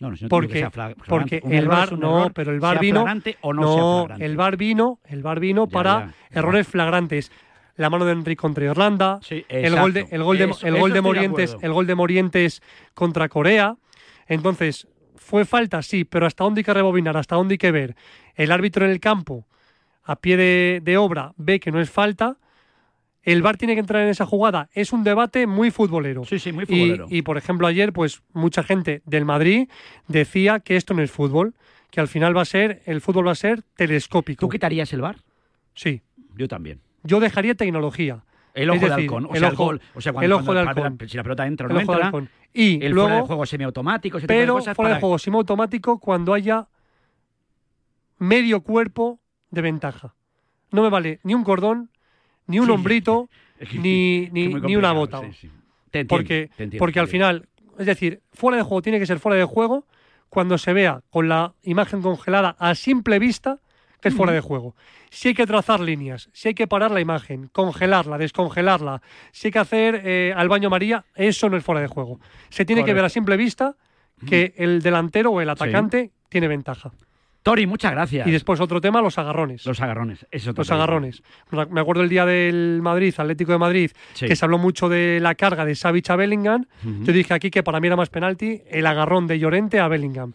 No, 0.00 0.10
no, 0.10 0.16
si 0.16 0.24
no 0.24 0.28
que 0.28 0.30
porque 0.30 0.58
sea 0.60 0.70
porque 1.08 1.42
el 1.50 1.66
bar 1.66 1.98
no, 1.98 2.30
pero 2.32 2.52
el 2.52 2.60
bar 2.60 2.78
vino 2.78 3.04
o 3.40 3.52
no 3.52 4.06
sea 4.08 4.16
el 4.24 4.36
bar 4.36 4.56
vino, 4.56 5.00
el 5.04 5.22
bar 5.22 5.40
vino 5.40 5.66
Ya, 5.66 5.72
para 5.72 6.06
ya, 6.30 6.38
errores 6.38 6.68
flagrantes. 6.68 7.32
la 7.76 7.90
mano 7.90 8.04
de 8.04 8.12
Enrique 8.12 8.36
contra 8.40 8.64
Irlanda, 8.64 9.18
el 9.48 9.74
gol 9.76 9.92
de, 9.92 10.06
el 10.10 10.22
gol 10.22 10.38
de, 10.38 10.44
Eso- 10.44 10.66
el 10.66 10.76
gol 10.78 10.92
de 10.92 11.00
Morientes, 11.00 11.56
el 11.60 11.72
gol 11.72 11.86
de 11.86 11.94
Morientes 11.94 12.62
contra 12.94 13.28
Corea. 13.28 13.76
Entonces, 14.26 14.86
fue 15.16 15.44
falta, 15.44 15.82
sí, 15.82 16.04
pero 16.04 16.26
hasta 16.26 16.44
dónde 16.44 16.60
hay 16.60 16.64
que 16.64 16.74
rebobinar, 16.74 17.16
hasta 17.16 17.36
dónde 17.36 17.54
hay 17.54 17.58
que 17.58 17.70
ver. 17.72 17.94
El 18.34 18.50
árbitro 18.52 18.84
en 18.84 18.90
el 18.92 19.00
campo, 19.00 19.46
a 20.04 20.16
pie 20.16 20.36
de, 20.36 20.80
de 20.82 20.96
obra, 20.96 21.32
ve 21.36 21.60
que 21.60 21.70
no 21.72 21.80
es 21.80 21.90
falta. 21.90 22.36
El 23.22 23.42
VAR 23.42 23.56
tiene 23.56 23.74
que 23.74 23.80
entrar 23.80 24.02
en 24.02 24.08
esa 24.08 24.24
jugada. 24.26 24.68
Es 24.72 24.92
un 24.92 25.04
debate 25.04 25.46
muy 25.46 25.70
futbolero. 25.70 26.24
Sí, 26.24 26.38
sí, 26.38 26.52
muy 26.52 26.64
futbolero. 26.66 27.06
Y, 27.10 27.22
por 27.22 27.36
ejemplo, 27.36 27.66
ayer, 27.66 27.92
pues 27.92 28.22
mucha 28.32 28.62
gente 28.62 29.02
del 29.04 29.24
Madrid 29.24 29.68
decía 30.06 30.60
que 30.60 30.76
esto 30.76 30.94
no 30.94 31.02
es 31.02 31.10
fútbol, 31.10 31.54
que 31.90 32.00
al 32.00 32.08
final 32.08 32.36
va 32.36 32.42
a 32.42 32.46
ser, 32.46 32.82
el 32.86 33.00
fútbol 33.00 33.26
va 33.26 33.32
a 33.32 33.34
ser 33.34 33.62
telescópico. 33.76 34.40
¿Tú 34.40 34.48
quitarías 34.48 34.92
el 34.92 35.00
VAR? 35.02 35.16
Sí. 35.74 36.02
Yo 36.36 36.48
también. 36.48 36.80
Yo 37.02 37.20
dejaría 37.20 37.54
tecnología. 37.54 38.24
El 38.54 38.70
ojo 38.70 38.78
decir, 38.80 38.92
halcón. 38.92 39.26
O 39.26 39.34
el 39.34 39.38
sea, 39.40 39.48
el 39.48 39.54
ojo- 39.54 39.64
gol. 39.66 39.80
O 39.94 40.00
sea, 40.00 40.12
cuando, 40.12 40.24
el 40.26 40.32
ojo 40.32 40.44
cuando 40.46 40.58
del 40.60 40.66
la 40.66 40.74
pelota- 40.74 40.88
halcón. 40.92 41.08
si 41.08 41.16
la 41.16 41.22
pelota 41.22 41.46
entra 41.46 41.66
o 41.66 41.70
El 41.70 41.74
no 41.74 41.80
entra. 41.80 42.06
halcón. 42.06 42.28
Y 42.52 42.84
el 42.84 42.92
luego- 42.92 43.08
fuera 43.08 43.20
de 43.22 43.26
juego 43.26 43.46
semiautomático, 43.46 44.18
ese 44.18 44.26
tipo 44.26 44.32
de 44.34 44.40
Pero 44.40 44.54
cosas. 44.54 44.76
fuera 44.76 44.94
de 44.94 45.00
juego 45.00 45.18
semiautomático 45.18 45.98
cuando 45.98 46.34
haya 46.34 46.66
medio 48.18 48.62
cuerpo 48.62 49.20
de 49.50 49.62
ventaja. 49.62 50.14
No 50.70 50.82
me 50.82 50.88
vale 50.90 51.20
ni 51.22 51.34
un 51.34 51.44
cordón, 51.44 51.90
ni 52.48 52.58
un 52.58 52.66
Sí. 52.66 52.72
hombrito, 52.72 53.28
ni, 53.74 54.28
ni, 54.32 54.48
ni 54.48 54.76
una 54.76 54.92
bota. 54.92 55.20
sí, 55.20 55.32
sí. 55.42 55.50
Te 55.90 56.00
entiendo, 56.00 56.08
porque 56.08 56.50
te 56.56 56.62
entiendo, 56.64 56.78
porque 56.80 56.94
te 56.94 57.00
al 57.00 57.08
final, 57.08 57.48
es 57.78 57.86
decir, 57.86 58.20
fuera 58.32 58.56
de 58.58 58.62
juego 58.62 58.82
tiene 58.82 58.98
que 58.98 59.06
ser 59.06 59.20
fuera 59.20 59.38
de 59.38 59.44
juego 59.44 59.86
cuando 60.28 60.58
se 60.58 60.72
vea 60.74 61.00
con 61.10 61.28
la 61.28 61.54
imagen 61.62 62.02
congelada 62.02 62.56
a 62.58 62.74
simple 62.74 63.18
vista 63.18 63.58
que 64.00 64.10
es 64.10 64.14
fuera 64.14 64.32
de 64.32 64.40
juego. 64.40 64.76
Si 65.10 65.28
hay 65.28 65.34
que 65.34 65.46
trazar 65.46 65.80
líneas, 65.80 66.28
si 66.32 66.48
hay 66.48 66.54
que 66.54 66.68
parar 66.68 66.90
la 66.92 67.00
imagen, 67.00 67.48
congelarla, 67.52 68.16
descongelarla, 68.18 69.02
si 69.32 69.48
hay 69.48 69.52
que 69.52 69.58
hacer 69.58 70.02
eh, 70.04 70.32
al 70.36 70.48
baño 70.48 70.70
María, 70.70 71.04
eso 71.16 71.48
no 71.48 71.56
es 71.56 71.64
fuera 71.64 71.80
de 71.80 71.88
juego. 71.88 72.20
Se 72.50 72.64
tiene 72.64 72.84
que 72.84 72.94
ver 72.94 73.04
a 73.04 73.08
simple 73.08 73.36
vista 73.36 73.74
que 74.26 74.52
el 74.56 74.82
delantero 74.82 75.30
o 75.32 75.40
el 75.40 75.48
atacante 75.50 76.12
tiene 76.28 76.46
ventaja. 76.46 76.92
Tori, 77.48 77.66
muchas 77.66 77.92
gracias. 77.92 78.26
Y 78.26 78.30
después 78.30 78.60
otro 78.60 78.80
tema, 78.80 79.00
los 79.00 79.16
agarrones. 79.16 79.64
Los 79.64 79.80
agarrones. 79.80 80.26
Eso 80.30 80.52
Los 80.54 80.70
agarrones. 80.70 81.22
Me 81.70 81.80
acuerdo 81.80 82.02
el 82.02 82.08
día 82.08 82.26
del 82.26 82.80
Madrid, 82.82 83.14
Atlético 83.16 83.52
de 83.52 83.58
Madrid, 83.58 83.90
Sí. 84.12 84.26
que 84.26 84.36
se 84.36 84.44
habló 84.44 84.58
mucho 84.58 84.88
de 84.88 85.18
la 85.20 85.34
carga 85.34 85.64
de 85.64 85.74
Savic 85.74 86.10
a 86.10 86.16
Bellingham. 86.16 86.66
Ujú. 86.84 87.04
Yo 87.04 87.12
dije 87.12 87.32
aquí 87.32 87.50
que 87.50 87.62
para 87.62 87.80
mí 87.80 87.86
era 87.86 87.96
más 87.96 88.10
penalti 88.10 88.60
el 88.68 88.86
agarrón 88.86 89.26
de 89.26 89.38
Llorente 89.38 89.80
a 89.80 89.88
Bellingham. 89.88 90.34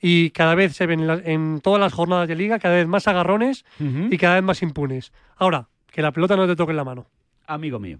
Y 0.00 0.30
cada 0.30 0.54
vez 0.54 0.76
se 0.76 0.86
ven 0.86 1.00
en, 1.00 1.06
la- 1.08 1.20
en 1.24 1.60
todas 1.62 1.80
las 1.80 1.92
jornadas 1.92 2.28
de 2.28 2.36
liga 2.36 2.58
cada 2.60 2.76
vez 2.76 2.86
más 2.86 3.08
agarrones 3.08 3.64
y 3.80 4.16
cada 4.18 4.34
vez 4.36 4.44
más 4.44 4.62
impunes. 4.62 5.12
Ahora, 5.36 5.66
que 5.90 6.00
la 6.02 6.12
pelota 6.12 6.36
no 6.36 6.46
te 6.46 6.54
toque 6.54 6.70
en 6.70 6.76
la 6.76 6.84
mano. 6.84 7.06
Amigo 7.48 7.78
mío. 7.80 7.98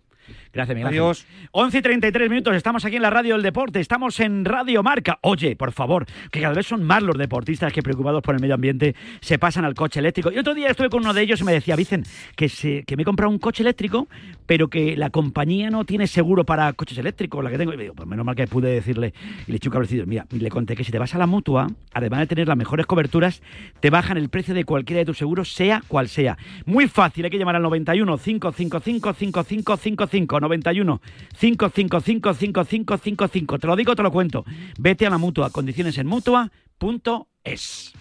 Gracias, 0.53 0.77
Miguel. 0.77 0.89
Adiós. 0.89 1.27
Ángel. 1.29 1.49
11 1.53 1.79
y 1.79 1.83
33 1.83 2.31
minutos, 2.31 2.57
estamos 2.57 2.85
aquí 2.85 2.97
en 2.97 3.03
la 3.03 3.11
radio 3.11 3.35
del 3.35 3.43
deporte, 3.43 3.81
estamos 3.81 4.19
en 4.21 4.45
Radio 4.45 4.83
Marca. 4.83 5.19
Oye, 5.23 5.57
por 5.57 5.73
favor, 5.73 6.07
que 6.31 6.41
cada 6.41 6.55
vez 6.55 6.67
son 6.67 6.83
más 6.83 7.03
los 7.03 7.17
deportistas 7.17 7.73
que 7.73 7.83
preocupados 7.83 8.23
por 8.23 8.35
el 8.35 8.41
medio 8.41 8.55
ambiente 8.55 8.95
se 9.21 9.39
pasan 9.39 9.65
al 9.65 9.75
coche 9.75 10.01
eléctrico. 10.01 10.31
Y 10.31 10.39
otro 10.39 10.55
día 10.55 10.69
estuve 10.69 10.91
con 10.91 11.01
uno 11.01 11.15
de 11.15 11.23
ellos 11.23 11.41
y 11.41 11.45
me 11.45 11.53
decía, 11.53 11.77
Vicen, 11.77 12.05
que, 12.37 12.49
se, 12.49 12.85
que 12.85 12.97
me 12.97 13.03
he 13.03 13.05
comprado 13.05 13.31
un 13.31 13.39
coche 13.39 13.63
eléctrico, 13.63 14.09
pero 14.47 14.69
que 14.69 14.97
la 14.97 15.11
compañía 15.11 15.71
no 15.71 15.85
tiene 15.85 16.07
seguro 16.07 16.45
para 16.45 16.73
coches 16.75 16.99
eléctricos, 16.99 17.43
la 17.43 17.51
que 17.51 17.59
tengo. 17.59 17.73
Y 17.73 17.77
me 17.77 17.85
digo, 17.85 17.95
pues 17.95 18.09
menos 18.09 18.25
mal 18.25 18.35
que 18.35 18.47
pude 18.47 18.73
decirle, 18.73 19.15
y 19.47 19.51
le 19.51 19.57
eché 19.57 19.69
un 19.69 19.73
cabrecillo. 19.73 20.07
Mira, 20.07 20.27
le 20.31 20.51
conté 20.51 20.77
que 20.77 20.85
si 20.85 20.93
te 20.93 20.99
vas 20.99 21.15
a 21.15 21.19
la 21.19 21.27
mutua, 21.27 21.67
además 21.93 22.21
de 22.21 22.27
tener 22.27 22.49
las 22.49 22.57
mejores 22.57 22.87
coberturas, 22.87 23.43
te 23.81 23.91
bajan 23.91 24.17
el 24.17 24.29
precio 24.29 24.55
de 24.55 24.65
cualquiera 24.65 24.99
de 25.01 25.07
tus 25.07 25.19
seguros, 25.19 25.53
sea 25.53 25.83
cual 25.89 26.09
sea. 26.09 26.37
Muy 26.67 26.89
fácil, 26.89 27.25
hay 27.25 27.31
que 27.31 27.39
llamar 27.39 27.57
al 27.57 27.63
91 27.63 28.19
555 28.19 29.13
5555 29.13 30.07
91 30.21 31.01
555 31.39 32.35
5555. 32.35 33.59
Te 33.59 33.67
lo 33.67 33.77
digo, 33.77 33.97
te 33.97 34.03
lo 34.03 34.11
cuento. 34.11 34.45
Vete 34.79 35.07
a 35.07 35.11
la 35.11 35.19
mutua. 35.19 35.51
Condiciones 35.51 35.99
en 35.99 36.07
mutua.es. 36.07 37.93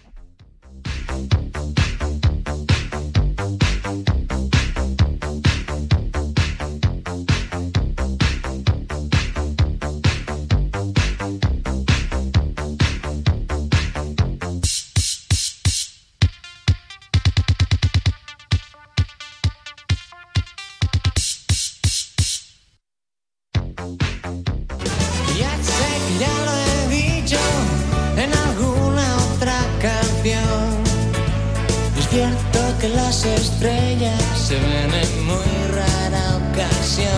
que 32.82 32.90
las 32.90 33.24
estrellas 33.26 34.20
se 34.36 34.56
ven 34.56 34.92
en 34.92 35.24
muy 35.24 35.68
rara 35.70 36.38
ocasión. 36.38 37.12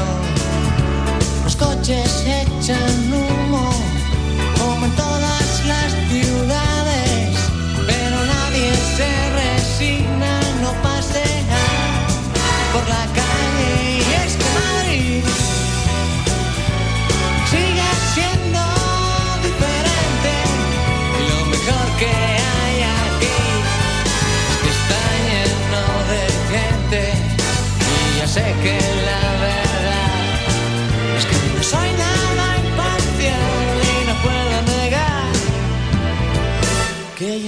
Los 1.46 1.56
coches 1.56 2.26
echan 2.28 3.03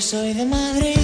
soy 0.06 0.34
de 0.34 0.46
Madrid. 0.46 0.96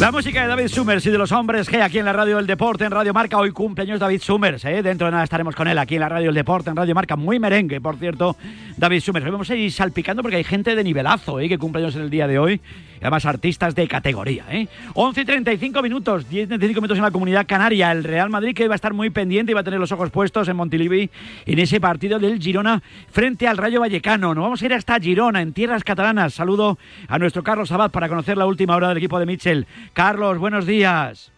La 0.00 0.10
música 0.10 0.42
de 0.42 0.48
David 0.48 0.66
Summers 0.66 1.06
y 1.06 1.10
de 1.10 1.18
los 1.18 1.30
hombres 1.30 1.70
G 1.70 1.80
aquí 1.80 2.00
en 2.00 2.04
la 2.04 2.12
radio 2.12 2.38
del 2.38 2.46
deporte, 2.48 2.84
en 2.84 2.90
Radio 2.90 3.14
Marca. 3.14 3.38
Hoy 3.38 3.52
cumpleaños 3.52 4.00
David 4.00 4.20
Summers, 4.20 4.64
¿eh? 4.64 4.82
Dentro 4.82 5.06
de 5.06 5.12
nada 5.12 5.22
estaremos 5.22 5.54
con 5.54 5.68
él 5.68 5.78
aquí 5.78 5.94
en 5.94 6.00
la 6.00 6.08
radio 6.08 6.26
del 6.26 6.34
deporte, 6.34 6.68
en 6.68 6.74
Radio 6.74 6.92
Marca. 6.92 7.14
Muy 7.14 7.38
merengue, 7.38 7.80
por 7.80 7.96
cierto, 7.98 8.36
David 8.76 9.00
Summers. 9.00 9.26
Hoy 9.26 9.30
vamos 9.30 9.48
a 9.50 9.54
ir 9.54 9.70
salpicando 9.70 10.22
porque 10.22 10.38
hay 10.38 10.44
gente 10.44 10.74
de 10.74 10.82
nivelazo, 10.82 11.38
¿eh? 11.38 11.48
Que 11.48 11.56
cumpleaños 11.56 11.94
en 11.94 12.02
el 12.02 12.10
día 12.10 12.26
de 12.26 12.40
hoy. 12.40 12.60
Además 13.00 13.24
artistas 13.26 13.74
de 13.74 13.86
categoría, 13.88 14.44
¿eh? 14.50 14.68
11 14.94 15.20
y 15.20 15.24
35 15.24 15.82
minutos, 15.82 16.28
10 16.28 16.44
y 16.44 16.48
35 16.48 16.80
minutos 16.80 16.98
en 16.98 17.04
la 17.04 17.10
comunidad 17.10 17.46
canaria. 17.46 17.92
El 17.92 18.04
Real 18.04 18.30
Madrid 18.30 18.54
que 18.54 18.68
va 18.68 18.74
a 18.74 18.76
estar 18.76 18.92
muy 18.94 19.10
pendiente 19.10 19.52
y 19.52 19.54
va 19.54 19.60
a 19.60 19.64
tener 19.64 19.80
los 19.80 19.92
ojos 19.92 20.10
puestos 20.10 20.48
en 20.48 20.56
Montilivi 20.56 21.10
en 21.46 21.58
ese 21.58 21.80
partido 21.80 22.18
del 22.18 22.40
Girona 22.40 22.82
frente 23.10 23.46
al 23.46 23.56
Rayo 23.56 23.80
Vallecano. 23.80 24.34
Nos 24.34 24.42
vamos 24.42 24.62
a 24.62 24.66
ir 24.66 24.74
hasta 24.74 24.98
Girona, 25.00 25.42
en 25.42 25.52
tierras 25.52 25.84
catalanas. 25.84 26.34
Saludo 26.34 26.78
a 27.08 27.18
nuestro 27.18 27.42
Carlos 27.42 27.72
Abad 27.72 27.90
para 27.90 28.08
conocer 28.08 28.36
la 28.36 28.46
última 28.46 28.76
hora 28.76 28.88
del 28.88 28.98
equipo 28.98 29.18
de 29.18 29.26
Mitchell. 29.26 29.66
Carlos, 29.92 30.38
buenos 30.38 30.66
días. 30.66 31.32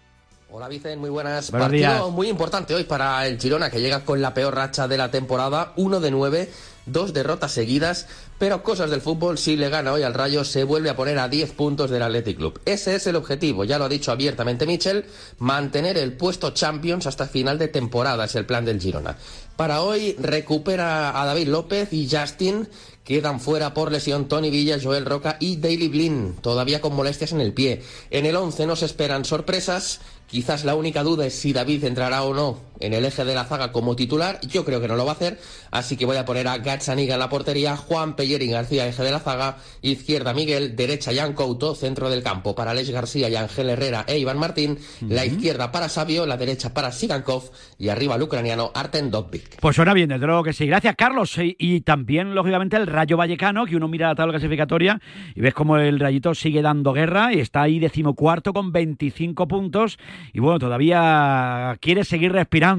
Hola 0.53 0.69
Vicen, 0.69 0.99
muy 0.99 1.11
buenas. 1.11 1.53
Buenos 1.53 1.69
Partido 1.69 1.93
días. 1.93 2.11
muy 2.11 2.29
importante 2.29 2.75
hoy 2.75 2.83
para 2.83 3.25
el 3.27 3.39
Girona, 3.39 3.71
que 3.71 3.81
llega 3.81 4.05
con 4.05 4.21
la 4.21 4.35
peor 4.35 4.55
racha 4.55 4.89
de 4.89 4.99
la 4.99 5.11
temporada, 5.11 5.73
uno 5.77 6.01
de 6.01 6.11
nueve, 6.11 6.51
dos 6.87 7.13
derrotas 7.13 7.53
seguidas, 7.53 8.09
pero 8.41 8.63
cosas 8.63 8.89
del 8.89 9.03
fútbol, 9.03 9.37
si 9.37 9.55
le 9.55 9.69
gana 9.69 9.93
hoy 9.93 10.03
al 10.03 10.15
Rayo, 10.15 10.45
se 10.45 10.65
vuelve 10.65 10.89
a 10.89 10.97
poner 10.97 11.19
a 11.19 11.29
10 11.29 11.53
puntos 11.53 11.91
del 11.91 12.03
Athletic 12.03 12.39
Club. 12.39 12.59
Ese 12.65 12.95
es 12.95 13.07
el 13.07 13.17
objetivo, 13.17 13.65
ya 13.65 13.79
lo 13.79 13.85
ha 13.85 13.89
dicho 13.91 14.11
abiertamente 14.13 14.65
Michel, 14.65 15.05
mantener 15.39 15.99
el 15.99 16.15
puesto 16.15 16.53
Champions 16.53 17.07
hasta 17.07 17.27
final 17.27 17.59
de 17.59 17.69
temporada, 17.69 18.25
es 18.25 18.35
el 18.37 18.47
plan 18.47 18.65
del 18.65 18.81
Girona. 18.81 19.19
Para 19.57 19.83
hoy 19.83 20.17
recupera 20.19 21.21
a 21.21 21.27
David 21.27 21.49
López 21.49 21.93
y 21.93 22.09
Justin, 22.11 22.67
Quedan 23.05 23.41
fuera 23.41 23.75
por 23.75 23.93
lesión 23.93 24.27
Tony 24.27 24.49
Villa, 24.49 24.79
Joel 24.83 25.05
Roca 25.05 25.37
y 25.39 25.57
Daily 25.57 25.89
Blin, 25.89 26.37
todavía 26.41 26.81
con 26.81 26.95
molestias 26.95 27.33
en 27.33 27.43
el 27.43 27.53
pie. 27.53 27.83
En 28.11 28.25
el 28.25 28.37
11 28.37 28.67
nos 28.67 28.83
esperan 28.83 29.25
sorpresas. 29.25 30.01
Quizás 30.29 30.65
la 30.65 30.77
única 30.77 31.03
duda 31.03 31.27
es 31.27 31.35
si 31.35 31.53
David 31.53 31.85
entrará 31.85 32.23
o 32.23 32.33
no 32.33 32.70
en 32.81 32.93
el 32.93 33.05
eje 33.05 33.25
de 33.25 33.35
la 33.35 33.45
zaga 33.45 33.73
como 33.73 33.97
titular. 33.97 34.41
Yo 34.43 34.65
creo 34.65 34.81
que 34.81 34.89
no 34.89 34.97
lo 34.97 35.05
va 35.05 35.13
a 35.13 35.15
hacer, 35.15 35.39
así 35.71 35.97
que 35.97 36.07
voy 36.07 36.17
a 36.17 36.25
poner 36.25 36.49
a 36.49 36.59
Gazzaniga 36.59 37.15
en 37.15 37.21
la 37.21 37.29
portería, 37.29 37.77
Juan 37.77 38.17
Pellerín 38.17 38.53
García, 38.53 38.87
eje 38.87 39.03
de 39.03 39.11
la 39.11 39.21
zaga, 39.21 39.59
izquierda 39.83 40.35
Miguel, 40.35 40.77
derecha 40.77 41.13
Jan 41.15 41.35
Couto, 41.35 41.75
centro 41.75 42.11
del 42.11 42.23
campo 42.23 42.55
para 42.55 42.71
Aleix 42.71 42.91
García 42.91 43.29
y 43.29 43.37
Ángel 43.37 43.71
Herrera 43.71 44.05
e 44.07 44.19
Iván 44.19 44.39
Martín, 44.39 44.79
la 45.01 45.25
izquierda 45.27 45.73
para 45.73 45.89
Sabio, 45.89 46.27
la 46.27 46.37
derecha 46.37 46.73
para 46.73 46.93
Sigankov 46.93 47.51
y 47.79 47.89
arriba 47.89 48.17
el 48.17 48.23
ucraniano 48.23 48.71
Arten 48.75 49.11
Dovbik. 49.11 49.61
Pues 49.61 49.77
suena 49.77 49.95
bien, 49.95 50.09
desde 50.09 50.27
luego 50.27 50.43
que 50.43 50.53
sí. 50.53 50.67
Gracias, 50.67 50.95
Carlos. 50.97 51.37
Y, 51.39 51.57
y 51.59 51.81
también, 51.83 52.35
lógicamente, 52.35 52.77
el 52.77 52.87
Rayo 52.87 53.17
Vallecano, 53.17 53.67
que 53.67 53.77
uno 53.77 53.89
mira 53.89 54.09
la 54.09 54.15
tabla 54.15 54.33
clasificatoria 54.33 55.01
y 55.35 55.41
ves 55.41 55.55
como 55.55 55.77
el 55.77 56.01
Rayito 56.01 56.35
sigue 56.35 56.63
dando 56.63 56.93
guerra 56.93 57.33
y 57.33 57.41
está 57.41 57.63
ahí 57.63 57.79
decimocuarto 57.79 58.53
con 58.53 58.73
25 58.73 59.49
puntos 59.49 59.99
y 60.33 60.41
bueno, 60.41 60.59
todavía 60.59 61.77
quiere 61.81 62.05
seguir 62.05 62.33
respirando 62.33 62.70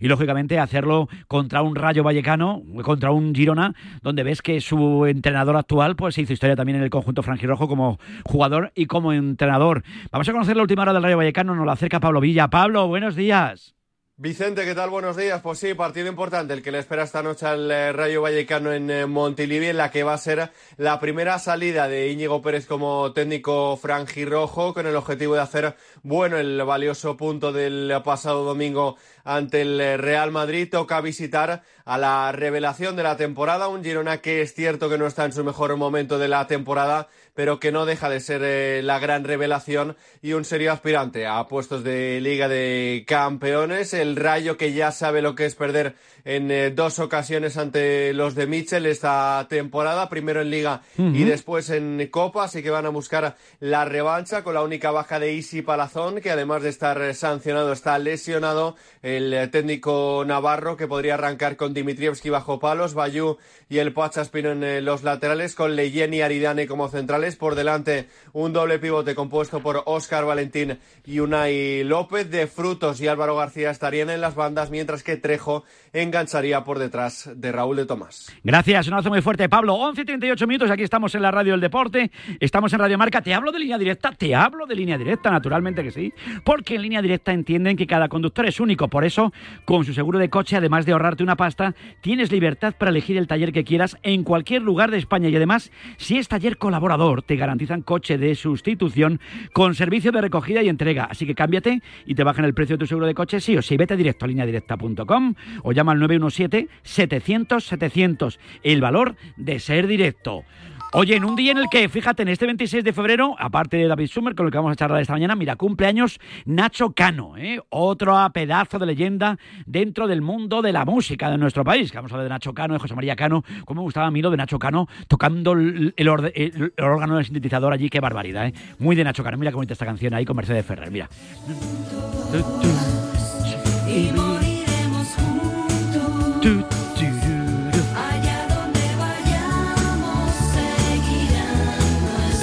y 0.00 0.08
lógicamente 0.08 0.58
hacerlo 0.58 1.08
contra 1.28 1.62
un 1.62 1.76
Rayo 1.76 2.02
Vallecano, 2.02 2.62
contra 2.82 3.10
un 3.12 3.34
Girona, 3.34 3.74
donde 4.02 4.22
ves 4.22 4.42
que 4.42 4.60
su 4.60 5.06
entrenador 5.06 5.56
actual 5.56 5.94
pues 5.96 6.18
hizo 6.18 6.32
historia 6.32 6.56
también 6.56 6.78
en 6.78 6.82
el 6.82 6.90
conjunto 6.90 7.22
franjirrojo 7.22 7.68
como 7.68 7.98
jugador 8.24 8.72
y 8.74 8.86
como 8.86 9.12
entrenador. 9.12 9.82
Vamos 10.10 10.28
a 10.28 10.32
conocer 10.32 10.56
la 10.56 10.62
última 10.62 10.82
hora 10.82 10.92
del 10.92 11.02
Rayo 11.02 11.16
Vallecano, 11.16 11.54
nos 11.54 11.64
lo 11.64 11.72
acerca 11.72 12.00
Pablo 12.00 12.20
Villa. 12.20 12.48
Pablo, 12.48 12.88
buenos 12.88 13.14
días. 13.14 13.76
Vicente, 14.18 14.64
¿qué 14.64 14.74
tal? 14.74 14.88
Buenos 14.88 15.14
días. 15.14 15.42
Pues 15.42 15.58
sí, 15.58 15.74
partido 15.74 16.08
importante 16.08 16.54
el 16.54 16.62
que 16.62 16.72
le 16.72 16.78
espera 16.78 17.02
esta 17.02 17.22
noche 17.22 17.44
al 17.44 17.70
eh, 17.70 17.92
Rayo 17.92 18.22
Vallecano 18.22 18.72
en 18.72 18.90
eh, 18.90 19.04
Montilivi, 19.04 19.66
en 19.66 19.76
la 19.76 19.90
que 19.90 20.04
va 20.04 20.14
a 20.14 20.18
ser 20.18 20.52
la 20.78 20.98
primera 21.00 21.38
salida 21.38 21.86
de 21.86 22.08
Íñigo 22.08 22.40
Pérez 22.40 22.64
como 22.64 23.12
técnico 23.12 23.76
franjirrojo, 23.76 24.72
con 24.72 24.86
el 24.86 24.96
objetivo 24.96 25.34
de 25.34 25.42
hacer 25.42 25.76
bueno 26.02 26.38
el 26.38 26.64
valioso 26.64 27.18
punto 27.18 27.52
del 27.52 27.92
pasado 28.02 28.42
domingo 28.44 28.96
ante 29.22 29.60
el 29.60 29.78
eh, 29.78 29.98
Real 29.98 30.30
Madrid. 30.30 30.70
Toca 30.70 31.02
visitar 31.02 31.62
a 31.86 31.98
la 31.98 32.32
revelación 32.32 32.96
de 32.96 33.04
la 33.04 33.16
temporada, 33.16 33.68
un 33.68 33.84
Girona 33.84 34.18
que 34.18 34.42
es 34.42 34.52
cierto 34.54 34.90
que 34.90 34.98
no 34.98 35.06
está 35.06 35.24
en 35.24 35.32
su 35.32 35.44
mejor 35.44 35.76
momento 35.76 36.18
de 36.18 36.26
la 36.26 36.48
temporada, 36.48 37.06
pero 37.32 37.60
que 37.60 37.70
no 37.70 37.86
deja 37.86 38.08
de 38.08 38.18
ser 38.18 38.40
eh, 38.44 38.80
la 38.82 38.98
gran 38.98 39.22
revelación 39.22 39.96
y 40.20 40.32
un 40.32 40.44
serio 40.44 40.72
aspirante 40.72 41.28
a 41.28 41.46
puestos 41.46 41.84
de 41.84 42.20
Liga 42.20 42.48
de 42.48 43.04
Campeones. 43.06 43.94
El 43.94 44.16
Rayo 44.16 44.56
que 44.56 44.72
ya 44.72 44.90
sabe 44.90 45.22
lo 45.22 45.36
que 45.36 45.44
es 45.44 45.54
perder 45.54 45.94
en 46.24 46.50
eh, 46.50 46.72
dos 46.72 46.98
ocasiones 46.98 47.56
ante 47.56 48.12
los 48.14 48.34
de 48.34 48.48
Mitchell 48.48 48.84
esta 48.86 49.46
temporada, 49.48 50.08
primero 50.08 50.40
en 50.40 50.50
Liga 50.50 50.82
y 50.98 51.22
después 51.22 51.70
en 51.70 52.08
Copa, 52.10 52.44
así 52.44 52.64
que 52.64 52.70
van 52.70 52.86
a 52.86 52.88
buscar 52.88 53.36
la 53.60 53.84
revancha 53.84 54.42
con 54.42 54.54
la 54.54 54.62
única 54.62 54.90
baja 54.90 55.20
de 55.20 55.34
Isi 55.34 55.62
Palazón, 55.62 56.20
que 56.20 56.32
además 56.32 56.64
de 56.64 56.70
estar 56.70 57.14
sancionado 57.14 57.72
está 57.72 57.96
lesionado 58.00 58.74
el 59.06 59.50
técnico 59.52 60.24
navarro 60.26 60.76
que 60.76 60.88
podría 60.88 61.14
arrancar 61.14 61.56
con 61.56 61.72
Dimitrievski 61.72 62.28
bajo 62.28 62.58
palos, 62.58 62.94
Bayú 62.94 63.36
y 63.68 63.78
el 63.78 63.92
Pachaspino 63.92 64.50
en 64.50 64.64
eh, 64.64 64.80
los 64.80 65.04
laterales, 65.04 65.54
con 65.54 65.76
Leyen 65.76 66.12
y 66.12 66.22
Aridane 66.22 66.66
como 66.66 66.88
centrales, 66.88 67.36
por 67.36 67.54
delante 67.54 68.08
un 68.32 68.52
doble 68.52 68.80
pivote 68.80 69.14
compuesto 69.14 69.60
por 69.60 69.84
Óscar 69.86 70.24
Valentín 70.24 70.80
y 71.04 71.20
Unai 71.20 71.84
López, 71.84 72.28
de 72.32 72.48
Frutos 72.48 73.00
y 73.00 73.06
Álvaro 73.06 73.36
García 73.36 73.70
estarían 73.70 74.10
en 74.10 74.20
las 74.20 74.34
bandas, 74.34 74.70
mientras 74.70 75.04
que 75.04 75.16
Trejo 75.16 75.62
engancharía 76.02 76.62
por 76.62 76.78
detrás 76.78 77.30
de 77.34 77.52
Raúl 77.52 77.76
de 77.76 77.86
Tomás. 77.86 78.32
Gracias, 78.44 78.86
un 78.86 78.94
abrazo 78.94 79.08
muy 79.08 79.22
fuerte, 79.22 79.48
Pablo. 79.48 79.74
11 79.74 80.02
y 80.02 80.04
38 80.04 80.46
minutos, 80.46 80.70
aquí 80.70 80.82
estamos 80.82 81.14
en 81.14 81.22
la 81.22 81.30
radio 81.30 81.52
del 81.52 81.60
deporte, 81.60 82.10
estamos 82.38 82.72
en 82.72 82.78
Radio 82.80 82.98
Marca. 82.98 83.22
¿Te 83.22 83.32
hablo 83.32 83.50
de 83.50 83.58
línea 83.58 83.78
directa? 83.78 84.12
Te 84.12 84.34
hablo 84.34 84.66
de 84.66 84.74
línea 84.74 84.98
directa, 84.98 85.30
naturalmente 85.30 85.82
que 85.82 85.90
sí, 85.90 86.12
porque 86.44 86.76
en 86.76 86.82
línea 86.82 87.00
directa 87.00 87.32
entienden 87.32 87.76
que 87.76 87.86
cada 87.86 88.08
conductor 88.08 88.46
es 88.46 88.60
único. 88.60 88.88
Por 88.88 89.04
eso, 89.04 89.32
con 89.64 89.84
su 89.84 89.94
seguro 89.94 90.18
de 90.18 90.28
coche, 90.28 90.56
además 90.56 90.84
de 90.84 90.92
ahorrarte 90.92 91.22
una 91.22 91.36
pasta, 91.36 91.74
tienes 92.02 92.30
libertad 92.30 92.74
para 92.78 92.90
elegir 92.90 93.16
el 93.16 93.26
taller 93.26 93.52
que 93.52 93.64
quieras 93.64 93.96
en 94.02 94.22
cualquier 94.22 94.62
lugar 94.62 94.90
de 94.90 94.98
España. 94.98 95.28
Y 95.30 95.36
además, 95.36 95.70
si 95.96 96.18
es 96.18 96.28
taller 96.28 96.58
colaborador, 96.58 97.22
te 97.22 97.36
garantizan 97.36 97.82
coche 97.82 98.18
de 98.18 98.34
sustitución 98.34 99.20
con 99.52 99.74
servicio 99.74 100.12
de 100.12 100.20
recogida 100.20 100.62
y 100.62 100.68
entrega. 100.68 101.04
Así 101.04 101.26
que 101.26 101.34
cámbiate 101.34 101.80
y 102.04 102.14
te 102.14 102.24
bajan 102.24 102.44
el 102.44 102.54
precio 102.54 102.76
de 102.76 102.80
tu 102.80 102.86
seguro 102.86 103.06
de 103.06 103.14
coche, 103.14 103.40
sí 103.40 103.56
o 103.56 103.62
sí. 103.62 103.76
Vete 103.76 103.96
directo 103.96 104.24
a 104.24 104.28
lineadirecta.com 104.28 105.34
o 105.62 105.72
llama 105.72 105.85
al 105.90 106.00
917-700-700. 106.00 108.38
El 108.62 108.80
valor 108.80 109.16
de 109.36 109.60
ser 109.60 109.86
directo. 109.86 110.44
Oye, 110.92 111.16
en 111.16 111.24
un 111.24 111.34
día 111.36 111.52
en 111.52 111.58
el 111.58 111.68
que, 111.68 111.90
fíjate, 111.90 112.22
en 112.22 112.28
este 112.28 112.46
26 112.46 112.82
de 112.82 112.92
febrero, 112.92 113.36
aparte 113.38 113.76
de 113.76 113.86
David 113.86 114.06
Summer, 114.06 114.34
con 114.34 114.46
el 114.46 114.52
que 114.52 114.56
vamos 114.56 114.72
a 114.72 114.76
charlar 114.76 115.02
esta 115.02 115.12
mañana, 115.12 115.34
mira, 115.34 115.56
cumpleaños 115.56 116.18
Nacho 116.46 116.92
Cano, 116.92 117.36
¿eh? 117.36 117.60
otro 117.68 118.16
pedazo 118.32 118.78
de 118.78 118.86
leyenda 118.86 119.36
dentro 119.66 120.06
del 120.06 120.22
mundo 120.22 120.62
de 120.62 120.72
la 120.72 120.86
música 120.86 121.28
de 121.28 121.36
nuestro 121.38 121.64
país. 121.64 121.92
Vamos 121.92 122.12
a 122.12 122.14
hablar 122.14 122.24
de 122.24 122.30
Nacho 122.30 122.54
Cano, 122.54 122.72
de 122.72 122.80
José 122.80 122.94
María 122.94 123.14
Cano. 123.14 123.44
¿Cómo 123.66 123.82
me 123.82 123.84
gustaba 123.84 124.06
a 124.06 124.10
mí 124.10 124.22
lo 124.22 124.30
de 124.30 124.38
Nacho 124.38 124.58
Cano 124.58 124.88
tocando 125.06 125.52
el 125.52 126.08
órgano 126.08 127.16
del 127.16 127.24
sintetizador 127.24 127.74
allí? 127.74 127.90
Qué 127.90 128.00
barbaridad, 128.00 128.46
¿eh? 128.46 128.54
Muy 128.78 128.96
de 128.96 129.04
Nacho 129.04 129.22
Cano. 129.22 129.36
Mira 129.36 129.50
cómo 129.50 129.58
bonita 129.58 129.74
esta 129.74 129.84
canción 129.84 130.14
ahí 130.14 130.24
con 130.24 130.36
Mercedes 130.36 130.64
Ferrer, 130.64 130.90
mira. 130.90 131.10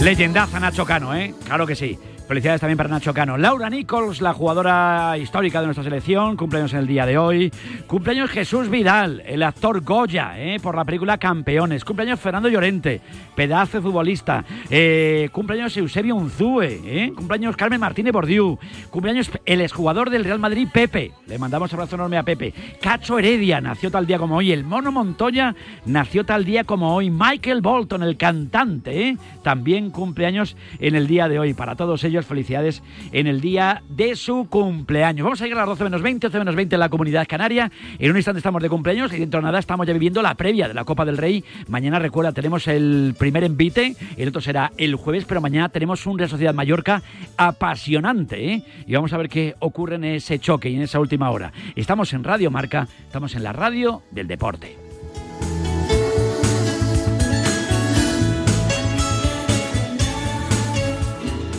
Leyendaza 0.03 0.59
Nacho 0.59 0.85
Cano, 0.85 1.15
¿eh? 1.15 1.33
Claro 1.45 1.65
que 1.65 1.77
sí. 1.77 1.97
Felicidades 2.27 2.61
también 2.61 2.77
para 2.77 2.89
Nacho 2.89 3.13
Cano. 3.13 3.37
Laura 3.37 3.69
Nichols, 3.69 4.21
la 4.21 4.33
jugadora 4.33 5.17
histórica 5.17 5.59
de 5.59 5.67
nuestra 5.67 5.83
selección, 5.83 6.37
cumpleaños 6.37 6.71
en 6.71 6.79
el 6.79 6.87
día 6.87 7.05
de 7.05 7.17
hoy. 7.17 7.51
Cumpleaños 7.85 8.31
Jesús 8.31 8.69
Vidal, 8.69 9.21
el 9.25 9.43
actor 9.43 9.81
Goya, 9.81 10.39
¿eh? 10.39 10.57
por 10.61 10.73
la 10.73 10.85
película 10.85 11.17
Campeones. 11.17 11.83
Cumpleaños 11.83 12.21
Fernando 12.21 12.47
Llorente, 12.47 13.01
pedazo 13.35 13.81
futbolista. 13.81 14.45
Eh, 14.69 15.27
cumpleaños 15.33 15.75
Eusebio 15.75 16.15
Unzúe. 16.15 16.61
¿eh? 16.61 17.11
Cumpleaños 17.13 17.57
Carmen 17.57 17.81
Martínez 17.81 18.13
Bordiú. 18.13 18.57
Cumpleaños 18.89 19.29
el 19.45 19.59
exjugador 19.59 20.09
del 20.09 20.23
Real 20.23 20.39
Madrid, 20.39 20.69
Pepe. 20.71 21.11
Le 21.27 21.37
mandamos 21.37 21.73
un 21.73 21.79
abrazo 21.79 21.95
enorme 21.97 22.17
a 22.17 22.23
Pepe. 22.23 22.53
Cacho 22.81 23.19
Heredia 23.19 23.59
nació 23.59 23.91
tal 23.91 24.07
día 24.07 24.17
como 24.17 24.37
hoy. 24.37 24.53
El 24.53 24.63
Mono 24.63 24.93
Montoya 24.93 25.55
nació 25.85 26.25
tal 26.25 26.45
día 26.45 26.63
como 26.63 26.95
hoy. 26.95 27.09
Michael 27.09 27.61
Bolton, 27.61 28.01
el 28.01 28.15
cantante, 28.15 29.09
¿eh? 29.09 29.17
también 29.43 29.91
cumpleaños 29.91 30.55
en 30.79 30.95
el 30.95 31.05
día 31.05 31.27
de 31.27 31.37
hoy. 31.37 31.53
Para 31.53 31.75
todos 31.75 32.01
ellos, 32.05 32.12
felicidades 32.21 32.83
en 33.11 33.27
el 33.27 33.41
día 33.41 33.81
de 33.89 34.15
su 34.15 34.47
cumpleaños. 34.49 35.23
Vamos 35.23 35.41
a 35.41 35.45
llegar 35.45 35.59
a 35.59 35.61
las 35.61 35.69
12 35.69 35.83
menos 35.85 36.01
20, 36.01 36.27
12 36.27 36.39
menos 36.39 36.55
20 36.55 36.75
en 36.75 36.79
la 36.79 36.89
comunidad 36.89 37.27
canaria. 37.27 37.71
En 37.99 38.11
un 38.11 38.17
instante 38.17 38.37
estamos 38.37 38.61
de 38.61 38.69
cumpleaños 38.69 39.11
y 39.13 39.19
dentro 39.19 39.39
de 39.39 39.45
nada 39.45 39.59
estamos 39.59 39.87
ya 39.87 39.93
viviendo 39.93 40.21
la 40.21 40.35
previa 40.35 40.67
de 40.67 40.73
la 40.73 40.85
Copa 40.85 41.05
del 41.05 41.17
Rey. 41.17 41.43
Mañana, 41.67 41.99
recuerda, 41.99 42.31
tenemos 42.31 42.67
el 42.67 43.15
primer 43.17 43.43
envite, 43.43 43.95
el 44.17 44.29
otro 44.29 44.41
será 44.41 44.71
el 44.77 44.95
jueves, 44.95 45.25
pero 45.25 45.41
mañana 45.41 45.69
tenemos 45.69 46.05
un 46.05 46.17
Real 46.17 46.29
Sociedad 46.29 46.53
Mallorca 46.53 47.01
apasionante. 47.37 48.53
¿eh? 48.53 48.63
Y 48.87 48.93
vamos 48.93 49.13
a 49.13 49.17
ver 49.17 49.29
qué 49.29 49.55
ocurre 49.59 49.95
en 49.95 50.03
ese 50.03 50.39
choque 50.39 50.69
y 50.69 50.75
en 50.75 50.83
esa 50.83 50.99
última 50.99 51.29
hora. 51.31 51.51
Estamos 51.75 52.13
en 52.13 52.23
Radio 52.23 52.51
Marca, 52.51 52.87
estamos 53.05 53.35
en 53.35 53.43
la 53.43 53.53
radio 53.53 54.03
del 54.11 54.27
deporte. 54.27 54.82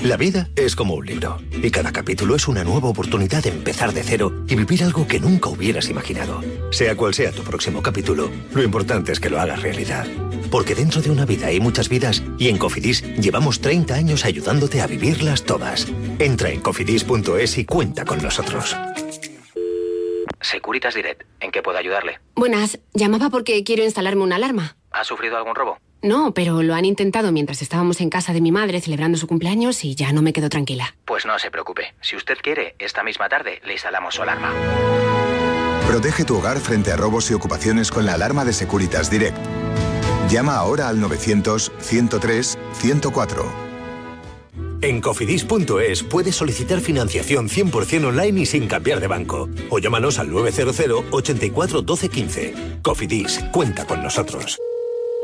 La 0.04 0.18
vida 0.18 0.50
es 0.54 0.76
como 0.76 0.92
un 0.96 1.06
libro 1.06 1.38
y 1.50 1.70
cada 1.70 1.90
capítulo 1.90 2.36
es 2.36 2.46
una 2.46 2.62
nueva 2.62 2.90
oportunidad 2.90 3.42
de 3.42 3.48
empezar 3.48 3.94
de 3.94 4.02
cero 4.02 4.44
y 4.46 4.54
vivir 4.54 4.84
algo 4.84 5.08
que 5.08 5.18
nunca 5.18 5.48
hubieras 5.48 5.88
imaginado. 5.88 6.42
Sea 6.72 6.94
cual 6.94 7.14
sea 7.14 7.32
tu 7.32 7.42
próximo 7.42 7.82
capítulo, 7.82 8.30
lo 8.52 8.62
importante 8.62 9.12
es 9.12 9.18
que 9.18 9.30
lo 9.30 9.40
hagas 9.40 9.62
realidad. 9.62 10.06
Porque 10.50 10.74
dentro 10.74 11.00
de 11.00 11.10
una 11.10 11.24
vida 11.24 11.46
hay 11.46 11.58
muchas 11.58 11.88
vidas 11.88 12.22
y 12.36 12.48
en 12.48 12.58
Cofidis 12.58 13.02
llevamos 13.16 13.62
30 13.62 13.94
años 13.94 14.26
ayudándote 14.26 14.82
a 14.82 14.86
vivirlas 14.86 15.44
todas. 15.44 15.88
Entra 16.18 16.50
en 16.50 16.60
cofidis.es 16.60 17.56
y 17.56 17.64
cuenta 17.64 18.04
con 18.04 18.22
nosotros. 18.22 18.76
Securitas 20.42 20.94
Direct, 20.94 21.22
¿en 21.40 21.50
qué 21.50 21.62
puedo 21.62 21.78
ayudarle? 21.78 22.20
Buenas, 22.34 22.78
llamaba 22.92 23.30
porque 23.30 23.64
quiero 23.64 23.82
instalarme 23.82 24.22
una 24.22 24.36
alarma. 24.36 24.76
¿Ha 24.90 25.02
sufrido 25.02 25.38
algún 25.38 25.54
robo? 25.54 25.78
No, 26.04 26.32
pero 26.34 26.62
lo 26.62 26.74
han 26.74 26.84
intentado 26.84 27.32
mientras 27.32 27.62
estábamos 27.62 28.02
en 28.02 28.10
casa 28.10 28.34
de 28.34 28.42
mi 28.42 28.52
madre 28.52 28.82
celebrando 28.82 29.16
su 29.16 29.26
cumpleaños 29.26 29.82
y 29.86 29.94
ya 29.94 30.12
no 30.12 30.20
me 30.20 30.34
quedo 30.34 30.50
tranquila. 30.50 30.94
Pues 31.06 31.24
no 31.24 31.38
se 31.38 31.50
preocupe. 31.50 31.94
Si 32.02 32.14
usted 32.14 32.36
quiere, 32.42 32.74
esta 32.78 33.02
misma 33.02 33.30
tarde 33.30 33.62
le 33.64 33.72
instalamos 33.72 34.14
su 34.14 34.20
alarma. 34.20 34.52
Protege 35.88 36.26
tu 36.26 36.36
hogar 36.36 36.60
frente 36.60 36.92
a 36.92 36.96
robos 36.96 37.30
y 37.30 37.34
ocupaciones 37.34 37.90
con 37.90 38.04
la 38.04 38.12
alarma 38.12 38.44
de 38.44 38.52
Securitas 38.52 39.10
Direct. 39.10 39.38
Llama 40.28 40.56
ahora 40.56 40.90
al 40.90 40.98
900-103-104. 40.98 43.46
En 44.82 45.00
cofidis.es 45.00 46.02
puedes 46.02 46.36
solicitar 46.36 46.80
financiación 46.80 47.48
100% 47.48 48.08
online 48.08 48.42
y 48.42 48.46
sin 48.46 48.68
cambiar 48.68 49.00
de 49.00 49.06
banco. 49.06 49.48
O 49.70 49.78
llámanos 49.78 50.18
al 50.18 50.30
900 50.30 51.04
84 51.12 51.80
12 51.80 52.08
15. 52.10 52.54
Cofidis, 52.82 53.42
cuenta 53.50 53.86
con 53.86 54.02
nosotros. 54.02 54.60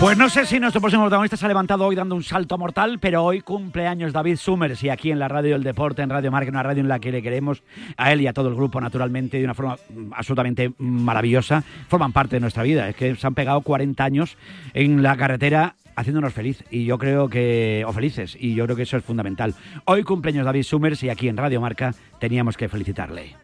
Pues 0.00 0.16
no 0.16 0.28
sé 0.28 0.46
si 0.46 0.60
nuestro 0.60 0.80
próximo 0.80 1.02
protagonista 1.02 1.36
se 1.36 1.44
ha 1.44 1.48
levantado 1.48 1.84
hoy 1.84 1.96
dando 1.96 2.14
un 2.14 2.22
salto 2.22 2.56
mortal, 2.56 3.00
pero 3.00 3.24
hoy 3.24 3.40
cumpleaños 3.40 4.12
David 4.12 4.36
Summers 4.36 4.84
y 4.84 4.90
aquí 4.90 5.10
en 5.10 5.18
la 5.18 5.26
radio 5.26 5.54
del 5.54 5.64
deporte, 5.64 6.02
en 6.02 6.10
Radio 6.10 6.30
Marca, 6.30 6.50
una 6.50 6.62
radio 6.62 6.82
en 6.82 6.88
la 6.88 7.00
que 7.00 7.10
le 7.10 7.20
queremos 7.20 7.64
a 7.96 8.12
él 8.12 8.20
y 8.20 8.28
a 8.28 8.32
todo 8.32 8.48
el 8.48 8.54
grupo 8.54 8.80
naturalmente 8.80 9.38
de 9.38 9.44
una 9.44 9.54
forma 9.54 9.76
absolutamente 10.12 10.72
maravillosa, 10.78 11.64
forman 11.88 12.12
parte 12.12 12.36
de 12.36 12.40
nuestra 12.40 12.62
vida. 12.62 12.88
Es 12.88 12.94
que 12.94 13.16
se 13.16 13.26
han 13.26 13.34
pegado 13.34 13.60
40 13.60 14.04
años 14.04 14.36
en 14.72 15.02
la 15.02 15.16
carretera 15.16 15.74
haciéndonos 15.96 16.32
feliz 16.32 16.62
y 16.70 16.84
yo 16.84 16.96
creo 16.96 17.28
que 17.28 17.84
o 17.84 17.92
felices 17.92 18.36
y 18.38 18.54
yo 18.54 18.66
creo 18.66 18.76
que 18.76 18.82
eso 18.82 18.96
es 18.96 19.04
fundamental. 19.04 19.56
Hoy 19.84 20.04
cumpleaños 20.04 20.44
David 20.44 20.62
Summers 20.62 21.02
y 21.02 21.10
aquí 21.10 21.28
en 21.28 21.36
Radio 21.36 21.60
Marca 21.60 21.92
teníamos 22.20 22.56
que 22.56 22.68
felicitarle. 22.68 23.34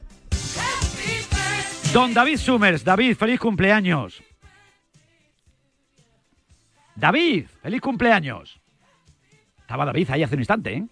Don 1.92 2.14
David 2.14 2.36
Summers, 2.36 2.84
David, 2.84 3.16
feliz 3.16 3.40
cumpleaños. 3.40 4.22
David, 6.96 7.46
feliz 7.62 7.80
cumpleaños. 7.80 8.60
Estaba 9.60 9.84
David 9.84 10.10
ahí 10.10 10.22
hace 10.22 10.34
un 10.34 10.40
instante, 10.40 10.72
¿eh? 10.74 10.84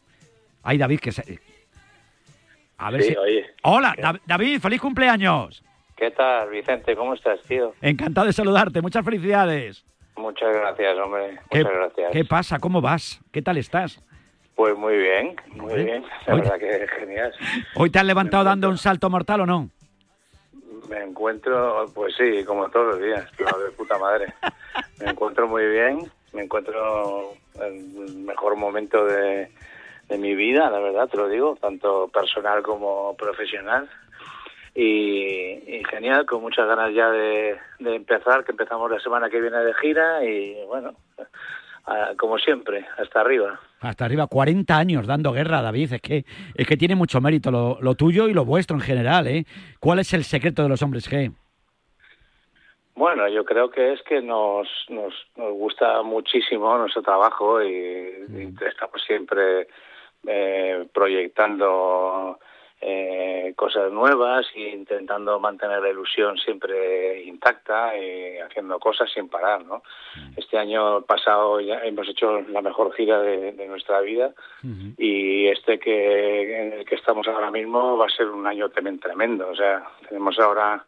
Ay, 0.62 0.78
David, 0.78 1.00
que 1.00 1.12
se... 1.12 1.38
A 2.78 2.90
ver 2.90 3.02
Sí, 3.02 3.10
si... 3.10 3.16
oye. 3.16 3.46
Hola, 3.62 3.94
Da- 4.00 4.20
David, 4.26 4.60
feliz 4.60 4.80
cumpleaños. 4.80 5.62
¿Qué 5.96 6.10
tal, 6.10 6.48
Vicente? 6.50 6.96
¿Cómo 6.96 7.14
estás, 7.14 7.40
tío? 7.42 7.74
Encantado 7.80 8.26
de 8.26 8.32
saludarte, 8.32 8.80
muchas 8.82 9.04
felicidades. 9.04 9.84
Muchas 10.16 10.54
gracias, 10.54 10.98
hombre. 10.98 11.38
¿Qué, 11.50 11.58
Muchas 11.58 11.72
gracias. 11.76 12.12
¿Qué 12.12 12.24
pasa? 12.24 12.58
¿Cómo 12.58 12.80
vas? 12.80 13.20
¿Qué 13.30 13.40
tal 13.42 13.56
estás? 13.58 14.02
Pues 14.56 14.76
muy 14.76 14.96
bien, 14.96 15.36
muy 15.54 15.74
bien. 15.84 16.04
La 16.26 16.34
verdad 16.34 16.58
que 16.58 16.86
genial. 17.00 17.32
¿Hoy 17.74 17.90
te 17.90 17.98
has 17.98 18.04
levantado 18.04 18.44
dando 18.44 18.68
un 18.68 18.78
salto 18.78 19.08
mortal 19.08 19.42
o 19.42 19.46
no? 19.46 19.70
Me 20.88 21.02
encuentro, 21.02 21.86
pues 21.94 22.14
sí, 22.16 22.44
como 22.44 22.68
todos 22.70 22.94
los 22.94 23.02
días, 23.02 23.28
pero 23.36 23.58
de 23.58 23.70
puta 23.72 23.98
madre. 23.98 24.34
Me 25.00 25.10
encuentro 25.10 25.48
muy 25.48 25.66
bien, 25.66 26.10
me 26.32 26.42
encuentro 26.42 27.34
en 27.56 28.04
el 28.06 28.16
mejor 28.16 28.56
momento 28.56 29.04
de, 29.04 29.50
de 30.08 30.18
mi 30.18 30.34
vida, 30.34 30.70
la 30.70 30.78
verdad, 30.78 31.08
te 31.08 31.16
lo 31.16 31.28
digo, 31.28 31.56
tanto 31.60 32.08
personal 32.08 32.62
como 32.62 33.16
profesional. 33.16 33.88
Y, 34.74 35.82
genial, 35.90 36.24
con 36.24 36.40
muchas 36.40 36.66
ganas 36.66 36.94
ya 36.94 37.10
de, 37.10 37.58
empezar, 37.80 38.44
que 38.44 38.52
empezamos 38.52 38.90
la 38.90 39.00
semana 39.00 39.28
que 39.28 39.40
viene 39.40 39.58
de 39.58 39.74
gira 39.74 40.24
y 40.24 40.64
bueno, 40.66 40.94
como 42.18 42.38
siempre, 42.38 42.86
hasta 42.96 43.20
arriba. 43.20 43.60
Hasta 43.82 44.04
arriba, 44.04 44.26
40 44.28 44.76
años 44.76 45.06
dando 45.06 45.32
guerra, 45.32 45.60
David. 45.60 45.92
Es 45.94 46.00
que, 46.00 46.24
es 46.54 46.66
que 46.66 46.76
tiene 46.76 46.94
mucho 46.94 47.20
mérito 47.20 47.50
lo, 47.50 47.78
lo 47.80 47.94
tuyo 47.94 48.28
y 48.28 48.34
lo 48.34 48.44
vuestro 48.44 48.76
en 48.76 48.82
general, 48.82 49.26
¿eh? 49.26 49.44
¿Cuál 49.80 49.98
es 49.98 50.14
el 50.14 50.24
secreto 50.24 50.62
de 50.62 50.68
los 50.68 50.82
hombres 50.82 51.10
G? 51.10 51.32
Bueno, 52.94 53.26
yo 53.28 53.44
creo 53.44 53.70
que 53.70 53.94
es 53.94 54.02
que 54.02 54.20
nos, 54.20 54.68
nos, 54.88 55.14
nos 55.36 55.52
gusta 55.54 56.02
muchísimo 56.02 56.76
nuestro 56.78 57.02
trabajo 57.02 57.62
y, 57.62 57.68
y 57.68 58.54
estamos 58.66 59.02
siempre 59.06 59.66
eh, 60.26 60.86
proyectando 60.92 62.38
eh, 62.84 63.52
cosas 63.54 63.92
nuevas 63.92 64.44
e 64.56 64.70
intentando 64.70 65.38
mantener 65.38 65.80
la 65.80 65.90
ilusión 65.90 66.36
siempre 66.36 67.22
intacta 67.22 67.96
y 67.96 68.38
haciendo 68.38 68.80
cosas 68.80 69.08
sin 69.12 69.28
parar, 69.28 69.64
¿no? 69.64 69.84
Este 70.36 70.58
año 70.58 71.02
pasado 71.02 71.60
ya 71.60 71.78
hemos 71.84 72.08
hecho 72.08 72.40
la 72.40 72.60
mejor 72.60 72.92
gira 72.94 73.20
de, 73.20 73.52
de 73.52 73.68
nuestra 73.68 74.00
vida 74.00 74.32
y 74.98 75.46
este 75.46 75.78
que 75.78 76.60
en 76.60 76.72
el 76.72 76.84
que 76.84 76.96
estamos 76.96 77.28
ahora 77.28 77.52
mismo 77.52 77.96
va 77.96 78.06
a 78.06 78.16
ser 78.16 78.26
un 78.26 78.48
año 78.48 78.68
también 78.70 78.98
tremendo. 78.98 79.48
O 79.48 79.54
sea, 79.54 79.84
tenemos 80.08 80.36
ahora 80.40 80.84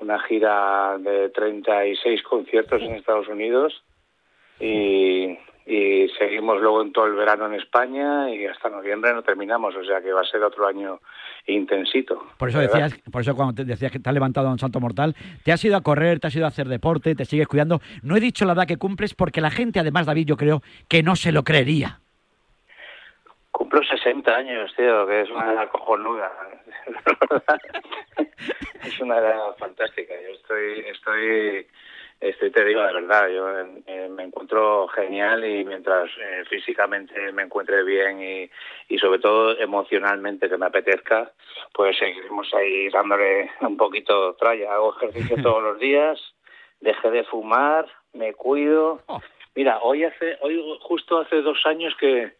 una 0.00 0.18
gira 0.22 0.98
de 0.98 1.28
36 1.28 2.22
conciertos 2.24 2.82
en 2.82 2.96
Estados 2.96 3.28
Unidos 3.28 3.84
y, 4.58 5.38
y 5.66 6.08
seguimos 6.18 6.60
luego 6.60 6.82
en 6.82 6.92
todo 6.92 7.06
el 7.06 7.14
verano 7.14 7.46
en 7.46 7.54
España 7.54 8.30
y 8.30 8.46
hasta 8.46 8.68
noviembre 8.68 9.12
no 9.12 9.22
terminamos, 9.22 9.74
o 9.76 9.84
sea 9.84 10.00
que 10.00 10.12
va 10.12 10.22
a 10.22 10.24
ser 10.24 10.42
otro 10.42 10.66
año 10.66 11.00
intensito. 11.46 12.26
Por 12.38 12.48
eso 12.48 12.58
¿verdad? 12.58 12.84
decías, 12.84 13.00
por 13.10 13.22
eso 13.22 13.36
cuando 13.36 13.54
te 13.54 13.64
decías 13.64 13.92
que 13.92 13.98
te 13.98 14.08
has 14.08 14.14
levantado 14.14 14.48
a 14.48 14.52
un 14.52 14.58
salto 14.58 14.80
mortal, 14.80 15.14
te 15.44 15.52
has 15.52 15.64
ido 15.64 15.76
a 15.76 15.82
correr, 15.82 16.20
te 16.20 16.26
has 16.26 16.36
ido 16.36 16.44
a 16.44 16.48
hacer 16.48 16.68
deporte, 16.68 17.14
te 17.14 17.24
sigues 17.24 17.48
cuidando. 17.48 17.80
No 18.02 18.16
he 18.16 18.20
dicho 18.20 18.44
la 18.44 18.54
edad 18.54 18.66
que 18.66 18.78
cumples 18.78 19.14
porque 19.14 19.40
la 19.40 19.50
gente, 19.50 19.80
además, 19.80 20.06
David, 20.06 20.26
yo 20.26 20.36
creo 20.36 20.62
que 20.88 21.02
no 21.02 21.16
se 21.16 21.32
lo 21.32 21.44
creería. 21.44 22.00
Cumplo 23.50 23.82
60 23.82 24.34
años, 24.34 24.72
tío, 24.76 25.06
que 25.06 25.22
es 25.22 25.30
una 25.30 25.52
edad 25.52 25.68
cojonuda. 25.70 26.32
es 28.84 29.00
una 29.00 29.18
edad 29.18 29.56
fantástica. 29.58 30.14
Yo 30.14 30.30
estoy, 30.34 30.84
estoy, 30.90 31.66
estoy 32.20 32.50
te 32.50 32.64
digo 32.64 32.82
de 32.82 32.92
verdad, 32.92 33.28
yo 33.28 33.48
eh, 33.86 34.08
me 34.10 34.24
encuentro 34.24 34.88
genial 34.88 35.44
y 35.44 35.64
mientras 35.64 36.10
eh, 36.18 36.44
físicamente 36.48 37.32
me 37.32 37.42
encuentre 37.42 37.82
bien 37.82 38.22
y, 38.22 38.50
y 38.88 38.98
sobre 38.98 39.18
todo 39.18 39.58
emocionalmente 39.58 40.48
que 40.48 40.58
me 40.58 40.66
apetezca, 40.66 41.32
pues 41.72 41.96
seguiremos 41.98 42.52
ahí 42.54 42.88
dándole 42.90 43.50
un 43.60 43.76
poquito 43.76 44.34
tralla. 44.34 44.74
Hago 44.74 44.94
ejercicio 44.96 45.36
todos 45.42 45.62
los 45.62 45.78
días, 45.78 46.20
dejé 46.80 47.10
de 47.10 47.24
fumar, 47.24 47.86
me 48.12 48.34
cuido. 48.34 49.02
Mira, 49.54 49.80
hoy 49.82 50.04
hace, 50.04 50.36
hoy 50.42 50.62
justo 50.80 51.18
hace 51.18 51.42
dos 51.42 51.64
años 51.64 51.94
que 51.98 52.38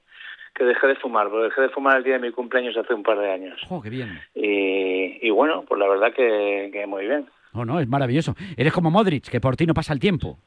que 0.52 0.64
dejé 0.64 0.88
de 0.88 0.96
fumar, 0.96 1.28
porque 1.28 1.44
dejé 1.44 1.62
de 1.62 1.68
fumar 1.68 1.98
el 1.98 2.02
día 2.02 2.14
de 2.14 2.26
mi 2.26 2.32
cumpleaños 2.32 2.76
hace 2.76 2.92
un 2.92 3.04
par 3.04 3.18
de 3.18 3.30
años. 3.30 3.60
¡Oh, 3.70 3.80
qué 3.80 3.88
bien! 3.88 4.20
Y, 4.34 5.24
y 5.26 5.30
bueno, 5.30 5.64
pues 5.66 5.78
la 5.78 5.88
verdad 5.88 6.12
que, 6.12 6.70
que 6.72 6.86
muy 6.86 7.06
bien. 7.06 7.28
No, 7.52 7.64
no, 7.64 7.80
es 7.80 7.88
maravilloso. 7.88 8.34
Eres 8.56 8.72
como 8.72 8.90
Modric, 8.90 9.28
que 9.28 9.40
por 9.40 9.56
ti 9.56 9.66
no 9.66 9.74
pasa 9.74 9.92
el 9.92 10.00
tiempo. 10.00 10.38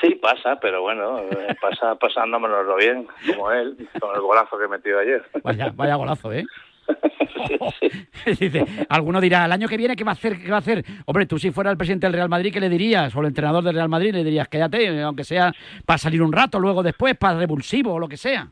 Sí, 0.00 0.14
pasa, 0.16 0.58
pero 0.60 0.82
bueno, 0.82 1.18
eh, 1.20 1.56
pasa 1.60 1.94
pasándomelo 2.00 2.76
bien, 2.76 3.06
como 3.26 3.50
él, 3.50 3.88
con 3.98 4.14
el 4.14 4.20
golazo 4.20 4.58
que 4.58 4.68
metió 4.68 4.98
ayer. 4.98 5.24
Vaya, 5.42 5.72
vaya 5.74 5.94
golazo, 5.94 6.32
¿eh? 6.32 6.44
Dice, 8.38 8.64
alguno 8.88 9.20
dirá, 9.20 9.46
el 9.46 9.52
año 9.52 9.66
que 9.66 9.76
viene, 9.76 9.96
¿qué 9.96 10.04
va 10.04 10.12
a 10.12 10.14
hacer? 10.14 10.40
¿Qué 10.40 10.50
va 10.50 10.56
a 10.56 10.60
hacer? 10.60 10.84
Hombre, 11.06 11.26
tú 11.26 11.36
si 11.36 11.50
fuera 11.50 11.70
el 11.70 11.76
presidente 11.76 12.06
del 12.06 12.14
Real 12.14 12.28
Madrid, 12.28 12.52
¿qué 12.52 12.60
le 12.60 12.68
dirías? 12.68 13.14
O 13.16 13.20
el 13.20 13.26
entrenador 13.26 13.64
del 13.64 13.74
Real 13.74 13.88
Madrid, 13.88 14.12
le 14.12 14.22
dirías, 14.22 14.46
quédate, 14.46 15.02
aunque 15.02 15.24
sea 15.24 15.52
para 15.84 15.98
salir 15.98 16.22
un 16.22 16.32
rato, 16.32 16.60
luego 16.60 16.84
después, 16.84 17.16
para 17.16 17.38
revulsivo 17.38 17.94
o 17.94 17.98
lo 17.98 18.08
que 18.08 18.16
sea. 18.16 18.48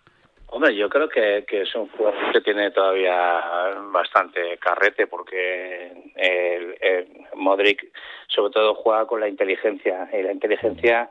Hombre, 0.55 0.73
yo 0.77 0.89
creo 0.89 1.09
que, 1.09 1.45
que 1.49 1.63
es 1.63 1.75
un 1.75 1.89
jugador 1.89 2.31
que 2.33 2.41
tiene 2.41 2.71
todavía 2.71 3.75
bastante 3.91 4.57
carrete 4.59 5.09
porque 5.09 5.91
el, 6.15 6.77
el 6.81 7.09
Modric 7.35 7.85
sobre 8.29 8.53
todo 8.53 8.77
juega 8.77 9.05
con 9.05 9.19
la 9.19 9.27
inteligencia 9.27 10.09
y 10.13 10.23
la 10.23 10.31
inteligencia 10.31 11.11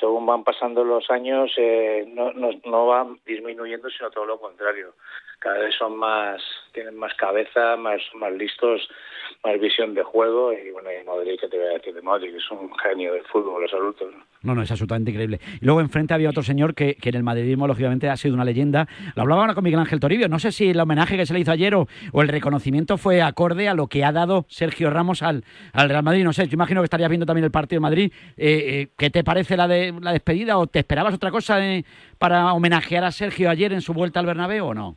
según 0.00 0.24
van 0.24 0.42
pasando 0.42 0.84
los 0.84 1.10
años 1.10 1.52
eh, 1.58 2.06
no, 2.08 2.32
no 2.32 2.86
va 2.86 3.06
disminuyendo 3.26 3.90
sino 3.90 4.10
todo 4.10 4.24
lo 4.24 4.40
contrario 4.40 4.94
cada 5.38 5.58
vez 5.58 5.74
son 5.76 5.96
más 5.96 6.40
tienen 6.72 6.96
más 6.96 7.14
cabeza 7.14 7.76
más 7.76 8.00
más 8.14 8.32
listos 8.32 8.88
más 9.44 9.58
visión 9.60 9.94
de 9.94 10.02
juego 10.02 10.52
y 10.52 10.70
bueno 10.70 10.90
y 10.90 11.04
Modric 11.04 11.40
que 11.40 11.48
te 11.48 11.58
voy 11.58 11.66
a 11.66 11.78
decir 11.78 11.94
de 11.94 12.02
Modric 12.02 12.34
es 12.34 12.50
un 12.50 12.72
genio 12.78 13.12
del 13.14 13.24
fútbol 13.24 13.62
absoluto 13.62 14.10
¿no? 14.10 14.28
No, 14.42 14.54
no, 14.54 14.62
es 14.62 14.70
absolutamente 14.70 15.10
increíble. 15.10 15.40
Y 15.60 15.64
luego 15.64 15.80
enfrente 15.80 16.14
había 16.14 16.30
otro 16.30 16.42
señor 16.42 16.74
que, 16.74 16.94
que 16.94 17.08
en 17.08 17.16
el 17.16 17.22
madridismo, 17.24 17.66
lógicamente, 17.66 18.08
ha 18.08 18.16
sido 18.16 18.34
una 18.34 18.44
leyenda. 18.44 18.86
Lo 19.16 19.22
hablaba 19.22 19.42
ahora 19.42 19.54
con 19.54 19.64
Miguel 19.64 19.80
Ángel 19.80 19.98
Toribio. 19.98 20.28
No 20.28 20.38
sé 20.38 20.52
si 20.52 20.70
el 20.70 20.78
homenaje 20.78 21.16
que 21.16 21.26
se 21.26 21.34
le 21.34 21.40
hizo 21.40 21.50
ayer 21.50 21.74
o, 21.74 21.88
o 22.12 22.22
el 22.22 22.28
reconocimiento 22.28 22.98
fue 22.98 23.20
acorde 23.20 23.68
a 23.68 23.74
lo 23.74 23.88
que 23.88 24.04
ha 24.04 24.12
dado 24.12 24.46
Sergio 24.48 24.90
Ramos 24.90 25.22
al, 25.22 25.44
al 25.72 25.88
Real 25.88 26.04
Madrid. 26.04 26.22
No 26.22 26.32
sé, 26.32 26.46
yo 26.46 26.54
imagino 26.54 26.80
que 26.80 26.84
estarías 26.84 27.10
viendo 27.10 27.26
también 27.26 27.44
el 27.44 27.50
partido 27.50 27.78
de 27.78 27.82
Madrid. 27.82 28.12
Eh, 28.36 28.80
eh, 28.82 28.88
¿Qué 28.96 29.10
te 29.10 29.24
parece 29.24 29.56
la, 29.56 29.66
de, 29.66 29.92
la 30.00 30.12
despedida 30.12 30.56
o 30.58 30.68
te 30.68 30.78
esperabas 30.78 31.14
otra 31.14 31.32
cosa 31.32 31.64
eh, 31.64 31.84
para 32.18 32.52
homenajear 32.52 33.04
a 33.04 33.10
Sergio 33.10 33.50
ayer 33.50 33.72
en 33.72 33.80
su 33.80 33.92
vuelta 33.92 34.20
al 34.20 34.26
Bernabéu 34.26 34.66
o 34.66 34.74
no? 34.74 34.96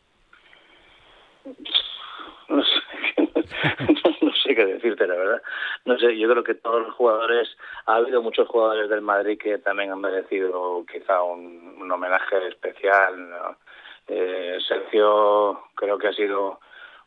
no 2.50 2.64
sé, 2.64 2.82
no 4.22 4.34
sé 4.44 4.56
qué 4.56 4.66
decirte, 4.66 5.08
la 5.08 5.16
verdad. 5.16 5.42
No 5.86 5.98
sé, 5.98 6.18
yo 6.18 6.30
creo 6.30 6.44
que 6.44 6.56
todos 6.56 6.82
los 6.88 6.94
jugadores, 6.96 7.50
ha 7.86 7.96
habido 7.96 8.22
muchos 8.22 8.48
jugadores 8.48 8.90
del 8.90 9.02
Madrid 9.02 9.40
que 9.40 9.58
también 9.58 9.92
han 9.92 10.02
merecido 10.02 10.86
quizá 10.92 11.22
un, 11.24 11.78
un 11.80 11.92
homenaje 11.92 12.48
especial. 12.48 13.58
Eh, 14.08 14.58
Sergio 14.68 15.64
creo 15.76 15.98
que 15.98 16.08
ha 16.08 16.14
sido 16.14 16.60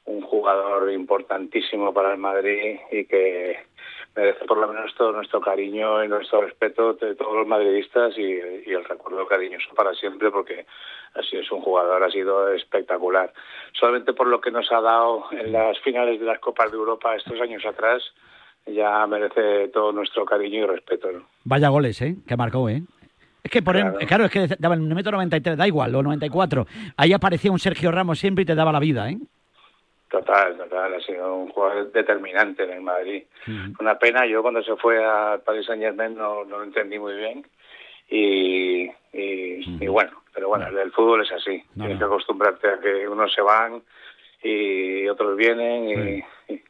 un 0.06 0.22
jugador 0.22 0.90
importantísimo 0.92 1.92
para 1.92 2.12
el 2.12 2.18
Madrid 2.18 2.78
y 2.92 3.04
que 3.04 3.58
merece 4.14 4.44
por 4.44 4.58
lo 4.58 4.68
menos 4.68 4.94
todo 4.94 5.12
nuestro 5.12 5.40
cariño 5.40 6.04
y 6.04 6.08
nuestro 6.08 6.42
respeto 6.42 6.94
de 6.94 7.14
todos 7.14 7.34
los 7.34 7.46
madridistas 7.46 8.16
y, 8.16 8.22
y 8.22 8.72
el 8.72 8.84
recuerdo 8.84 9.26
cariñoso 9.26 9.74
para 9.74 9.92
siempre 9.94 10.30
porque 10.30 10.66
así 11.14 11.36
es 11.36 11.50
un 11.50 11.60
jugador, 11.60 12.02
ha 12.02 12.10
sido 12.10 12.52
espectacular. 12.52 13.32
Solamente 13.72 14.12
por 14.12 14.26
lo 14.26 14.40
que 14.40 14.50
nos 14.50 14.70
ha 14.72 14.80
dado 14.80 15.24
en 15.32 15.52
las 15.52 15.78
finales 15.80 16.20
de 16.20 16.26
las 16.26 16.38
Copas 16.38 16.70
de 16.70 16.76
Europa 16.76 17.16
estos 17.16 17.40
años 17.40 17.64
atrás, 17.64 18.02
ya 18.66 19.06
merece 19.06 19.68
todo 19.68 19.92
nuestro 19.92 20.24
cariño 20.24 20.64
y 20.64 20.66
respeto. 20.66 21.12
¿no? 21.12 21.26
Vaya 21.44 21.68
goles, 21.68 22.00
¿eh? 22.02 22.16
Que 22.26 22.36
marcó, 22.36 22.68
¿eh? 22.68 22.82
Es 23.42 23.50
que 23.50 23.62
por 23.62 23.74
claro. 23.74 23.98
claro, 24.06 24.24
es 24.24 24.30
que 24.30 24.48
daba 24.58 24.74
el 24.74 24.80
metro 24.80 25.12
93, 25.12 25.58
da 25.58 25.66
igual, 25.66 25.94
o 25.94 26.02
94. 26.02 26.66
Ahí 26.96 27.12
aparecía 27.12 27.52
un 27.52 27.58
Sergio 27.58 27.92
Ramos 27.92 28.18
siempre 28.18 28.42
y 28.42 28.46
te 28.46 28.54
daba 28.54 28.72
la 28.72 28.80
vida, 28.80 29.10
¿eh? 29.10 29.18
Total, 30.14 30.56
total, 30.56 30.94
ha 30.94 31.00
sido 31.00 31.34
un 31.34 31.48
jugador 31.48 31.90
determinante 31.90 32.62
en 32.62 32.70
el 32.70 32.82
Madrid. 32.82 33.24
Una 33.80 33.98
pena, 33.98 34.24
yo 34.26 34.42
cuando 34.42 34.62
se 34.62 34.76
fue 34.76 35.04
al 35.04 35.40
Paris 35.40 35.66
Saint 35.66 35.82
Germain 35.82 36.14
no, 36.14 36.44
no 36.44 36.58
lo 36.58 36.62
entendí 36.64 37.00
muy 37.00 37.16
bien 37.16 37.44
y, 38.08 38.84
y, 39.12 39.76
y 39.80 39.86
bueno, 39.88 40.12
pero 40.32 40.48
bueno, 40.48 40.68
el, 40.68 40.78
el 40.78 40.92
fútbol 40.92 41.22
es 41.22 41.32
así, 41.32 41.60
tienes 41.74 41.98
que 41.98 42.04
acostumbrarte 42.04 42.68
a 42.68 42.78
que 42.78 43.08
unos 43.08 43.32
se 43.34 43.42
van 43.42 43.82
y 44.42 45.08
otros 45.08 45.36
vienen 45.36 45.88
y, 46.48 46.52
y 46.52 46.62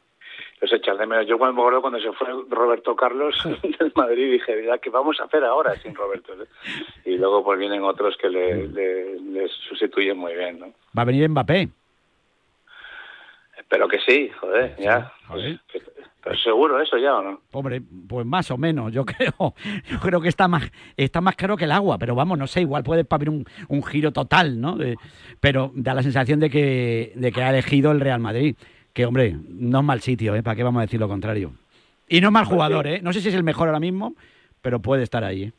los 0.61 0.73
echas 0.73 0.97
de 0.97 1.05
menos. 1.05 1.27
Yo 1.27 1.37
cuando 1.37 1.53
me 1.53 1.61
acuerdo 1.61 1.81
cuando 1.81 1.99
se 1.99 2.11
fue 2.13 2.29
Roberto 2.49 2.95
Carlos 2.95 3.35
del 3.79 3.91
Madrid 3.95 4.31
dije, 4.31 4.55
"Mira, 4.55 4.79
¿qué 4.79 4.89
vamos 4.89 5.19
a 5.19 5.25
hacer 5.25 5.43
ahora 5.43 5.75
sin 5.75 5.93
Roberto? 5.93 6.33
Y 7.05 7.17
luego 7.17 7.43
pues 7.43 7.59
vienen 7.59 7.83
otros 7.83 8.17
que 8.17 8.27
le, 8.29 8.67
le, 8.69 9.19
le 9.19 9.47
sustituyen 9.69 10.17
muy 10.17 10.33
bien, 10.33 10.57
¿no? 10.59 10.73
Va 10.97 11.03
a 11.03 11.05
venir 11.05 11.29
Mbappé. 11.29 11.69
Espero 13.65 13.87
que 13.87 13.99
sí, 13.99 14.29
joder, 14.39 14.75
ya. 14.79 15.11
Joder. 15.27 15.59
Pero 16.23 16.37
seguro 16.37 16.81
eso 16.81 16.97
ya 16.97 17.15
o 17.17 17.21
no? 17.21 17.41
Hombre, 17.51 17.81
pues 18.07 18.25
más 18.25 18.49
o 18.51 18.57
menos, 18.57 18.91
yo 18.93 19.05
creo, 19.05 19.31
yo 19.89 19.99
creo 20.01 20.21
que 20.21 20.29
está 20.29 20.47
más, 20.47 20.71
está 20.97 21.19
más 21.21 21.35
caro 21.35 21.57
que 21.57 21.65
el 21.65 21.71
agua, 21.71 21.97
pero 21.99 22.15
vamos, 22.15 22.37
no 22.37 22.47
sé, 22.47 22.61
igual 22.61 22.83
puede 22.83 23.05
haber 23.09 23.29
un, 23.29 23.45
un 23.67 23.83
giro 23.83 24.11
total, 24.11 24.59
¿no? 24.61 24.75
De- 24.75 24.97
pero 25.39 25.71
da 25.75 25.93
la 25.93 26.03
sensación 26.03 26.39
de 26.39 26.49
que, 26.49 27.11
de 27.15 27.31
que 27.31 27.41
ha 27.43 27.49
elegido 27.49 27.91
el 27.91 27.99
Real 27.99 28.19
Madrid, 28.19 28.55
que 28.93 29.05
hombre, 29.05 29.35
no 29.49 29.79
es 29.79 29.85
mal 29.85 30.01
sitio, 30.01 30.35
¿eh? 30.35 30.41
¿Para 30.43 30.55
qué 30.55 30.63
vamos 30.63 30.79
a 30.79 30.85
decir 30.85 30.99
lo 30.99 31.07
contrario? 31.07 31.51
Y 32.07 32.21
no 32.21 32.27
es 32.27 32.33
mal 32.33 32.45
jugador, 32.45 32.87
¿eh? 32.87 32.99
No 33.01 33.13
sé 33.13 33.21
si 33.21 33.29
es 33.29 33.35
el 33.35 33.43
mejor 33.43 33.67
ahora 33.67 33.79
mismo, 33.79 34.13
pero 34.61 34.79
puede 34.79 35.03
estar 35.03 35.23
ahí, 35.23 35.43
¿eh? 35.43 35.53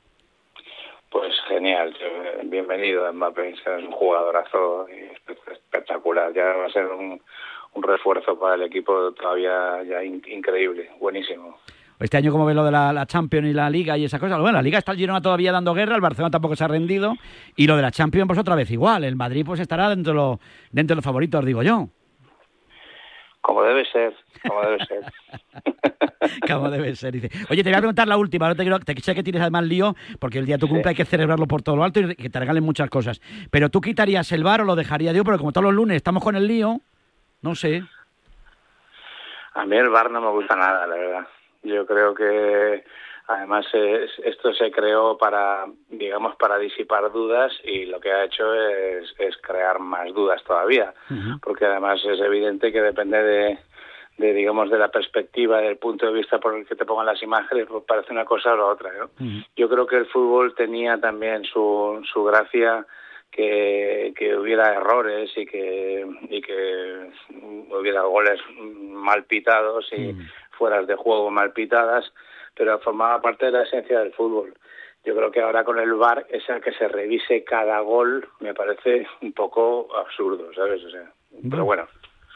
Pues 1.11 1.33
genial, 1.49 1.97
bienvenido 2.45 3.13
Mbappé, 3.13 3.51
es 3.51 3.61
un 3.85 3.91
jugadorazo 3.93 4.87
espectacular, 5.53 6.33
ya 6.35 6.45
va 6.45 6.67
a 6.67 6.71
ser 6.71 6.87
un, 6.87 7.21
un 7.77 7.83
refuerzo 7.83 8.39
para 8.39 8.55
el 8.57 8.63
equipo 8.63 9.13
todavía 9.13 9.83
ya 9.89 10.03
in- 10.03 10.23
increíble, 10.29 10.91
buenísimo. 11.01 11.59
Este 11.99 12.17
año, 12.19 12.31
como 12.31 12.45
ve 12.45 12.53
lo 12.53 12.65
de 12.65 12.71
la, 12.71 12.93
la 12.93 13.07
Champions 13.07 13.49
y 13.49 13.53
la 13.55 13.71
Liga 13.71 13.97
y 13.97 14.05
esas 14.05 14.21
cosas? 14.21 14.39
Bueno, 14.39 14.59
la 14.59 14.63
Liga 14.63 14.79
está 14.79 14.93
el 14.93 14.99
Girona 14.99 15.23
todavía 15.23 15.51
dando 15.53 15.73
guerra, 15.73 15.95
el 15.95 16.03
Barcelona 16.03 16.31
tampoco 16.31 16.55
se 16.55 16.65
ha 16.65 16.69
rendido, 16.69 17.15
y 17.55 17.67
lo 17.67 17.75
de 17.77 17.83
la 17.83 17.91
Champions, 17.91 18.27
pues 18.27 18.39
otra 18.39 18.55
vez 18.55 18.71
igual. 18.71 19.05
El 19.05 19.17
Madrid, 19.17 19.45
pues 19.47 19.61
estará 19.61 19.89
dentro 19.89 20.13
de 20.13 20.17
los, 20.19 20.39
dentro 20.73 20.95
de 20.95 20.97
los 20.97 21.05
favoritos, 21.05 21.45
digo 21.45 21.63
yo. 21.63 21.89
Como 23.41 23.63
debe 23.63 23.85
ser, 23.91 24.13
como 24.47 24.61
debe 24.63 24.85
ser. 24.87 25.01
Como 26.49 26.69
debe 26.71 26.97
ser, 26.97 27.13
dice. 27.13 27.31
Oye, 27.51 27.63
te 27.63 27.69
voy 27.71 27.77
a 27.77 27.79
preguntar 27.79 28.09
la 28.09 28.17
última, 28.17 28.49
no 28.49 28.57
te, 28.57 28.63
quiero, 28.63 28.81
te 28.81 29.01
sé 29.01 29.15
que 29.15 29.23
tienes 29.23 29.41
además 29.41 29.65
lío, 29.65 29.95
porque 30.19 30.39
el 30.39 30.47
día 30.47 30.57
de 30.57 30.61
tu 30.61 30.69
cumple 30.69 30.89
hay 30.91 30.95
que 30.97 31.05
celebrarlo 31.05 31.47
por 31.47 31.63
todo 31.63 31.77
lo 31.77 31.85
alto 31.85 32.01
y 32.01 32.17
que 32.17 32.29
te 32.29 32.41
regalen 32.41 32.65
muchas 32.65 32.91
cosas. 32.91 33.21
Pero 33.51 33.69
tú 33.69 33.81
quitarías 33.81 34.31
el 34.33 34.43
bar 34.43 34.63
o 34.63 34.65
lo 34.65 34.75
dejarías 34.75 35.15
yo, 35.15 35.23
pero 35.25 35.39
como 35.39 35.53
todos 35.53 35.65
los 35.67 35.75
lunes 35.75 35.97
estamos 35.97 36.25
con 36.25 36.35
el 36.35 36.49
lío, 36.49 36.81
no 37.47 37.55
sé. 37.55 37.83
A 39.55 39.65
mí 39.65 39.77
el 39.77 39.89
bar 39.89 40.11
no 40.11 40.21
me 40.21 40.31
gusta 40.31 40.57
nada, 40.57 40.87
la 40.87 40.97
verdad. 40.97 41.27
Yo 41.63 41.87
creo 41.87 42.15
que 42.15 42.85
además 43.29 43.65
es- 43.73 44.19
esto 44.25 44.53
se 44.53 44.71
creó 44.71 45.17
para, 45.17 45.67
digamos, 45.89 46.37
para 46.37 46.59
disipar 46.59 47.11
dudas 47.13 47.53
y 47.65 47.87
lo 47.87 47.99
que 48.01 48.13
ha 48.13 48.25
hecho 48.25 48.53
es, 48.55 49.15
es 49.19 49.37
crear 49.39 49.79
más 49.79 50.13
dudas 50.13 50.43
todavía, 50.45 50.93
porque 51.43 51.67
además 51.67 52.01
es 52.05 52.21
evidente 52.21 52.71
que 52.73 52.83
depende 52.83 53.23
de, 53.23 53.59
de, 54.19 54.33
digamos, 54.35 54.71
de 54.71 54.79
la 54.79 54.89
perspectiva, 54.91 55.59
del 55.59 55.79
punto 55.79 56.07
de 56.07 56.13
vista 56.13 56.39
por 56.39 56.55
el 56.55 56.67
que 56.67 56.77
te 56.77 56.85
pongan 56.85 57.07
las 57.07 57.23
imágenes, 57.23 57.67
pues 57.69 57.85
parece 57.87 58.13
una 58.13 58.25
cosa 58.25 58.53
o 58.53 58.57
la 58.57 58.65
otra. 58.67 58.91
¿no? 58.93 59.11
Yo 59.57 59.69
creo 59.69 59.87
que 59.87 59.97
el 59.97 60.07
fútbol 60.07 60.55
tenía 60.55 60.99
también 60.99 61.45
su, 61.45 62.03
su 62.13 62.25
gracia 62.25 62.87
que, 63.37 64.15
que 64.17 64.35
hubiera 64.35 64.75
errores 64.75 65.31
y 65.37 65.45
que, 65.45 66.07
y 66.31 66.41
que 66.41 67.11
hubiera 67.71 68.03
goles 68.03 68.41
mal 68.59 69.25
pitados 69.25 69.93
y 69.93 70.15
fueras 70.53 70.87
de 70.87 70.95
juego 70.97 71.31
mal 71.31 71.53
pitadas, 71.53 72.11
pero 72.55 72.79
formaba 72.79 73.21
parte 73.21 73.47
de 73.47 73.53
la 73.53 73.65
esencia 73.65 74.01
del 74.01 74.15
fútbol. 74.15 74.55
Yo 75.05 75.15
creo 75.15 75.31
que 75.31 75.43
ahora 75.43 75.65
con 75.65 75.79
el 75.79 75.93
VAR, 75.95 76.27
esa 76.31 76.61
que 76.61 76.73
se 76.73 76.89
revise 76.89 77.45
cada 77.45 77.79
gol, 77.81 78.27
me 78.41 78.55
parece 78.55 79.07
un 79.21 79.33
poco 79.33 79.89
absurdo, 79.95 80.53
¿sabes? 80.55 80.83
O 80.83 80.91
sea, 80.91 81.13
pero 81.51 81.65
bueno, 81.65 81.87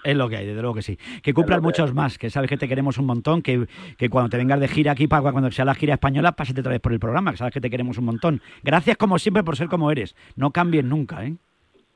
Es 0.05 0.16
lo 0.16 0.28
que 0.28 0.36
hay, 0.36 0.46
desde 0.46 0.61
luego 0.61 0.74
que 0.74 0.82
sí. 0.82 0.98
Que 1.22 1.34
cumplan 1.34 1.62
muchos 1.62 1.94
más, 1.94 2.18
que 2.18 2.30
sabes 2.30 2.48
que 2.48 2.57
te 2.57 2.68
queremos 2.68 2.98
un 2.98 3.07
montón, 3.07 3.42
que, 3.42 3.66
que 3.98 4.09
cuando 4.09 4.30
te 4.30 4.36
vengas 4.36 4.61
de 4.61 4.68
gira 4.68 4.92
aquí, 4.92 5.07
para 5.07 5.22
cuando 5.22 5.51
sea 5.51 5.64
la 5.64 5.74
gira 5.74 5.94
española, 5.94 6.32
pásate 6.32 6.61
otra 6.61 6.72
vez 6.72 6.80
por 6.80 6.92
el 6.92 7.01
programa, 7.01 7.32
que 7.32 7.36
sabes 7.36 7.55
que 7.55 7.61
te 7.61 7.70
queremos 7.70 7.98
un 7.98 8.07
montón. 8.07 8.40
Gracias 8.62 8.96
como 8.96 9.18
siempre 9.18 9.42
por 9.42 9.57
ser 9.57 9.68
como 9.68 9.90
eres. 9.90 10.16
No 10.36 10.51
cambies 10.51 10.84
nunca, 10.84 11.24
¿eh? 11.24 11.34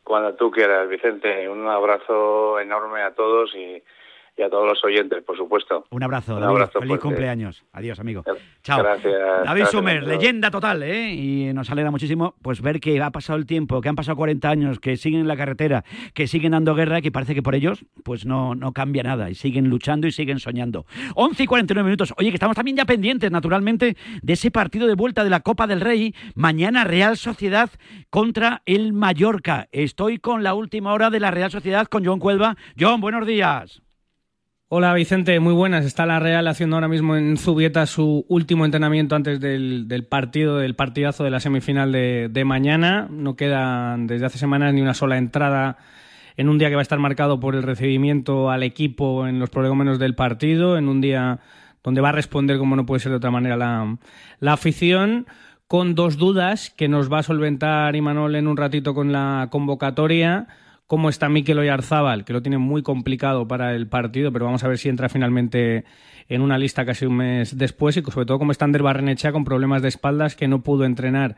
cuando 0.05 0.34
tú 0.34 0.50
quieras, 0.50 0.88
Vicente, 0.88 1.48
un 1.48 1.66
abrazo 1.66 2.61
enorme 2.61 3.02
a 3.02 3.14
todos 3.14 3.52
y, 3.55 3.82
y 4.37 4.43
a 4.43 4.51
todos 4.51 4.66
los 4.66 4.85
oyentes, 4.85 5.22
por 5.22 5.37
supuesto. 5.37 5.85
Un 5.91 6.03
abrazo, 6.03 6.35
Un 6.35 6.41
David. 6.41 6.51
abrazo 6.53 6.72
Feliz 6.80 6.89
fuerte. 6.89 7.03
cumpleaños. 7.03 7.64
Adiós, 7.72 8.01
amigo. 8.01 8.24
Chao. 8.62 8.80
Gracias. 8.82 9.12
David 9.12 9.45
gracias, 9.45 9.70
Sumer, 9.70 10.03
leyenda 10.03 10.51
total, 10.51 10.82
¿eh? 10.82 11.12
Y 11.14 11.53
nos 11.53 11.70
alegra 11.70 11.91
muchísimo 11.93 12.35
pues 12.43 12.61
ver 12.61 12.80
que 12.80 13.01
ha 13.01 13.11
pasado 13.11 13.39
el 13.39 13.47
tiempo, 13.47 13.80
que 13.80 13.89
han 13.89 13.95
pasado 13.95 14.16
40 14.16 14.49
años, 14.51 14.80
que 14.80 14.97
siguen 14.97 15.20
en 15.20 15.28
la 15.28 15.37
carretera, 15.37 15.85
que 16.14 16.26
siguen 16.26 16.53
dando 16.53 16.74
guerra, 16.74 17.01
que 17.01 17.12
parece 17.12 17.35
que 17.35 17.43
por 17.43 17.55
ellos 17.55 17.85
pues 18.03 18.26
no, 18.26 18.55
no 18.57 18.72
cambia 18.72 19.03
nada 19.05 19.30
y 19.30 19.35
siguen 19.37 19.68
luchando 19.70 20.07
y 20.09 20.12
siguen 20.12 20.41
soñando. 20.41 20.85
11 21.14 21.43
y 21.45 21.47
49 21.47 21.85
minutos. 21.85 22.12
Oye, 22.16 22.30
que 22.30 22.37
estamos 22.37 22.57
también 22.57 22.76
ya 22.76 22.85
pendientes, 22.87 23.30
naturalmente, 23.30 23.97
de 24.20 24.32
ese 24.32 24.51
partido 24.51 24.87
de 24.89 24.95
vuelta 24.95 25.22
de 25.22 25.30
la 25.30 25.41
Copa 25.41 25.66
del 25.68 25.80
Rey. 25.80 26.12
Mañana 26.35 26.82
Real 26.82 27.16
Sociedad 27.16 27.70
contra 28.11 28.62
el 28.66 28.93
Mallorca. 28.93 29.68
Estoy 29.70 30.18
con 30.18 30.43
la 30.43 30.55
última 30.55 30.93
hora 30.93 31.11
de 31.11 31.20
la 31.20 31.30
Real 31.30 31.51
Sociedad 31.53 31.87
con 31.87 32.05
John 32.05 32.18
Cuelva. 32.18 32.57
John, 32.78 33.01
buenos 33.01 33.26
días. 33.26 33.84
Hola 34.77 34.93
Vicente, 34.93 35.39
muy 35.39 35.53
buenas. 35.53 35.85
Está 35.85 36.05
la 36.05 36.18
Real 36.18 36.49
haciendo 36.49 36.75
ahora 36.75 36.89
mismo 36.89 37.14
en 37.14 37.37
Zubieta 37.37 37.87
su 37.87 38.27
último 38.29 38.64
entrenamiento 38.64 39.14
antes 39.14 39.39
del, 39.39 40.07
partido, 40.11 40.59
del 40.59 40.75
partidazo 40.75 41.22
de 41.22 41.31
la 41.31 41.39
semifinal 41.39 41.93
de, 41.93 42.29
de 42.29 42.45
mañana. 42.45 43.07
No 43.09 43.37
queda 43.37 43.95
desde 43.97 44.27
hace 44.27 44.39
semanas 44.39 44.75
ni 44.75 44.83
una 44.83 44.95
sola 44.95 45.16
entrada 45.16 45.77
en 46.37 46.49
un 46.49 46.59
día 46.59 46.70
que 46.70 46.75
va 46.75 46.81
a 46.81 46.83
estar 46.83 46.99
marcado 46.99 47.39
por 47.39 47.55
el 47.55 47.62
recibimiento 47.62 48.51
al 48.51 48.64
equipo 48.64 49.29
en 49.29 49.39
los 49.39 49.49
prolegómenos 49.49 50.01
del 50.01 50.16
partido, 50.16 50.77
en 50.77 50.89
un 50.89 51.01
día 51.01 51.39
donde 51.85 52.01
va 52.01 52.09
a 52.09 52.12
responder, 52.12 52.59
como 52.59 52.75
no 52.75 52.85
puede 52.85 52.99
ser 52.99 53.11
de 53.11 53.18
otra 53.18 53.31
manera, 53.31 53.57
la, 53.57 53.97
la 54.41 54.55
afición, 54.55 55.29
con 55.68 55.95
dos 55.95 56.16
dudas 56.16 56.70
que 56.70 56.89
nos 56.89 57.12
va 57.12 57.20
a 57.20 57.22
solventar 57.22 57.95
Imanol 57.95 58.35
en 58.35 58.49
un 58.49 58.57
ratito 58.57 58.93
con 58.93 59.12
la 59.12 59.47
convocatoria 59.53 60.49
cómo 60.87 61.09
está 61.09 61.28
Mikel 61.28 61.59
Oyarzábal, 61.59 62.24
que 62.24 62.32
lo 62.32 62.43
tiene 62.43 62.59
muy 62.59 62.82
complicado 62.82 63.49
para 63.49 63.74
el 63.74 63.89
partido, 63.89 64.32
pero 64.32 64.45
vamos 64.45 64.64
a 64.64 64.68
ver 64.68 64.78
si 64.78 64.89
entra 64.89 65.09
finalmente 65.09 65.85
en 66.28 66.41
una 66.41 66.59
lista 66.59 66.85
casi 66.85 67.07
un 67.07 67.16
mes 67.16 67.57
después 67.57 67.97
y 67.97 68.03
sobre 68.03 68.26
todo 68.26 68.39
cómo 68.39 68.53
está 68.53 68.64
Ander 68.64 68.82
Barrenechea 68.82 69.32
con 69.32 69.45
problemas 69.45 69.82
de 69.82 69.89
espaldas 69.89 70.37
que 70.37 70.49
no 70.49 70.62
pudo 70.62 70.85
entrenar 70.85 71.37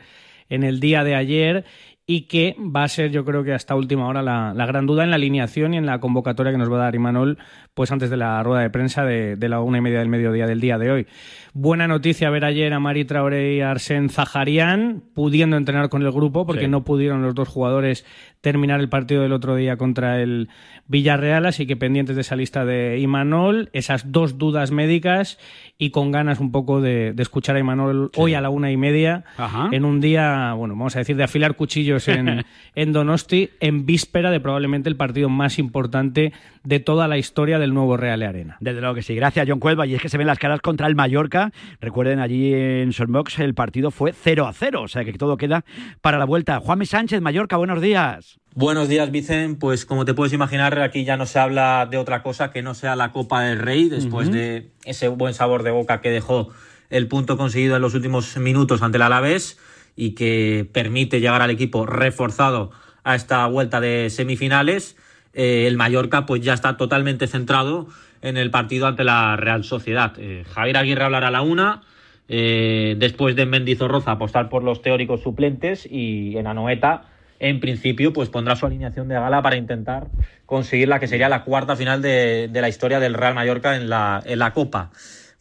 en 0.48 0.62
el 0.62 0.80
día 0.80 1.04
de 1.04 1.14
ayer 1.14 1.64
y 2.08 2.22
que 2.28 2.54
va 2.60 2.84
a 2.84 2.88
ser 2.88 3.10
yo 3.10 3.24
creo 3.24 3.42
que 3.42 3.52
hasta 3.52 3.74
última 3.74 4.06
hora 4.06 4.22
la, 4.22 4.52
la 4.54 4.64
gran 4.66 4.86
duda 4.86 5.02
en 5.02 5.10
la 5.10 5.16
alineación 5.16 5.74
y 5.74 5.76
en 5.76 5.86
la 5.86 5.98
convocatoria 5.98 6.52
que 6.52 6.58
nos 6.58 6.70
va 6.70 6.76
a 6.76 6.84
dar 6.84 6.94
Imanol 6.94 7.36
pues 7.74 7.90
antes 7.90 8.10
de 8.10 8.16
la 8.16 8.40
rueda 8.44 8.60
de 8.62 8.70
prensa 8.70 9.04
de, 9.04 9.34
de 9.36 9.48
la 9.48 9.60
una 9.60 9.78
y 9.78 9.80
media 9.80 9.98
del 9.98 10.08
mediodía 10.08 10.46
del 10.46 10.60
día 10.60 10.78
de 10.78 10.90
hoy. 10.92 11.06
Buena 11.52 11.88
noticia 11.88 12.30
ver 12.30 12.44
ayer 12.44 12.72
a 12.72 12.78
Mari 12.80 13.04
Traoré 13.06 13.56
y 13.56 13.60
a 13.60 13.70
Arsen 13.72 14.08
Zaharian 14.08 15.02
pudiendo 15.14 15.56
entrenar 15.56 15.88
con 15.88 16.02
el 16.02 16.12
grupo 16.12 16.46
porque 16.46 16.62
Sí. 16.66 16.68
no 16.68 16.84
pudieron 16.84 17.22
los 17.22 17.34
dos 17.34 17.48
jugadores 17.48 18.04
terminar 18.40 18.78
el 18.80 18.88
partido 18.88 19.22
del 19.22 19.32
otro 19.32 19.56
día 19.56 19.76
contra 19.76 20.20
el 20.22 20.48
Villarreal, 20.86 21.46
así 21.46 21.66
que 21.66 21.76
pendientes 21.76 22.14
de 22.14 22.20
esa 22.22 22.36
lista 22.36 22.64
de 22.64 22.98
Imanol, 23.00 23.70
esas 23.72 24.12
dos 24.12 24.38
dudas 24.38 24.70
médicas 24.70 25.38
y 25.78 25.90
con 25.90 26.12
ganas 26.12 26.38
un 26.38 26.52
poco 26.52 26.80
de, 26.80 27.12
de 27.12 27.22
escuchar 27.22 27.56
a 27.56 27.58
Imanol 27.58 28.12
hoy 28.16 28.34
a 28.34 28.40
la 28.40 28.50
una 28.50 28.70
y 28.70 28.76
media 28.76 29.24
Ajá. 29.36 29.68
en 29.72 29.84
un 29.84 30.00
día, 30.00 30.52
bueno, 30.52 30.74
vamos 30.74 30.94
a 30.94 31.00
decir, 31.00 31.16
de 31.16 31.24
afilar 31.24 31.56
cuchillos 31.56 31.95
en, 32.08 32.44
en 32.74 32.92
Donosti, 32.92 33.50
en 33.60 33.86
víspera 33.86 34.30
de 34.30 34.40
probablemente 34.40 34.88
el 34.88 34.96
partido 34.96 35.28
más 35.28 35.58
importante 35.58 36.32
de 36.64 36.80
toda 36.80 37.08
la 37.08 37.18
historia 37.18 37.58
del 37.58 37.72
nuevo 37.72 37.96
Real 37.96 38.22
Arena. 38.22 38.56
Desde 38.60 38.80
luego 38.80 38.94
que 38.94 39.02
sí. 39.02 39.14
Gracias, 39.14 39.46
John 39.48 39.60
Cuelva. 39.60 39.86
Y 39.86 39.94
es 39.94 40.02
que 40.02 40.08
se 40.08 40.18
ven 40.18 40.26
las 40.26 40.38
caras 40.38 40.60
contra 40.60 40.86
el 40.86 40.94
Mallorca. 40.94 41.52
Recuerden, 41.80 42.18
allí 42.18 42.52
en 42.54 42.92
Solmox 42.92 43.38
el 43.38 43.54
partido 43.54 43.90
fue 43.90 44.12
0 44.12 44.46
a 44.46 44.52
0. 44.52 44.82
O 44.82 44.88
sea 44.88 45.04
que 45.04 45.12
todo 45.12 45.36
queda 45.36 45.64
para 46.00 46.18
la 46.18 46.24
vuelta. 46.24 46.60
Juanmi 46.60 46.86
Sánchez, 46.86 47.20
Mallorca, 47.20 47.56
buenos 47.56 47.80
días. 47.80 48.38
Buenos 48.54 48.88
días, 48.88 49.10
Vicen. 49.10 49.56
Pues 49.56 49.84
como 49.84 50.04
te 50.04 50.14
puedes 50.14 50.32
imaginar, 50.32 50.78
aquí 50.80 51.04
ya 51.04 51.16
no 51.16 51.26
se 51.26 51.38
habla 51.38 51.86
de 51.90 51.98
otra 51.98 52.22
cosa 52.22 52.50
que 52.50 52.62
no 52.62 52.74
sea 52.74 52.96
la 52.96 53.12
Copa 53.12 53.42
del 53.42 53.58
Rey, 53.58 53.88
después 53.88 54.32
de 54.32 54.70
ese 54.84 55.08
buen 55.08 55.34
sabor 55.34 55.62
de 55.62 55.70
boca 55.70 56.00
que 56.00 56.10
dejó 56.10 56.50
el 56.90 57.06
punto 57.08 57.36
conseguido 57.36 57.76
en 57.76 57.82
los 57.82 57.94
últimos 57.94 58.36
minutos 58.38 58.82
ante 58.82 58.96
el 58.96 59.02
Alavés 59.02 59.58
y 59.96 60.10
que 60.10 60.68
permite 60.72 61.20
llegar 61.20 61.42
al 61.42 61.50
equipo 61.50 61.86
reforzado 61.86 62.70
a 63.02 63.14
esta 63.14 63.46
vuelta 63.46 63.80
de 63.80 64.10
semifinales. 64.10 64.96
Eh, 65.32 65.66
el 65.66 65.76
Mallorca 65.76 66.26
pues 66.26 66.42
ya 66.42 66.54
está 66.54 66.76
totalmente 66.76 67.26
centrado 67.26 67.88
en 68.22 68.36
el 68.36 68.50
partido 68.50 68.86
ante 68.86 69.04
la 69.04 69.36
Real 69.36 69.64
Sociedad. 69.64 70.12
Eh, 70.18 70.44
Javier 70.52 70.76
Aguirre 70.76 71.04
hablará 71.04 71.28
a 71.28 71.30
la 71.30 71.42
una. 71.42 71.82
eh, 72.28 72.96
después 72.98 73.36
de 73.36 73.46
Mendizorroza 73.46 74.12
apostar 74.12 74.48
por 74.48 74.62
los 74.62 74.82
teóricos 74.82 75.22
suplentes 75.22 75.86
y 75.90 76.36
en 76.36 76.46
Anoeta 76.46 77.04
en 77.38 77.60
principio, 77.60 78.12
pues 78.12 78.30
pondrá 78.30 78.56
su 78.56 78.64
alineación 78.64 79.08
de 79.08 79.14
gala 79.14 79.42
para 79.42 79.56
intentar 79.56 80.06
conseguir 80.46 80.88
la 80.88 80.98
que 80.98 81.06
sería 81.06 81.28
la 81.28 81.44
cuarta 81.44 81.76
final 81.76 82.00
de, 82.00 82.48
de 82.50 82.60
la 82.62 82.68
historia 82.68 82.98
del 82.98 83.12
Real 83.14 83.34
Mallorca 83.34 83.76
en 83.76 83.90
la, 83.90 84.22
en 84.24 84.38
la 84.38 84.52
Copa. 84.52 84.90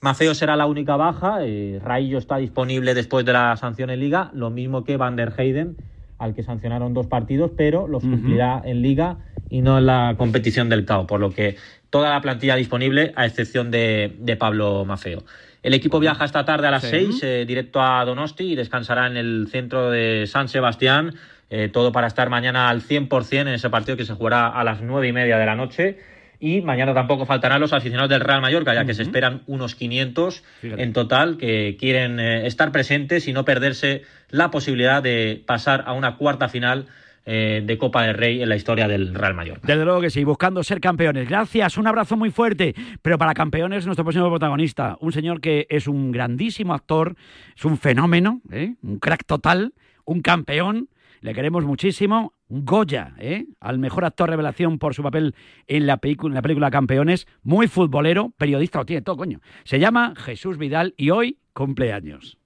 Mafeo 0.02 0.36
será 0.36 0.56
la 0.56 0.66
única 0.68 0.96
baja, 0.98 1.38
eh, 1.41 1.80
Raillo 1.84 2.18
está 2.18 2.38
disponible 2.38 2.93
después 2.93 3.26
de 3.26 3.34
la 3.34 3.56
sanción 3.58 3.89
en 3.89 4.00
Liga, 4.00 4.30
lo 4.34 4.50
mismo 4.50 4.84
que 4.84 4.98
Van 4.98 5.16
der 5.16 5.34
Heyden, 5.36 5.78
al 6.20 6.34
que 6.36 6.43
sancionaron 6.43 6.93
dos 6.93 7.08
partidos, 7.08 7.52
pero 7.58 7.88
los 7.88 8.04
cumplirá 8.04 8.62
en 8.64 8.82
Liga 8.82 9.18
y 9.50 9.62
no 9.62 9.78
en 9.80 9.86
la 9.88 10.16
competición 10.18 10.70
del 10.70 10.86
CAO, 10.86 11.08
por 11.08 11.20
lo 11.20 11.32
que 11.32 11.56
toda 11.89 12.12
la 12.12 12.22
plantilla 12.22 12.56
disponible, 12.56 13.14
a 13.16 13.26
excepción 13.26 13.72
de, 13.72 14.16
de 14.20 14.36
Pablo 14.38 14.86
Mafeo. 14.86 15.24
El 15.64 15.74
equipo 15.74 16.00
viaja 16.00 16.26
esta 16.26 16.46
tarde 16.46 16.68
a 16.68 16.72
las 16.72 16.84
Sí. 16.84 16.89
6 16.91 17.24
eh, 17.24 17.46
directo 17.48 17.82
a 17.82 18.06
Donosti 18.06 18.52
y 18.52 18.56
descansará 18.56 19.08
en 19.08 19.18
el 19.18 19.48
centro 19.50 19.89
de 19.89 20.26
San 20.28 20.48
Sebastián. 20.50 21.16
eh, 21.50 21.70
todo 21.72 21.91
para 21.91 22.08
estar 22.08 22.30
mañana 22.30 22.70
al 22.70 22.82
100% 22.82 23.41
en 23.41 23.48
ese 23.50 23.70
partido 23.70 23.96
que 23.98 24.04
se 24.06 24.14
jugará 24.14 24.48
a 24.48 24.64
las 24.64 24.82
nueve 24.82 25.08
y 25.08 25.12
media 25.12 25.38
de 25.38 25.46
la 25.46 25.56
noche. 25.56 26.00
Y 26.39 26.61
mañana 26.61 26.93
tampoco 26.93 27.25
faltarán 27.25 27.61
los 27.61 27.73
aficionados 27.73 28.09
del 28.09 28.21
Real 28.21 28.41
Mallorca, 28.41 28.73
ya 28.73 28.86
que 28.86 28.93
se 28.93 29.03
esperan 29.03 29.41
unos 29.47 29.75
500 29.75 30.43
Fíjate. 30.61 30.83
en 30.83 30.93
total 30.93 31.38
que 31.38 31.77
quieren 31.79 32.19
eh, 32.19 32.47
estar 32.47 32.71
presentes 32.71 33.27
y 33.27 33.33
no 33.33 33.45
perderse 33.45 34.03
la 34.29 34.51
posibilidad 34.51 35.01
de 35.01 35.43
pasar 35.45 35.83
a 35.88 35.93
una 35.93 36.17
cuarta 36.17 36.49
final 36.49 36.88
eh, 37.27 37.63
de 37.65 37.77
Copa 37.79 38.03
del 38.03 38.13
Rey 38.13 38.43
en 38.43 38.49
la 38.49 38.55
historia 38.55 38.88
del 38.88 39.15
Real 39.15 39.33
Mallorca. 39.33 39.65
Desde 39.65 39.83
luego 39.83 39.99
que 39.99 40.11
sí, 40.11 40.23
buscando 40.23 40.63
ser 40.63 40.79
campeones. 40.79 41.27
Gracias, 41.27 41.75
un 41.75 41.88
abrazo 41.88 42.15
muy 42.15 42.29
fuerte. 42.29 42.75
Pero 43.01 43.17
para 43.17 43.33
campeones, 43.33 43.88
nuestro 43.88 44.05
próximo 44.05 44.29
protagonista, 44.29 44.95
un 44.99 45.11
señor 45.11 45.41
que 45.41 45.65
es 45.71 45.88
un 45.88 46.11
grandísimo 46.11 46.75
actor, 46.75 47.15
es 47.57 47.65
un 47.65 47.79
fenómeno, 47.79 48.41
¿eh? 48.51 48.75
un 48.83 48.99
crack 48.99 49.25
total, 49.25 49.73
un 50.05 50.21
campeón. 50.21 50.88
Le 51.22 51.34
queremos 51.34 51.63
muchísimo. 51.66 52.34
Un 52.47 52.63
Goya, 52.66 53.13
¿eh? 53.18 53.45
al 53.59 53.80
mejor 53.80 54.05
actor 54.05 54.30
revelación 54.30 54.78
por 54.78 54.93
su 54.93 55.01
papel 55.01 55.34
en 55.68 55.88
la, 55.88 55.97
película, 55.97 56.32
en 56.32 56.36
la 56.36 56.41
película 56.43 56.70
Campeones. 56.70 57.28
Muy 57.43 57.68
futbolero, 57.68 58.32
periodista, 58.38 58.80
lo 58.80 58.86
tiene 58.86 59.01
todo, 59.01 59.18
coño. 59.18 59.39
Se 59.63 59.80
llama 59.80 60.13
Jesús 60.16 60.57
Vidal 60.59 60.93
y 60.97 61.09
hoy 61.09 61.39
cumpleaños. 61.53 62.38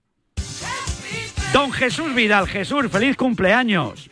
Don 1.54 1.72
Jesús 1.72 2.14
Vidal, 2.16 2.48
Jesús, 2.48 2.88
feliz 2.90 3.18
cumpleaños. 3.18 4.10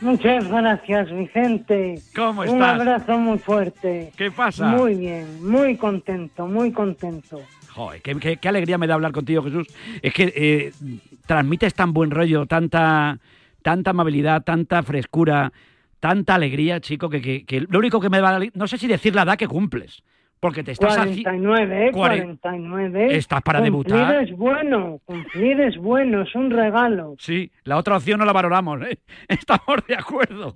Muchas 0.00 0.48
gracias, 0.48 1.10
Vicente. 1.14 2.00
¿Cómo 2.16 2.40
Un 2.42 2.48
estás? 2.48 2.80
abrazo 2.80 3.18
muy 3.18 3.38
fuerte. 3.38 4.12
¿Qué 4.16 4.30
pasa? 4.30 4.66
Muy 4.66 4.94
bien, 4.96 5.46
muy 5.48 5.76
contento, 5.76 6.46
muy 6.46 6.72
contento. 6.72 7.40
Joder, 7.68 8.02
qué, 8.02 8.16
qué- 8.16 8.36
qué 8.38 8.48
alegría 8.48 8.78
me 8.78 8.86
da 8.86 8.94
hablar 8.94 9.12
contigo, 9.12 9.42
Jesús. 9.42 9.68
Es 10.02 10.12
que 10.12 10.32
eh, 10.34 10.72
transmites 11.26 11.74
tan 11.74 11.92
buen 11.92 12.10
rollo, 12.10 12.46
tanta, 12.46 13.18
tanta 13.62 13.90
amabilidad, 13.90 14.42
tanta 14.42 14.82
frescura, 14.82 15.52
tanta 16.00 16.34
alegría, 16.34 16.80
chico, 16.80 17.08
que, 17.10 17.20
que- 17.20 17.44
que 17.44 17.60
lo 17.68 17.78
único 17.78 18.00
que 18.00 18.08
me 18.10 18.20
va 18.20 18.36
a... 18.36 18.40
No 18.54 18.66
sé 18.66 18.78
si 18.78 18.86
decir 18.86 19.14
la 19.14 19.22
edad 19.22 19.36
que 19.36 19.46
cumples, 19.48 20.02
porque 20.40 20.62
te 20.64 20.72
estás... 20.72 20.96
haci- 20.98 21.22
49, 21.22 21.88
¿eh? 21.88 21.92
49. 21.92 23.16
Estás 23.16 23.42
para 23.42 23.58
cumplir 23.60 23.92
debutar. 23.94 24.22
es 24.24 24.32
bueno, 24.36 24.98
cumplir 25.04 25.60
es 25.60 25.76
bueno, 25.76 26.22
es 26.22 26.34
un 26.34 26.50
regalo. 26.50 27.16
Sí, 27.18 27.50
la 27.64 27.76
otra 27.76 27.96
opción 27.96 28.18
no 28.18 28.24
la 28.24 28.32
valoramos, 28.32 28.80
¿eh? 28.82 28.98
Estamos 29.28 29.84
de 29.86 29.96
acuerdo. 29.96 30.54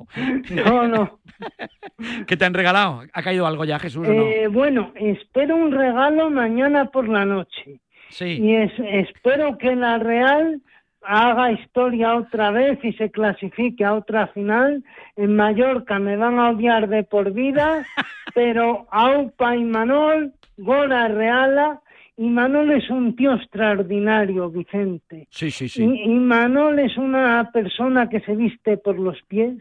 No, 0.50 0.88
no. 0.88 1.20
¿Qué 2.26 2.36
te 2.36 2.44
han 2.44 2.54
regalado? 2.54 3.02
¿Ha 3.12 3.22
caído 3.22 3.46
algo 3.46 3.64
ya, 3.64 3.78
Jesús, 3.78 4.06
o 4.08 4.12
no? 4.12 4.22
Eh, 4.24 4.48
bueno, 4.48 4.92
espero 4.96 5.56
un 5.56 5.72
regalo 5.72 6.30
mañana 6.30 6.86
por 6.86 7.08
la 7.08 7.24
noche. 7.24 7.80
Sí. 8.08 8.38
Y 8.40 8.54
es- 8.54 8.72
espero 8.78 9.58
que 9.58 9.74
la 9.76 9.98
Real 9.98 10.62
haga 11.04 11.52
historia 11.52 12.16
otra 12.16 12.50
vez 12.50 12.78
y 12.82 12.92
se 12.94 13.10
clasifique 13.10 13.84
a 13.84 13.94
otra 13.94 14.28
final. 14.28 14.82
En 15.16 15.36
Mallorca 15.36 15.98
me 15.98 16.16
van 16.16 16.38
a 16.38 16.50
odiar 16.50 16.88
de 16.88 17.04
por 17.04 17.32
vida, 17.32 17.84
pero 18.34 18.86
Aupa 18.90 19.56
y 19.56 19.64
Manol, 19.64 20.32
Gora 20.56 21.08
Reala, 21.08 21.80
y 22.16 22.28
Manol 22.28 22.70
es 22.72 22.88
un 22.90 23.16
tío 23.16 23.34
extraordinario, 23.34 24.48
Vicente. 24.48 25.26
Sí, 25.30 25.50
sí, 25.50 25.68
sí. 25.68 25.84
Y, 25.84 26.12
y 26.12 26.14
Manol 26.14 26.78
es 26.78 26.96
una 26.96 27.50
persona 27.52 28.08
que 28.08 28.20
se 28.20 28.36
viste 28.36 28.76
por 28.76 28.98
los 28.98 29.20
pies. 29.22 29.56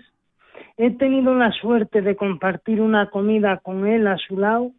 He 0.78 0.92
tenido 0.92 1.36
la 1.36 1.52
suerte 1.52 2.02
de 2.02 2.16
compartir 2.16 2.82
una 2.82 3.10
comida 3.10 3.58
con 3.58 3.88
él 3.88 4.08
a 4.08 4.18
su 4.18 4.38
lado. 4.38 4.72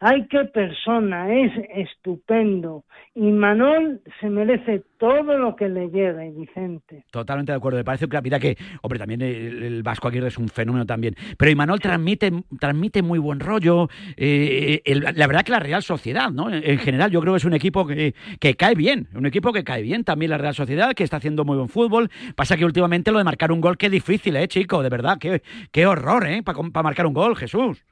Ay, 0.00 0.26
qué 0.28 0.44
persona, 0.44 1.32
es 1.32 1.52
estupendo. 1.74 2.84
Y 3.14 3.30
Manol 3.32 4.02
se 4.20 4.28
merece 4.28 4.82
todo 4.98 5.38
lo 5.38 5.56
que 5.56 5.68
le 5.68 5.88
llegue, 5.88 6.32
Vicente. 6.36 7.04
Totalmente 7.10 7.52
de 7.52 7.56
acuerdo. 7.56 7.78
Me 7.78 7.84
parece 7.84 8.06
que, 8.06 8.20
mira 8.20 8.38
que, 8.38 8.56
hombre, 8.82 8.98
también 8.98 9.22
el, 9.22 9.82
Vasco 9.82 10.08
Aguirre 10.08 10.28
es 10.28 10.38
un 10.38 10.48
fenómeno 10.48 10.84
también. 10.84 11.14
Pero 11.38 11.50
Imanol 11.50 11.80
transmite, 11.80 12.30
transmite 12.60 13.02
muy 13.02 13.18
buen 13.18 13.40
rollo. 13.40 13.88
eh, 14.16 14.82
la 15.14 15.26
verdad 15.26 15.44
que 15.44 15.52
la 15.52 15.60
Real 15.60 15.82
Sociedad, 15.82 16.30
¿no? 16.30 16.50
En, 16.50 16.62
en 16.62 16.78
general, 16.78 17.10
yo 17.10 17.20
creo 17.20 17.32
que 17.32 17.38
es 17.38 17.44
un 17.44 17.54
equipo 17.54 17.86
que, 17.86 18.14
que 18.38 18.54
cae 18.54 18.74
bien. 18.74 19.08
Un 19.14 19.26
equipo 19.26 19.52
que 19.52 19.64
cae 19.64 19.82
bien 19.82 20.04
también 20.04 20.30
la 20.30 20.38
Real 20.38 20.54
Sociedad, 20.54 20.92
que 20.92 21.04
está 21.04 21.16
haciendo 21.16 21.44
muy 21.44 21.56
buen 21.56 21.68
fútbol. 21.68 22.10
Pasa 22.34 22.56
que 22.56 22.64
últimamente 22.64 23.12
lo 23.12 23.18
de 23.18 23.24
marcar 23.24 23.50
un 23.50 23.60
gol, 23.60 23.78
qué 23.78 23.88
difícil, 23.88 24.36
¿eh, 24.36 24.48
chico? 24.48 24.82
De 24.82 24.90
verdad, 24.90 25.18
qué, 25.18 25.42
qué 25.72 25.86
horror, 25.86 26.26
¿eh? 26.26 26.42
Para 26.42 26.82
marcar 26.82 27.06
un 27.06 27.14
gol, 27.14 27.36
Jesús. 27.36 27.84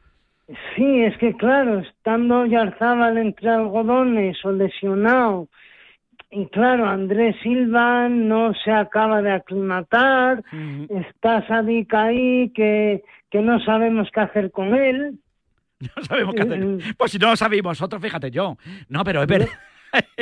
Sí, 0.77 1.03
es 1.03 1.17
que 1.19 1.35
claro, 1.35 1.79
estando 1.79 2.45
Yarzábal 2.45 3.17
entre 3.17 3.49
algodones 3.49 4.45
o 4.45 4.53
lesionado, 4.53 5.49
y 6.31 6.47
claro, 6.49 6.87
Andrés 6.87 7.37
Silva 7.43 8.09
no 8.09 8.53
se 8.65 8.73
acaba 8.73 9.23
de 9.23 9.31
aclimatar, 9.31 10.43
está 10.91 11.47
Sadik 11.47 11.95
ahí 11.95 12.51
que, 12.51 13.05
que 13.31 13.41
no 13.41 13.61
sabemos 13.65 14.09
qué 14.13 14.21
hacer 14.21 14.51
con 14.51 14.75
él. 14.75 15.19
No 15.97 16.03
sabemos 16.03 16.35
qué 16.35 16.43
hacer. 16.43 16.95
Pues 16.97 17.13
si 17.13 17.19
no 17.19 17.31
lo 17.31 17.37
sabéis 17.37 17.63
vosotros, 17.63 18.01
fíjate 18.01 18.31
yo. 18.31 18.57
No, 18.89 19.05
pero 19.05 19.21
es 19.23 19.29
verdad. 19.29 19.49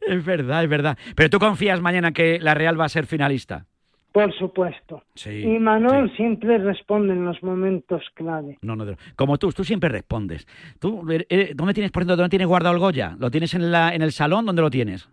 es 0.00 0.24
verdad, 0.24 0.64
es 0.64 0.68
verdad. 0.68 0.98
Pero 1.14 1.30
tú 1.30 1.38
confías 1.38 1.80
mañana 1.80 2.10
que 2.12 2.40
la 2.40 2.54
Real 2.54 2.80
va 2.80 2.86
a 2.86 2.88
ser 2.88 3.06
finalista. 3.06 3.66
Por 4.14 4.32
supuesto. 4.32 5.02
Sí. 5.16 5.42
y 5.42 5.58
Manol 5.58 6.08
siempre 6.14 6.58
responde 6.58 7.14
en 7.14 7.24
los 7.24 7.42
momentos 7.42 8.00
clave. 8.14 8.58
No, 8.62 8.76
no, 8.76 8.84
como 9.16 9.38
tú, 9.38 9.50
tú 9.50 9.64
siempre 9.64 9.88
respondes. 9.88 10.46
Tú, 10.78 11.04
eh, 11.10 11.26
eh, 11.28 11.50
¿dónde 11.52 11.74
tienes, 11.74 11.90
por 11.90 12.02
ejemplo, 12.02 12.14
dónde 12.18 12.30
tienes 12.30 12.46
guardado 12.46 12.76
el 12.76 12.80
Goya? 12.80 13.16
¿Lo 13.18 13.28
tienes 13.28 13.54
en, 13.54 13.72
la, 13.72 13.92
en 13.92 14.02
el 14.02 14.12
salón? 14.12 14.46
¿Dónde 14.46 14.62
lo 14.62 14.70
tienes? 14.70 15.08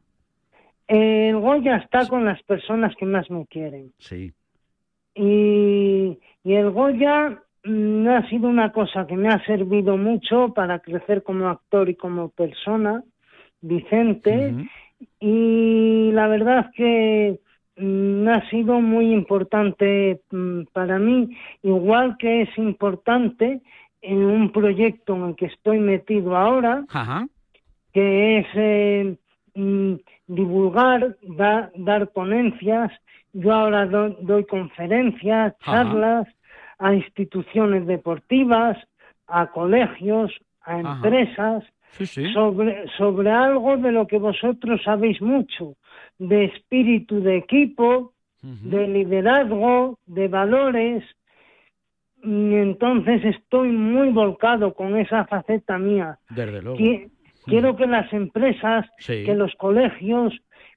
El 0.88 1.36
Goya 1.40 1.78
está 1.78 2.08
con 2.08 2.26
las 2.26 2.44
personas 2.44 2.96
que 2.96 3.08
más 3.08 3.28
me 3.32 3.48
quieren. 3.48 3.92
Sí. 3.98 4.34
Y, 5.16 6.20
y 6.44 6.54
el 6.54 6.70
Goya 6.70 7.42
mm, 7.64 8.08
ha 8.08 8.30
sido 8.30 8.50
una 8.50 8.72
cosa 8.72 9.08
que 9.08 9.16
me 9.16 9.30
ha 9.30 9.44
servido 9.46 9.98
mucho 9.98 10.54
para 10.54 10.78
crecer 10.78 11.24
como 11.24 11.50
actor 11.50 11.90
y 11.90 11.96
como 11.96 12.30
persona, 12.30 13.04
Vicente. 13.62 14.54
Y 15.20 16.12
la 16.12 16.28
verdad 16.28 16.70
que 16.76 17.40
ha 18.30 18.50
sido 18.50 18.80
muy 18.82 19.12
importante 19.12 20.22
mm, 20.32 20.64
para 20.74 21.00
mí, 21.00 21.36
igual 21.64 22.16
que 22.18 22.44
es 22.44 22.58
importante 22.58 23.62
en 24.02 24.18
un 24.18 24.52
proyecto 24.52 25.16
en 25.16 25.24
el 25.30 25.36
que 25.36 25.46
estoy 25.48 25.80
metido 25.80 26.36
ahora, 26.36 26.84
Ajá. 26.90 27.28
que 27.94 28.40
es 28.40 28.48
eh, 28.56 29.16
mm, 29.56 29.94
divulgar, 30.28 31.16
da- 31.24 31.72
dar 31.76 32.08
ponencias. 32.12 32.92
Yo 33.34 33.54
ahora 33.54 33.86
do- 33.86 34.18
doy 34.22 34.46
conferencias, 34.46 35.54
Ajá. 35.62 35.84
charlas 35.84 36.28
a 36.80 36.94
instituciones 36.94 37.86
deportivas, 37.86 38.78
a 39.28 39.48
colegios, 39.48 40.32
a 40.64 40.80
empresas, 40.80 41.64
Sí, 41.92 42.06
sí. 42.06 42.34
sobre, 42.34 42.88
sobre 42.98 43.30
algo 43.30 43.76
de 43.78 43.92
lo 43.92 44.08
que 44.08 44.18
vosotros 44.18 44.82
sabéis 44.84 45.22
mucho, 45.22 45.76
de 46.22 46.46
espíritu 46.46 47.20
de 47.22 47.38
equipo, 47.38 48.14
de 48.44 48.88
liderazgo, 48.88 49.98
de 50.06 50.28
valores. 50.28 51.04
Y 52.24 52.54
entonces 52.56 53.24
estoy 53.26 53.70
muy 53.70 54.10
volcado 54.10 54.74
con 54.76 54.96
esa 54.98 55.26
faceta 55.26 55.78
mía. 55.80 56.20
Desde 56.30 56.62
luego. 56.62 56.78
Qui- 56.78 57.10
Quiero 57.46 57.76
que 57.76 57.88
las 57.88 58.14
empresas, 58.14 58.88
Sí. 59.00 59.24
que 59.26 59.34
los 59.34 59.54
colegios, 59.56 60.32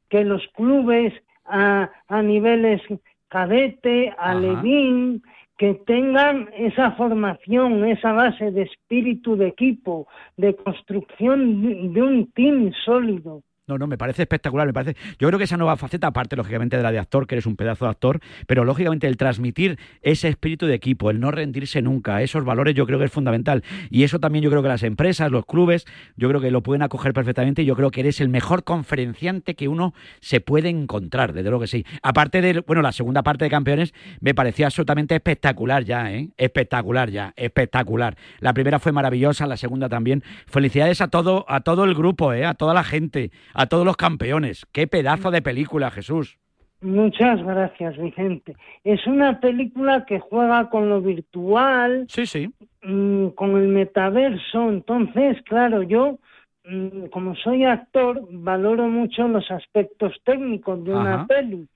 que 0.09 0.24
los 0.24 0.42
clubes 0.57 1.12
a, 1.45 1.90
a 2.09 2.22
niveles 2.22 2.80
cadete, 3.28 4.09
Ajá. 4.16 4.30
alevín, 4.30 5.22
que 5.59 5.74
tengan 5.86 6.49
esa 6.57 6.92
formación, 6.92 7.84
esa 7.84 8.12
base 8.12 8.51
de 8.51 8.62
espíritu 8.62 9.36
de 9.36 9.49
equipo, 9.49 10.09
de 10.38 10.57
construcción 10.57 11.92
de 11.92 12.03
un 12.03 12.32
team 12.32 12.72
sólido. 12.86 13.42
No, 13.66 13.78
no, 13.78 13.86
me 13.86 13.96
parece 13.96 14.20
espectacular, 14.20 14.66
me 14.66 14.74
parece. 14.74 14.94
Yo 15.18 15.26
creo 15.26 15.38
que 15.38 15.44
esa 15.44 15.56
nueva 15.56 15.78
faceta, 15.78 16.08
aparte 16.08 16.36
lógicamente 16.36 16.76
de 16.76 16.82
la 16.82 16.92
de 16.92 16.98
actor, 16.98 17.26
que 17.26 17.36
eres 17.36 17.46
un 17.46 17.56
pedazo 17.56 17.86
de 17.86 17.92
actor, 17.92 18.20
pero 18.46 18.62
lógicamente 18.62 19.06
el 19.06 19.16
transmitir 19.16 19.78
ese 20.02 20.28
espíritu 20.28 20.66
de 20.66 20.74
equipo, 20.74 21.10
el 21.10 21.18
no 21.18 21.30
rendirse 21.30 21.80
nunca, 21.80 22.20
esos 22.20 22.44
valores, 22.44 22.74
yo 22.74 22.84
creo 22.84 22.98
que 22.98 23.06
es 23.06 23.10
fundamental. 23.10 23.64
Y 23.88 24.02
eso 24.02 24.18
también 24.18 24.42
yo 24.42 24.50
creo 24.50 24.62
que 24.62 24.68
las 24.68 24.82
empresas, 24.82 25.30
los 25.30 25.46
clubes, 25.46 25.86
yo 26.14 26.28
creo 26.28 26.42
que 26.42 26.50
lo 26.50 26.62
pueden 26.62 26.82
acoger 26.82 27.14
perfectamente. 27.14 27.62
Y 27.62 27.64
yo 27.64 27.74
creo 27.74 27.90
que 27.90 28.00
eres 28.00 28.20
el 28.20 28.28
mejor 28.28 28.64
conferenciante 28.64 29.54
que 29.54 29.66
uno 29.66 29.94
se 30.20 30.42
puede 30.42 30.68
encontrar, 30.68 31.32
desde 31.32 31.48
luego 31.48 31.62
que 31.62 31.68
sí. 31.68 31.86
Aparte 32.02 32.42
de, 32.42 32.60
bueno, 32.66 32.82
la 32.82 32.92
segunda 32.92 33.22
parte 33.22 33.46
de 33.46 33.50
campeones 33.50 33.94
me 34.20 34.34
pareció 34.34 34.66
absolutamente 34.66 35.14
espectacular 35.14 35.84
ya, 35.84 36.12
¿eh? 36.12 36.28
Espectacular 36.36 37.08
ya, 37.08 37.32
espectacular. 37.34 38.18
La 38.40 38.52
primera 38.52 38.78
fue 38.78 38.92
maravillosa, 38.92 39.46
la 39.46 39.56
segunda 39.56 39.88
también. 39.88 40.22
Felicidades 40.48 41.00
a 41.00 41.08
todo, 41.08 41.46
a 41.48 41.60
todo 41.60 41.84
el 41.84 41.94
grupo, 41.94 42.34
¿eh? 42.34 42.44
A 42.44 42.52
toda 42.52 42.74
la 42.74 42.84
gente 42.84 43.30
a 43.55 43.66
todos 43.66 43.86
los 43.86 43.96
campeones. 43.96 44.66
Qué 44.72 44.86
pedazo 44.86 45.30
de 45.30 45.42
película, 45.42 45.90
Jesús. 45.90 46.38
Muchas 46.84 47.42
gracias, 47.42 47.96
Vicente. 47.96 48.57
Es 48.84 49.07
una 49.07 49.40
película 49.40 50.05
que 50.05 50.20
juega 50.20 50.68
con 50.68 50.90
lo 50.90 51.00
virtual, 51.00 52.05
sí, 52.09 52.26
sí. 52.26 52.52
Mm, 52.82 53.28
con 53.28 53.57
el 53.57 53.68
metaverso. 53.68 54.68
Entonces, 54.68 55.40
claro, 55.46 55.82
yo, 55.82 56.18
mm, 56.66 57.07
como 57.07 57.34
soy 57.36 57.64
actor, 57.64 58.20
valoro 58.30 58.86
mucho 58.88 59.26
los 59.28 59.50
aspectos 59.50 60.12
técnicos 60.24 60.84
de 60.84 60.94
una 60.94 61.26
peli. 61.26 61.66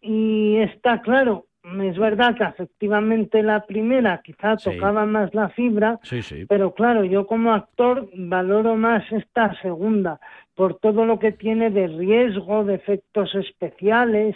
Y 0.00 0.56
está 0.56 1.02
claro, 1.02 1.47
es 1.82 1.98
verdad 1.98 2.34
que 2.36 2.44
efectivamente 2.44 3.42
la 3.42 3.66
primera 3.66 4.20
quizá 4.24 4.56
Sí. 4.56 4.70
tocaba 4.70 5.04
más 5.06 5.34
la 5.34 5.48
fibra, 5.50 5.98
Sí, 6.02 6.22
sí. 6.22 6.46
pero 6.46 6.72
claro, 6.74 7.04
yo 7.04 7.26
como 7.26 7.52
actor 7.52 8.08
valoro 8.14 8.76
más 8.76 9.04
esta 9.12 9.54
segunda 9.60 10.18
por 10.54 10.78
todo 10.78 11.04
lo 11.04 11.18
que 11.18 11.32
tiene 11.32 11.70
de 11.70 11.86
riesgo, 11.88 12.64
de 12.64 12.74
efectos 12.76 13.34
especiales, 13.34 14.34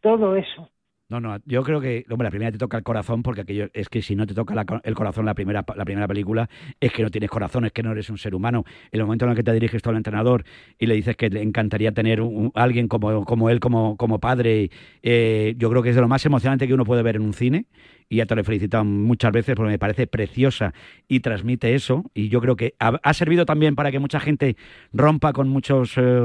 todo 0.00 0.36
eso. 0.36 0.68
No, 1.12 1.20
no, 1.20 1.36
yo 1.44 1.62
creo 1.62 1.78
que, 1.78 2.06
hombre, 2.08 2.24
la 2.24 2.30
primera 2.30 2.50
te 2.50 2.56
toca 2.56 2.78
el 2.78 2.82
corazón, 2.82 3.22
porque 3.22 3.42
aquello 3.42 3.68
es 3.74 3.90
que 3.90 4.00
si 4.00 4.16
no 4.16 4.26
te 4.26 4.32
toca 4.32 4.54
el 4.82 4.94
corazón 4.94 5.26
la 5.26 5.34
primera, 5.34 5.62
la 5.76 5.84
primera 5.84 6.08
película, 6.08 6.48
es 6.80 6.90
que 6.90 7.02
no 7.02 7.10
tienes 7.10 7.28
corazón, 7.28 7.66
es 7.66 7.72
que 7.72 7.82
no 7.82 7.92
eres 7.92 8.08
un 8.08 8.16
ser 8.16 8.34
humano. 8.34 8.64
En 8.90 8.98
el 8.98 9.04
momento 9.04 9.26
en 9.26 9.32
el 9.32 9.36
que 9.36 9.42
te 9.42 9.52
diriges 9.52 9.82
tú 9.82 9.90
al 9.90 9.96
entrenador 9.98 10.42
y 10.78 10.86
le 10.86 10.94
dices 10.94 11.14
que 11.14 11.28
le 11.28 11.42
encantaría 11.42 11.92
tener 11.92 12.22
un- 12.22 12.50
alguien 12.54 12.88
como, 12.88 13.26
como 13.26 13.50
él, 13.50 13.60
como, 13.60 13.98
como 13.98 14.20
padre, 14.20 14.70
eh, 15.02 15.54
yo 15.58 15.68
creo 15.68 15.82
que 15.82 15.90
es 15.90 15.96
de 15.96 16.00
lo 16.00 16.08
más 16.08 16.24
emocionante 16.24 16.66
que 16.66 16.72
uno 16.72 16.86
puede 16.86 17.02
ver 17.02 17.16
en 17.16 17.22
un 17.22 17.34
cine. 17.34 17.66
Y 18.12 18.16
ya 18.16 18.26
te 18.26 18.34
lo 18.34 18.42
he 18.42 18.44
felicitado 18.44 18.84
muchas 18.84 19.32
veces 19.32 19.56
porque 19.56 19.70
me 19.70 19.78
parece 19.78 20.06
preciosa 20.06 20.74
y 21.08 21.20
transmite 21.20 21.74
eso. 21.74 22.04
Y 22.12 22.28
yo 22.28 22.42
creo 22.42 22.56
que 22.56 22.74
ha, 22.78 23.14
servido 23.14 23.46
también 23.46 23.74
para 23.74 23.90
que 23.90 24.00
mucha 24.00 24.20
gente 24.20 24.54
rompa 24.92 25.32
con 25.32 25.48
muchos 25.48 25.94
eh, 25.96 26.20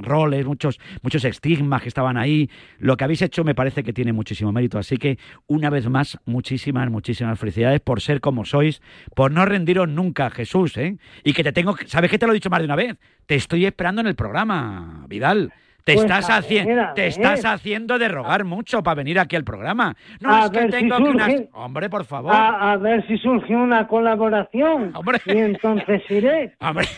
roles, 0.00 0.46
muchos, 0.46 0.80
muchos 1.02 1.26
estigmas 1.26 1.82
que 1.82 1.88
estaban 1.88 2.16
ahí. 2.16 2.48
Lo 2.78 2.96
que 2.96 3.04
habéis 3.04 3.20
hecho 3.20 3.44
me 3.44 3.54
parece 3.54 3.82
que 3.82 3.92
tiene 3.92 4.14
muchísimo 4.14 4.50
mérito. 4.50 4.78
Así 4.78 4.96
que, 4.96 5.18
una 5.46 5.68
vez 5.68 5.90
más, 5.90 6.18
muchísimas, 6.24 6.90
muchísimas 6.90 7.38
felicidades 7.38 7.82
por 7.82 8.00
ser 8.00 8.22
como 8.22 8.46
sois, 8.46 8.80
por 9.14 9.30
no 9.30 9.44
rendiros 9.44 9.90
nunca, 9.90 10.30
Jesús, 10.30 10.78
¿eh? 10.78 10.96
Y 11.22 11.34
que 11.34 11.44
te 11.44 11.52
tengo, 11.52 11.76
¿sabes 11.84 12.10
que 12.10 12.16
te 12.16 12.24
lo 12.24 12.32
he 12.32 12.36
dicho 12.36 12.48
más 12.48 12.60
de 12.60 12.64
una 12.64 12.76
vez? 12.76 12.96
Te 13.26 13.34
estoy 13.34 13.66
esperando 13.66 14.00
en 14.00 14.06
el 14.06 14.14
programa, 14.14 15.04
Vidal. 15.06 15.52
Te, 15.86 15.92
Pues 15.94 16.04
estás, 16.04 16.28
a 16.30 16.40
haci- 16.40 16.66
ver, 16.66 16.80
a 16.80 16.94
te 16.94 17.06
estás 17.06 17.44
haciendo 17.44 17.96
de 17.96 18.08
rogar 18.08 18.42
mucho 18.44 18.82
para 18.82 18.96
venir 18.96 19.20
aquí 19.20 19.36
al 19.36 19.44
programa. 19.44 19.94
No 20.18 20.34
A 20.34 20.46
es 20.46 20.50
que 20.50 20.62
si 20.64 20.68
tengo 20.70 20.96
que 20.96 21.04
surge- 21.04 21.48
Hombre, 21.52 21.88
por 21.88 22.04
favor. 22.04 22.34
A, 22.34 22.72
a 22.72 22.76
ver 22.76 23.06
si 23.06 23.16
surgió 23.18 23.56
una 23.56 23.86
colaboración. 23.86 24.92
Y 25.26 25.38
entonces 25.38 26.02
iré. 26.10 26.56
Hombre. 26.60 26.88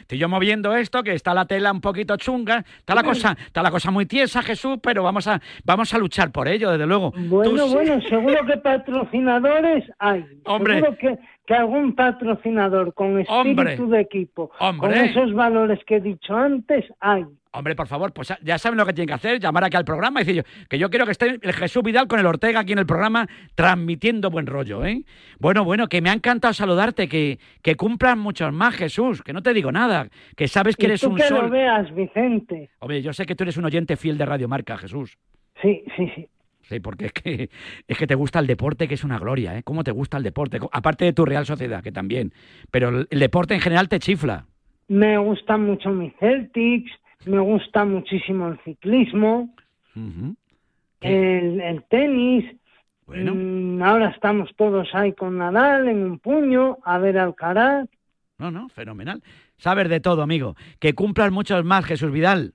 Estoy 0.00 0.18
yo 0.18 0.28
moviendo 0.28 0.74
esto, 0.76 1.02
que 1.02 1.14
está 1.14 1.32
la 1.32 1.46
tela 1.46 1.72
un 1.72 1.80
poquito 1.80 2.16
chunga, 2.18 2.62
está 2.78 2.94
la 2.94 3.02
cosa, 3.02 3.36
está 3.46 3.62
la 3.62 3.70
cosa 3.70 3.90
muy 3.90 4.04
tiesa, 4.04 4.42
Jesús, 4.42 4.78
pero 4.82 5.02
vamos 5.02 5.26
a, 5.26 5.40
vamos 5.64 5.94
a 5.94 5.98
luchar 5.98 6.30
por 6.30 6.48
ello, 6.48 6.70
desde 6.72 6.86
luego. 6.86 7.12
Bueno, 7.16 7.64
Tú 7.66 7.72
bueno, 7.72 8.00
seguro 8.02 8.44
que 8.44 8.56
patrocinadores 8.62 9.84
hay. 9.98 10.26
Hombre. 10.44 10.74
Seguro 10.74 10.96
que, 10.98 11.18
que 11.52 11.58
algún 11.58 11.94
patrocinador 11.94 12.94
con 12.94 13.20
espíritu 13.20 13.32
Hombre. 13.34 13.76
de 13.76 14.00
equipo, 14.00 14.48
con 14.58 14.68
Hombre. 14.80 15.04
esos 15.06 15.32
valores 15.34 15.78
que 15.86 15.96
he 15.96 16.00
dicho 16.00 16.34
antes, 16.34 16.84
hay. 17.00 17.24
Hombre, 17.54 17.74
por 17.76 17.86
favor, 17.86 18.14
pues 18.14 18.32
ya 18.42 18.56
saben 18.56 18.78
lo 18.78 18.86
que 18.86 18.94
tienen 18.94 19.08
que 19.08 19.12
hacer, 19.14 19.38
llamar 19.38 19.64
aquí 19.64 19.76
al 19.76 19.84
programa 19.84 20.22
y 20.22 20.24
decir 20.24 20.42
yo, 20.42 20.66
que 20.70 20.78
yo 20.78 20.88
quiero 20.88 21.04
que 21.04 21.12
esté 21.12 21.38
el 21.42 21.52
Jesús 21.52 21.82
Vidal 21.82 22.08
con 22.08 22.18
el 22.18 22.24
Ortega 22.24 22.60
aquí 22.60 22.72
en 22.72 22.78
el 22.78 22.86
programa 22.86 23.28
transmitiendo 23.54 24.30
buen 24.30 24.46
rollo, 24.46 24.86
¿eh? 24.86 25.04
Bueno, 25.38 25.62
bueno, 25.62 25.86
que 25.88 26.00
me 26.00 26.08
ha 26.08 26.14
encantado 26.14 26.54
saludarte, 26.54 27.08
que, 27.08 27.38
que 27.62 27.74
cumplan 27.74 28.18
muchos 28.18 28.50
más, 28.54 28.74
Jesús, 28.74 29.22
que 29.22 29.34
no 29.34 29.42
te 29.42 29.52
digo 29.52 29.70
nada, 29.70 30.08
que 30.34 30.48
sabes 30.48 30.76
que 30.76 30.84
Y 30.86 30.88
eres 30.88 31.02
tú 31.02 31.10
un 31.10 31.16
que 31.16 31.24
sol. 31.24 31.42
lo 31.42 31.50
veas, 31.50 31.94
Vicente. 31.94 32.70
Hombre, 32.78 33.02
yo 33.02 33.12
sé 33.12 33.26
que 33.26 33.34
tú 33.34 33.44
eres 33.44 33.58
un 33.58 33.66
oyente 33.66 33.96
fiel 33.98 34.16
de 34.16 34.24
Radio 34.24 34.48
Marca, 34.48 34.78
Jesús. 34.78 35.18
Sí, 35.60 35.84
sí, 35.96 36.10
sí. 36.14 36.26
Sí, 36.72 36.80
porque 36.80 37.06
es 37.06 37.12
que, 37.12 37.50
es 37.86 37.98
que 37.98 38.06
te 38.06 38.14
gusta 38.14 38.38
el 38.38 38.46
deporte, 38.46 38.88
que 38.88 38.94
es 38.94 39.04
una 39.04 39.18
gloria, 39.18 39.58
¿eh? 39.58 39.62
¿Cómo 39.62 39.84
te 39.84 39.90
gusta 39.90 40.16
el 40.16 40.22
deporte? 40.22 40.58
Aparte 40.72 41.04
de 41.04 41.12
tu 41.12 41.26
Real 41.26 41.44
Sociedad, 41.44 41.82
que 41.82 41.92
también. 41.92 42.32
Pero 42.70 42.88
el, 42.88 43.06
el 43.10 43.18
deporte 43.18 43.52
en 43.52 43.60
general 43.60 43.90
te 43.90 43.98
chifla. 43.98 44.46
Me 44.88 45.18
gustan 45.18 45.66
mucho 45.66 45.90
mis 45.90 46.14
Celtics, 46.18 46.90
me 47.26 47.40
gusta 47.40 47.84
muchísimo 47.84 48.48
el 48.48 48.58
ciclismo, 48.64 49.54
el, 49.94 51.60
el 51.60 51.84
tenis. 51.90 52.56
Bueno. 53.04 53.34
Mm, 53.34 53.82
ahora 53.82 54.08
estamos 54.08 54.48
todos 54.56 54.88
ahí 54.94 55.12
con 55.12 55.36
Nadal 55.36 55.88
en 55.88 56.02
un 56.02 56.18
puño, 56.20 56.78
a 56.84 56.96
ver 56.96 57.18
Alcaraz. 57.18 57.86
No, 58.38 58.50
no, 58.50 58.70
fenomenal. 58.70 59.22
Sabes 59.58 59.90
de 59.90 60.00
todo, 60.00 60.22
amigo. 60.22 60.56
Que 60.80 60.94
cumplas 60.94 61.30
muchos 61.32 61.66
más, 61.66 61.84
Jesús 61.84 62.10
Vidal. 62.10 62.54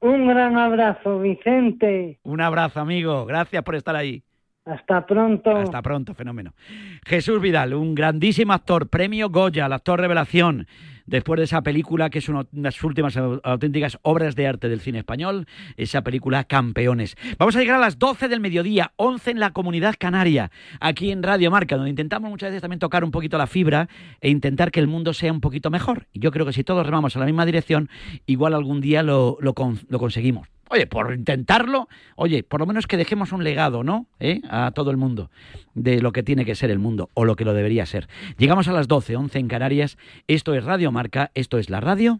Un 0.00 0.28
gran 0.28 0.56
abrazo, 0.56 1.20
Vicente. 1.20 2.20
Un 2.22 2.40
abrazo, 2.40 2.80
amigo. 2.80 3.26
Gracias 3.26 3.62
por 3.64 3.74
estar 3.74 3.96
ahí. 3.96 4.22
Hasta 4.68 5.06
pronto. 5.06 5.50
Hasta 5.56 5.80
pronto, 5.82 6.14
fenómeno. 6.14 6.52
Jesús 7.06 7.40
Vidal, 7.40 7.74
un 7.74 7.94
grandísimo 7.94 8.52
actor, 8.52 8.88
premio 8.88 9.30
Goya, 9.30 9.66
el 9.66 9.72
actor 9.72 9.98
revelación, 10.00 10.66
después 11.06 11.38
de 11.38 11.44
esa 11.44 11.62
película 11.62 12.10
que 12.10 12.18
es 12.18 12.28
una 12.28 12.42
de 12.42 12.60
las 12.62 12.84
últimas 12.84 13.16
au- 13.16 13.40
auténticas 13.44 13.98
obras 14.02 14.36
de 14.36 14.46
arte 14.46 14.68
del 14.68 14.80
cine 14.80 14.98
español, 14.98 15.46
esa 15.78 16.02
película 16.02 16.44
Campeones. 16.44 17.16
Vamos 17.38 17.56
a 17.56 17.60
llegar 17.60 17.76
a 17.76 17.80
las 17.80 17.98
12 17.98 18.28
del 18.28 18.40
mediodía, 18.40 18.92
11 18.96 19.30
en 19.30 19.40
la 19.40 19.52
comunidad 19.52 19.94
canaria, 19.98 20.50
aquí 20.80 21.10
en 21.10 21.22
Radio 21.22 21.50
Marca, 21.50 21.76
donde 21.76 21.88
intentamos 21.90 22.28
muchas 22.28 22.50
veces 22.50 22.60
también 22.60 22.78
tocar 22.78 23.04
un 23.04 23.10
poquito 23.10 23.38
la 23.38 23.46
fibra 23.46 23.88
e 24.20 24.28
intentar 24.28 24.70
que 24.70 24.80
el 24.80 24.86
mundo 24.86 25.14
sea 25.14 25.32
un 25.32 25.40
poquito 25.40 25.70
mejor. 25.70 26.08
Y 26.12 26.20
yo 26.20 26.30
creo 26.30 26.44
que 26.44 26.52
si 26.52 26.62
todos 26.62 26.84
remamos 26.84 27.16
en 27.16 27.20
la 27.20 27.26
misma 27.26 27.46
dirección, 27.46 27.88
igual 28.26 28.52
algún 28.52 28.82
día 28.82 29.02
lo, 29.02 29.38
lo 29.40 29.54
lo 29.88 29.98
conseguimos. 29.98 30.46
Oye, 30.70 30.86
por 30.86 31.12
intentarlo, 31.12 31.88
oye, 32.16 32.42
por 32.42 32.60
lo 32.60 32.66
menos 32.66 32.86
que 32.86 32.96
dejemos 32.96 33.32
un 33.32 33.44
legado, 33.44 33.84
¿no? 33.84 34.06
¿Eh? 34.20 34.40
A 34.48 34.70
todo 34.72 34.90
el 34.90 34.96
mundo 34.96 35.30
de 35.74 36.00
lo 36.00 36.12
que 36.12 36.22
tiene 36.22 36.44
que 36.44 36.54
ser 36.54 36.70
el 36.70 36.78
mundo 36.78 37.10
o 37.14 37.24
lo 37.24 37.36
que 37.36 37.44
lo 37.44 37.54
debería 37.54 37.86
ser. 37.86 38.08
Llegamos 38.36 38.68
a 38.68 38.72
las 38.72 38.88
12, 38.88 39.16
11 39.16 39.38
en 39.38 39.48
Canarias. 39.48 39.98
Esto 40.26 40.54
es 40.54 40.64
Radio 40.64 40.92
Marca, 40.92 41.30
esto 41.34 41.58
es 41.58 41.70
la 41.70 41.80
radio 41.80 42.16